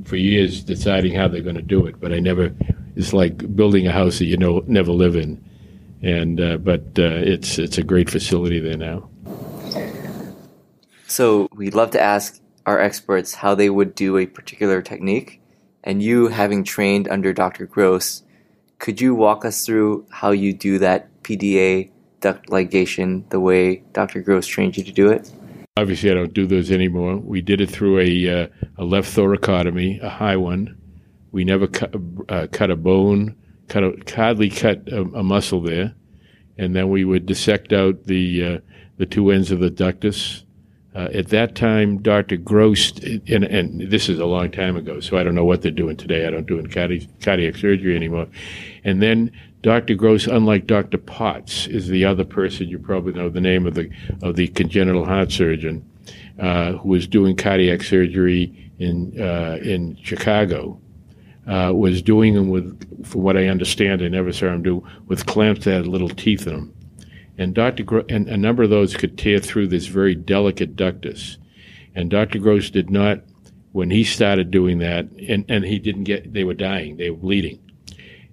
for 0.04 0.16
years 0.16 0.62
deciding 0.62 1.14
how 1.14 1.28
they're 1.28 1.42
going 1.42 1.56
to 1.56 1.62
do 1.62 1.86
it, 1.86 2.00
but 2.00 2.12
I 2.12 2.20
never. 2.20 2.54
It's 2.96 3.12
like 3.12 3.54
building 3.54 3.86
a 3.86 3.92
house 3.92 4.18
that 4.18 4.24
you 4.24 4.36
know 4.36 4.62
never 4.66 4.92
live 4.92 5.16
in, 5.16 5.42
and 6.02 6.40
uh, 6.40 6.56
but 6.58 6.80
uh, 6.98 7.20
it's 7.22 7.58
it's 7.58 7.78
a 7.78 7.82
great 7.82 8.10
facility 8.10 8.60
there 8.60 8.76
now. 8.76 9.08
So 11.06 11.48
we'd 11.54 11.74
love 11.74 11.90
to 11.92 12.00
ask 12.00 12.40
our 12.66 12.80
experts 12.80 13.34
how 13.34 13.54
they 13.54 13.70
would 13.70 13.94
do 13.94 14.16
a 14.18 14.26
particular 14.26 14.82
technique, 14.82 15.40
and 15.86 16.02
you 16.02 16.28
having 16.28 16.64
trained 16.64 17.08
under 17.08 17.32
Dr. 17.32 17.64
Gross, 17.64 18.24
could 18.78 19.00
you 19.00 19.14
walk 19.14 19.44
us 19.44 19.64
through 19.64 20.04
how 20.10 20.32
you 20.32 20.52
do 20.52 20.78
that 20.80 21.08
PDA 21.22 21.90
duct 22.20 22.48
ligation 22.48 23.28
the 23.30 23.40
way 23.40 23.76
Dr. 23.92 24.20
Gross 24.20 24.46
trained 24.46 24.76
you 24.76 24.84
to 24.84 24.92
do 24.92 25.08
it? 25.10 25.30
Obviously, 25.78 26.10
I 26.10 26.14
don't 26.14 26.34
do 26.34 26.46
those 26.46 26.70
anymore. 26.70 27.16
We 27.18 27.40
did 27.40 27.60
it 27.60 27.70
through 27.70 28.00
a, 28.00 28.42
uh, 28.42 28.46
a 28.78 28.84
left 28.84 29.14
thoracotomy, 29.14 30.02
a 30.02 30.08
high 30.08 30.36
one. 30.36 30.76
We 31.32 31.44
never 31.44 31.66
cut, 31.66 31.94
uh, 32.28 32.48
cut 32.50 32.70
a 32.70 32.76
bone, 32.76 33.36
cut 33.68 33.84
a, 33.84 33.94
hardly 34.14 34.50
cut 34.50 34.88
a, 34.88 35.02
a, 35.02 35.22
muscle 35.22 35.60
there, 35.60 35.94
and 36.56 36.74
then 36.74 36.88
we 36.88 37.04
would 37.04 37.26
dissect 37.26 37.74
out 37.74 38.04
the 38.04 38.44
uh, 38.44 38.58
the 38.96 39.04
two 39.04 39.30
ends 39.30 39.50
of 39.50 39.60
the 39.60 39.70
ductus. 39.70 40.44
Uh, 40.96 41.10
at 41.12 41.28
that 41.28 41.54
time, 41.54 41.98
Dr. 41.98 42.38
Gross, 42.38 42.90
and, 43.28 43.44
and, 43.44 43.90
this 43.90 44.08
is 44.08 44.18
a 44.18 44.24
long 44.24 44.50
time 44.50 44.78
ago, 44.78 44.98
so 44.98 45.18
I 45.18 45.22
don't 45.22 45.34
know 45.34 45.44
what 45.44 45.60
they're 45.60 45.70
doing 45.70 45.94
today. 45.94 46.26
I 46.26 46.30
don't 46.30 46.46
do 46.46 46.62
cardi- 46.68 47.06
cardiac 47.20 47.56
surgery 47.56 47.94
anymore. 47.94 48.26
And 48.82 49.02
then 49.02 49.30
Dr. 49.60 49.94
Gross, 49.94 50.26
unlike 50.26 50.66
Dr. 50.66 50.96
Potts, 50.96 51.66
is 51.66 51.88
the 51.88 52.06
other 52.06 52.24
person 52.24 52.68
you 52.68 52.78
probably 52.78 53.12
know 53.12 53.28
the 53.28 53.42
name 53.42 53.66
of 53.66 53.74
the 53.74 53.90
of 54.22 54.36
the 54.36 54.48
congenital 54.48 55.04
heart 55.04 55.32
surgeon 55.32 55.84
uh, 56.38 56.72
who 56.72 56.88
was 56.88 57.06
doing 57.06 57.36
cardiac 57.36 57.82
surgery 57.82 58.72
in 58.78 59.20
uh, 59.20 59.58
in 59.62 59.98
Chicago. 60.02 60.80
Uh, 61.46 61.72
was 61.72 62.02
doing 62.02 62.34
them 62.34 62.48
with, 62.48 63.06
from 63.06 63.22
what 63.22 63.36
I 63.36 63.46
understand, 63.46 64.02
I 64.02 64.08
never 64.08 64.32
saw 64.32 64.46
him 64.46 64.64
do 64.64 64.84
with 65.06 65.26
clamps 65.26 65.64
that 65.64 65.74
had 65.74 65.86
little 65.86 66.08
teeth 66.08 66.44
in 66.48 66.54
them, 66.54 66.74
and 67.38 67.54
Dr. 67.54 67.82
Gro- 67.82 68.06
and 68.08 68.28
a 68.28 68.36
number 68.36 68.62
of 68.62 68.70
those 68.70 68.96
could 68.96 69.18
tear 69.18 69.38
through 69.38 69.68
this 69.68 69.86
very 69.86 70.14
delicate 70.14 70.76
ductus, 70.76 71.36
and 71.94 72.10
Dr. 72.10 72.38
Gross 72.38 72.70
did 72.70 72.90
not 72.90 73.20
when 73.72 73.90
he 73.90 74.04
started 74.04 74.50
doing 74.50 74.78
that, 74.78 75.06
and, 75.28 75.44
and 75.48 75.64
he 75.64 75.78
didn't 75.78 76.04
get 76.04 76.32
they 76.32 76.44
were 76.44 76.54
dying, 76.54 76.96
they 76.96 77.10
were 77.10 77.16
bleeding 77.16 77.60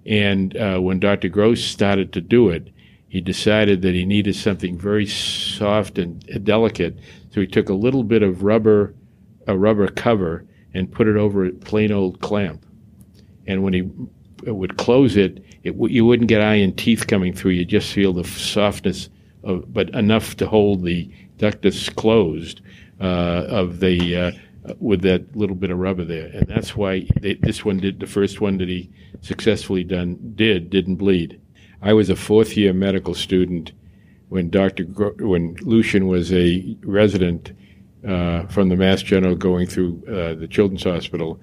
and 0.06 0.56
uh, 0.56 0.78
when 0.78 1.00
Dr. 1.00 1.28
Gross 1.28 1.64
started 1.64 2.12
to 2.12 2.20
do 2.20 2.48
it, 2.48 2.68
he 3.08 3.20
decided 3.20 3.82
that 3.82 3.94
he 3.94 4.04
needed 4.04 4.34
something 4.34 4.76
very 4.76 5.06
soft 5.06 5.98
and 5.98 6.44
delicate. 6.44 6.98
So 7.30 7.40
he 7.40 7.46
took 7.46 7.68
a 7.68 7.74
little 7.74 8.02
bit 8.02 8.22
of 8.22 8.42
rubber, 8.42 8.94
a 9.46 9.56
rubber 9.56 9.88
cover, 9.88 10.44
and 10.74 10.90
put 10.90 11.06
it 11.06 11.16
over 11.16 11.46
a 11.46 11.52
plain 11.52 11.92
old 11.92 12.20
clamp. 12.20 12.66
And 13.46 13.62
when 13.62 13.72
he 13.72 13.88
would 14.50 14.76
close 14.76 15.16
it, 15.16 15.43
it 15.64 15.74
you 15.90 16.04
wouldn't 16.04 16.28
get 16.28 16.40
iron 16.40 16.72
teeth 16.72 17.06
coming 17.06 17.32
through. 17.32 17.52
You 17.52 17.64
just 17.64 17.92
feel 17.92 18.12
the 18.12 18.24
softness 18.24 19.08
of, 19.42 19.72
but 19.72 19.90
enough 19.90 20.36
to 20.36 20.46
hold 20.46 20.84
the 20.84 21.10
ductus 21.38 21.94
closed 21.94 22.60
uh, 23.00 23.46
of 23.48 23.80
the 23.80 24.16
uh, 24.16 24.30
with 24.78 25.02
that 25.02 25.34
little 25.36 25.56
bit 25.56 25.70
of 25.70 25.78
rubber 25.78 26.04
there, 26.04 26.26
and 26.28 26.46
that's 26.46 26.76
why 26.76 27.06
they, 27.20 27.34
this 27.34 27.64
one 27.64 27.78
did 27.78 28.00
the 28.00 28.06
first 28.06 28.40
one 28.40 28.58
that 28.58 28.68
he 28.68 28.90
successfully 29.20 29.84
done 29.84 30.18
did 30.36 30.70
didn't 30.70 30.96
bleed. 30.96 31.40
I 31.82 31.92
was 31.92 32.08
a 32.10 32.16
fourth 32.16 32.56
year 32.56 32.72
medical 32.72 33.14
student 33.14 33.72
when 34.28 34.50
Dr. 34.50 34.84
Gro- 34.84 35.16
when 35.18 35.56
Lucian 35.62 36.08
was 36.08 36.32
a 36.32 36.76
resident 36.82 37.52
uh, 38.06 38.46
from 38.46 38.68
the 38.68 38.76
Mass 38.76 39.02
General 39.02 39.34
going 39.34 39.66
through 39.66 40.02
uh, 40.08 40.34
the 40.34 40.48
Children's 40.48 40.84
Hospital, 40.84 41.40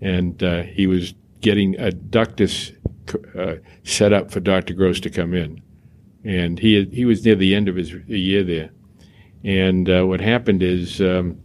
and 0.00 0.42
uh, 0.42 0.62
he 0.62 0.86
was 0.86 1.14
getting 1.40 1.78
a 1.78 1.90
ductus 1.90 2.72
uh, 3.38 3.54
set 3.84 4.12
up 4.12 4.30
for 4.30 4.40
Dr. 4.40 4.74
Gross 4.74 5.00
to 5.00 5.10
come 5.10 5.34
in, 5.34 5.62
and 6.24 6.58
he 6.58 6.84
he 6.86 7.04
was 7.04 7.24
near 7.24 7.34
the 7.34 7.54
end 7.54 7.68
of 7.68 7.76
his 7.76 7.92
year 7.92 8.42
there, 8.44 8.70
and 9.44 9.88
uh, 9.88 10.04
what 10.04 10.20
happened 10.20 10.62
is. 10.62 11.00
Um, 11.00 11.40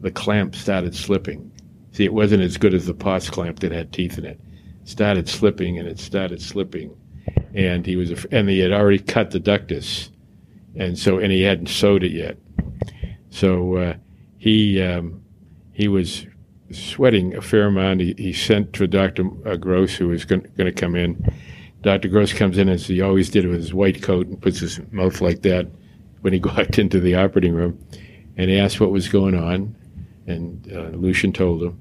the 0.00 0.10
clamp 0.10 0.54
started 0.54 0.94
slipping. 0.94 1.50
See, 1.92 2.04
it 2.04 2.12
wasn't 2.12 2.42
as 2.42 2.56
good 2.56 2.74
as 2.74 2.86
the 2.86 2.94
Potts 2.94 3.30
clamp 3.30 3.60
that 3.60 3.72
had 3.72 3.92
teeth 3.92 4.18
in 4.18 4.24
it. 4.24 4.40
it 4.82 4.88
started 4.88 5.28
slipping 5.28 5.78
and 5.78 5.88
it 5.88 5.98
started 5.98 6.40
slipping, 6.40 6.94
and 7.54 7.86
he 7.86 7.96
was 7.96 8.24
and 8.26 8.48
he 8.48 8.58
had 8.58 8.72
already 8.72 8.98
cut 8.98 9.30
the 9.30 9.40
ductus, 9.40 10.10
and 10.76 10.98
so 10.98 11.18
and 11.18 11.32
he 11.32 11.42
hadn't 11.42 11.68
sewed 11.68 12.04
it 12.04 12.12
yet. 12.12 12.36
So 13.30 13.76
uh, 13.76 13.94
he 14.38 14.82
um, 14.82 15.22
he 15.72 15.88
was 15.88 16.26
sweating 16.70 17.34
a 17.36 17.42
fair 17.42 17.66
amount. 17.66 18.00
He, 18.00 18.14
he 18.18 18.32
sent 18.32 18.76
for 18.76 18.86
Dr. 18.86 19.24
Uh, 19.46 19.56
Gross, 19.56 19.94
who 19.94 20.08
was 20.08 20.24
going 20.24 20.50
to 20.56 20.72
come 20.72 20.96
in. 20.96 21.24
Dr. 21.82 22.08
Gross 22.08 22.32
comes 22.32 22.58
in 22.58 22.68
as 22.68 22.86
he 22.86 23.00
always 23.00 23.30
did 23.30 23.46
with 23.46 23.58
his 23.58 23.74
white 23.74 24.02
coat 24.02 24.26
and 24.26 24.40
puts 24.40 24.58
his 24.58 24.80
mouth 24.90 25.20
like 25.20 25.42
that 25.42 25.68
when 26.22 26.32
he 26.32 26.40
walked 26.44 26.78
into 26.78 27.00
the 27.00 27.14
operating 27.14 27.54
room, 27.54 27.78
and 28.36 28.50
he 28.50 28.58
asked 28.58 28.80
what 28.80 28.90
was 28.90 29.08
going 29.08 29.34
on 29.34 29.76
and 30.26 30.70
uh, 30.72 30.96
Lucian 30.96 31.32
told 31.32 31.62
him. 31.62 31.80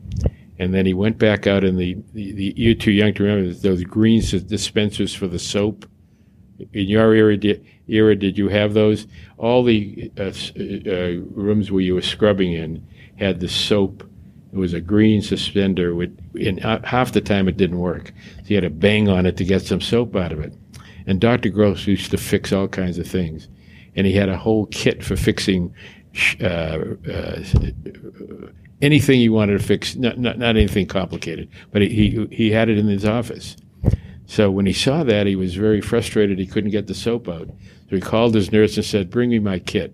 And 0.57 0.73
then 0.73 0.85
he 0.85 0.93
went 0.93 1.17
back 1.17 1.47
out 1.47 1.63
in 1.63 1.75
the, 1.75 1.97
the, 2.13 2.31
the 2.31 2.53
you're 2.55 2.75
too 2.75 2.91
young 2.91 3.13
to 3.15 3.23
remember 3.23 3.53
those 3.53 3.83
green 3.83 4.21
dispensers 4.21 5.13
for 5.13 5.27
the 5.27 5.39
soap. 5.39 5.85
In 6.71 6.87
your 6.87 7.13
era, 7.13 7.35
did, 7.35 7.65
era, 7.89 8.15
did 8.15 8.37
you 8.37 8.47
have 8.47 8.73
those? 8.73 9.07
All 9.37 9.63
the 9.63 10.11
uh, 10.17 10.31
uh, 10.57 11.21
rooms 11.31 11.71
where 11.71 11.81
you 11.81 11.95
were 11.95 12.01
scrubbing 12.01 12.53
in 12.53 12.87
had 13.17 13.41
the 13.41 13.49
soap. 13.49 14.09
It 14.55 14.59
was 14.59 14.73
a 14.73 14.79
green 14.79 15.21
suspender. 15.21 15.93
With, 15.93 16.17
uh, 16.63 16.79
half 16.85 17.11
the 17.11 17.19
time, 17.19 17.49
it 17.49 17.57
didn't 17.57 17.79
work. 17.79 18.13
So 18.37 18.45
you 18.45 18.55
had 18.55 18.63
to 18.63 18.69
bang 18.69 19.09
on 19.09 19.25
it 19.25 19.35
to 19.35 19.43
get 19.43 19.63
some 19.63 19.81
soap 19.81 20.15
out 20.15 20.31
of 20.31 20.39
it. 20.39 20.53
And 21.05 21.19
Dr. 21.19 21.49
Gross 21.49 21.85
used 21.85 22.09
to 22.11 22.17
fix 22.17 22.53
all 22.53 22.69
kinds 22.69 22.97
of 22.97 23.05
things. 23.05 23.49
And 23.97 24.07
he 24.07 24.13
had 24.13 24.29
a 24.29 24.37
whole 24.37 24.67
kit 24.67 25.03
for 25.03 25.17
fixing 25.17 25.73
uh, 26.39 26.45
uh, 26.45 27.43
anything 28.81 29.19
he 29.19 29.27
wanted 29.27 29.59
to 29.59 29.63
fix, 29.65 29.97
not, 29.97 30.17
not, 30.17 30.37
not 30.37 30.55
anything 30.55 30.87
complicated, 30.87 31.49
but 31.73 31.81
he, 31.81 31.89
he, 31.89 32.27
he 32.31 32.51
had 32.51 32.69
it 32.69 32.77
in 32.77 32.87
his 32.87 33.03
office. 33.03 33.57
So 34.25 34.49
when 34.49 34.65
he 34.65 34.73
saw 34.73 35.03
that, 35.03 35.27
he 35.27 35.35
was 35.35 35.55
very 35.55 35.81
frustrated. 35.81 36.39
He 36.39 36.47
couldn't 36.47 36.71
get 36.71 36.87
the 36.87 36.95
soap 36.95 37.27
out. 37.27 37.49
So 37.89 37.95
he 37.97 37.99
called 37.99 38.33
his 38.33 38.53
nurse 38.53 38.77
and 38.77 38.85
said, 38.85 39.09
Bring 39.09 39.31
me 39.31 39.39
my 39.39 39.59
kit. 39.59 39.93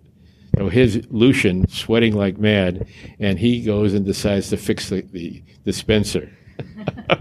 So 0.57 0.69
his 0.69 1.07
Lucian, 1.09 1.67
sweating 1.67 2.13
like 2.13 2.37
mad, 2.37 2.87
and 3.19 3.39
he 3.39 3.63
goes 3.63 3.93
and 3.93 4.05
decides 4.05 4.49
to 4.49 4.57
fix 4.57 4.89
the, 4.89 5.01
the 5.01 5.43
dispenser. 5.63 6.29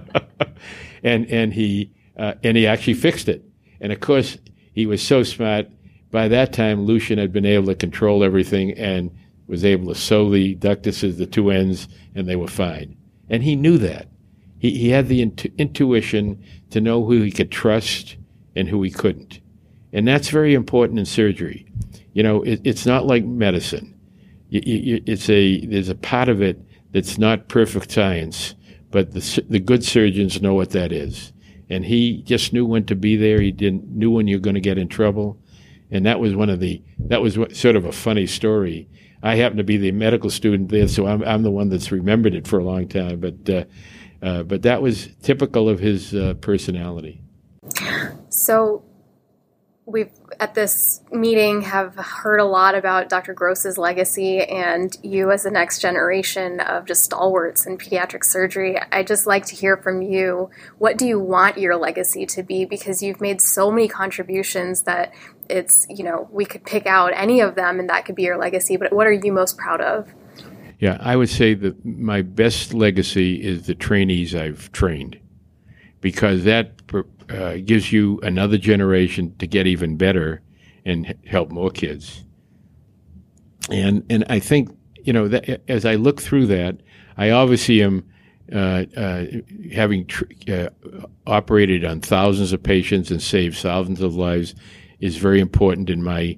and 1.02 1.26
and 1.26 1.54
he 1.54 1.92
uh, 2.16 2.34
and 2.42 2.56
he 2.56 2.66
actually 2.66 2.94
fixed 2.94 3.28
it. 3.28 3.44
And 3.80 3.92
of 3.92 4.00
course, 4.00 4.36
he 4.72 4.84
was 4.84 5.00
so 5.02 5.22
smart 5.22 5.68
by 6.10 6.28
that 6.28 6.52
time, 6.52 6.84
Lucian 6.84 7.18
had 7.18 7.32
been 7.32 7.46
able 7.46 7.66
to 7.66 7.74
control 7.74 8.24
everything 8.24 8.72
and 8.72 9.10
was 9.46 9.64
able 9.64 9.92
to 9.92 9.98
sew 9.98 10.30
the 10.30 10.56
ductuses, 10.56 11.18
the 11.18 11.26
two 11.26 11.50
ends, 11.50 11.88
and 12.14 12.28
they 12.28 12.36
were 12.36 12.48
fine. 12.48 12.96
And 13.28 13.42
he 13.42 13.56
knew 13.56 13.78
that. 13.78 14.08
He, 14.58 14.76
he 14.76 14.90
had 14.90 15.08
the 15.08 15.22
intu- 15.22 15.52
intuition 15.56 16.42
to 16.70 16.80
know 16.80 17.04
who 17.04 17.22
he 17.22 17.30
could 17.30 17.50
trust 17.50 18.16
and 18.56 18.68
who 18.68 18.82
he 18.82 18.90
couldn't. 18.90 19.40
And 19.92 20.06
that's 20.06 20.28
very 20.28 20.54
important 20.54 20.98
in 20.98 21.06
surgery. 21.06 21.66
You 22.12 22.22
know, 22.22 22.42
it, 22.42 22.60
it's 22.64 22.86
not 22.86 23.06
like 23.06 23.24
medicine. 23.24 23.98
You, 24.48 24.62
you, 24.64 25.02
it's 25.06 25.28
a, 25.30 25.64
there's 25.66 25.88
a 25.88 25.94
part 25.94 26.28
of 26.28 26.42
it 26.42 26.60
that's 26.92 27.18
not 27.18 27.48
perfect 27.48 27.92
science, 27.92 28.54
but 28.90 29.12
the 29.12 29.44
the 29.48 29.60
good 29.60 29.84
surgeons 29.84 30.42
know 30.42 30.54
what 30.54 30.70
that 30.70 30.92
is, 30.92 31.32
and 31.68 31.84
he 31.84 32.22
just 32.22 32.52
knew 32.52 32.66
when 32.66 32.84
to 32.86 32.96
be 32.96 33.16
there. 33.16 33.40
He 33.40 33.52
didn't 33.52 33.88
knew 33.88 34.10
when 34.10 34.26
you're 34.26 34.40
going 34.40 34.54
to 34.54 34.60
get 34.60 34.78
in 34.78 34.88
trouble, 34.88 35.38
and 35.90 36.04
that 36.06 36.18
was 36.18 36.34
one 36.34 36.50
of 36.50 36.58
the 36.58 36.82
that 36.98 37.22
was 37.22 37.38
what, 37.38 37.54
sort 37.54 37.76
of 37.76 37.84
a 37.84 37.92
funny 37.92 38.26
story. 38.26 38.88
I 39.22 39.36
happen 39.36 39.58
to 39.58 39.64
be 39.64 39.76
the 39.76 39.92
medical 39.92 40.30
student 40.30 40.70
there, 40.70 40.88
so 40.88 41.06
I'm 41.06 41.22
I'm 41.22 41.42
the 41.42 41.50
one 41.50 41.68
that's 41.68 41.92
remembered 41.92 42.34
it 42.34 42.48
for 42.48 42.58
a 42.58 42.64
long 42.64 42.88
time. 42.88 43.20
But 43.20 43.48
uh, 43.48 43.64
uh, 44.22 44.42
but 44.42 44.62
that 44.62 44.82
was 44.82 45.08
typical 45.22 45.68
of 45.68 45.78
his 45.78 46.14
uh, 46.14 46.34
personality. 46.40 47.22
So 48.30 48.84
we've 49.86 50.10
at 50.40 50.54
this 50.54 51.02
meeting 51.12 51.60
have 51.60 51.94
heard 51.96 52.40
a 52.40 52.46
lot 52.46 52.74
about 52.74 53.10
Dr. 53.10 53.34
Gross's 53.34 53.76
legacy 53.76 54.40
and 54.40 54.96
you 55.02 55.30
as 55.30 55.42
the 55.42 55.50
next 55.50 55.80
generation 55.82 56.60
of 56.60 56.86
just 56.86 57.04
stalwarts 57.04 57.66
in 57.66 57.76
pediatric 57.76 58.24
surgery. 58.24 58.78
I 58.90 59.02
just 59.02 59.26
like 59.26 59.44
to 59.46 59.54
hear 59.54 59.76
from 59.76 60.00
you. 60.00 60.50
What 60.78 60.96
do 60.96 61.06
you 61.06 61.20
want 61.20 61.58
your 61.58 61.76
legacy 61.76 62.24
to 62.24 62.42
be? 62.42 62.64
Because 62.64 63.02
you've 63.02 63.20
made 63.20 63.42
so 63.42 63.70
many 63.70 63.86
contributions 63.86 64.84
that 64.84 65.12
it's, 65.50 65.86
you 65.90 66.04
know, 66.04 66.26
we 66.32 66.46
could 66.46 66.64
pick 66.64 66.86
out 66.86 67.12
any 67.14 67.40
of 67.40 67.54
them 67.54 67.78
and 67.78 67.90
that 67.90 68.06
could 68.06 68.14
be 68.14 68.22
your 68.22 68.38
legacy, 68.38 68.78
but 68.78 68.94
what 68.94 69.06
are 69.06 69.12
you 69.12 69.32
most 69.32 69.58
proud 69.58 69.82
of? 69.82 70.08
Yeah, 70.78 70.96
I 71.00 71.16
would 71.16 71.28
say 71.28 71.52
that 71.52 71.84
my 71.84 72.22
best 72.22 72.72
legacy 72.72 73.34
is 73.42 73.66
the 73.66 73.74
trainees 73.74 74.34
I've 74.34 74.72
trained 74.72 75.20
because 76.00 76.44
that 76.44 76.72
uh, 77.30 77.56
gives 77.64 77.92
you 77.92 78.18
another 78.22 78.58
generation 78.58 79.34
to 79.38 79.46
get 79.46 79.66
even 79.66 79.96
better 79.96 80.42
and 80.84 81.14
help 81.26 81.50
more 81.50 81.70
kids. 81.70 82.24
And 83.70 84.04
and 84.10 84.24
I 84.28 84.40
think 84.40 84.76
you 85.04 85.12
know 85.12 85.28
that 85.28 85.62
as 85.68 85.84
I 85.84 85.94
look 85.94 86.20
through 86.20 86.46
that, 86.46 86.80
I 87.16 87.30
obviously 87.30 87.82
am 87.82 88.04
uh, 88.52 88.84
uh, 88.96 89.26
having 89.72 90.06
tr- 90.06 90.24
uh, 90.48 90.68
operated 91.26 91.84
on 91.84 92.00
thousands 92.00 92.52
of 92.52 92.62
patients 92.62 93.10
and 93.10 93.22
saved 93.22 93.58
thousands 93.58 94.00
of 94.00 94.16
lives 94.16 94.54
is 94.98 95.16
very 95.16 95.40
important 95.40 95.88
in 95.88 96.02
my 96.02 96.36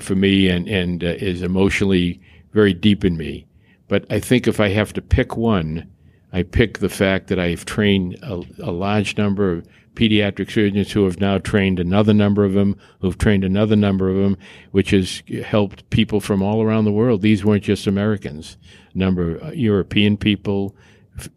for 0.00 0.14
me 0.14 0.48
and 0.48 0.68
and 0.68 1.02
uh, 1.02 1.14
is 1.18 1.42
emotionally 1.42 2.20
very 2.52 2.74
deep 2.74 3.04
in 3.04 3.16
me. 3.16 3.46
But 3.88 4.04
I 4.10 4.20
think 4.20 4.46
if 4.46 4.60
I 4.60 4.68
have 4.68 4.92
to 4.94 5.02
pick 5.02 5.36
one, 5.36 5.88
I 6.32 6.42
pick 6.42 6.78
the 6.78 6.88
fact 6.88 7.28
that 7.28 7.38
I've 7.38 7.64
trained 7.64 8.18
a, 8.22 8.42
a, 8.62 8.72
large 8.72 9.16
number 9.16 9.52
of 9.52 9.66
pediatric 9.96 10.50
surgeons 10.50 10.92
who 10.92 11.04
have 11.04 11.20
now 11.20 11.38
trained 11.38 11.80
another 11.80 12.14
number 12.14 12.44
of 12.44 12.52
them, 12.52 12.76
who've 13.00 13.18
trained 13.18 13.42
another 13.42 13.74
number 13.74 14.08
of 14.08 14.16
them, 14.16 14.36
which 14.70 14.90
has 14.90 15.22
helped 15.44 15.88
people 15.90 16.20
from 16.20 16.42
all 16.42 16.62
around 16.62 16.84
the 16.84 16.92
world. 16.92 17.22
These 17.22 17.44
weren't 17.44 17.64
just 17.64 17.86
Americans, 17.86 18.56
a 18.94 18.98
number 18.98 19.36
of 19.36 19.42
uh, 19.42 19.50
European 19.52 20.16
people, 20.16 20.76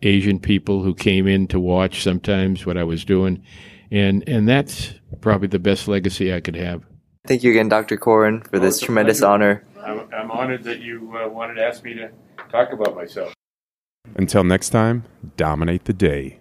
Asian 0.03 0.39
people 0.39 0.83
who 0.83 0.93
came 0.93 1.25
in 1.25 1.47
to 1.47 1.59
watch 1.59 2.03
sometimes 2.03 2.65
what 2.65 2.77
I 2.77 2.83
was 2.83 3.03
doing. 3.03 3.41
And, 3.89 4.27
and 4.27 4.47
that's 4.47 4.93
probably 5.21 5.47
the 5.47 5.57
best 5.57 5.87
legacy 5.87 6.33
I 6.33 6.41
could 6.41 6.55
have. 6.55 6.83
Thank 7.27 7.43
you 7.43 7.51
again, 7.51 7.69
Dr. 7.69 7.97
Coran, 7.97 8.41
for 8.41 8.57
oh, 8.57 8.59
this 8.59 8.79
tremendous 8.79 9.21
honor. 9.21 9.63
I'm, 9.83 10.07
I'm, 10.13 10.31
honored 10.31 10.63
that 10.63 10.79
you 10.79 11.17
uh, 11.17 11.27
wanted 11.27 11.55
to 11.55 11.65
ask 11.65 11.83
me 11.83 11.93
to 11.95 12.11
talk 12.51 12.73
about 12.73 12.95
myself. 12.95 13.33
Until 14.15 14.43
next 14.43 14.69
time, 14.69 15.05
dominate 15.37 15.85
the 15.85 15.93
day. 15.93 16.39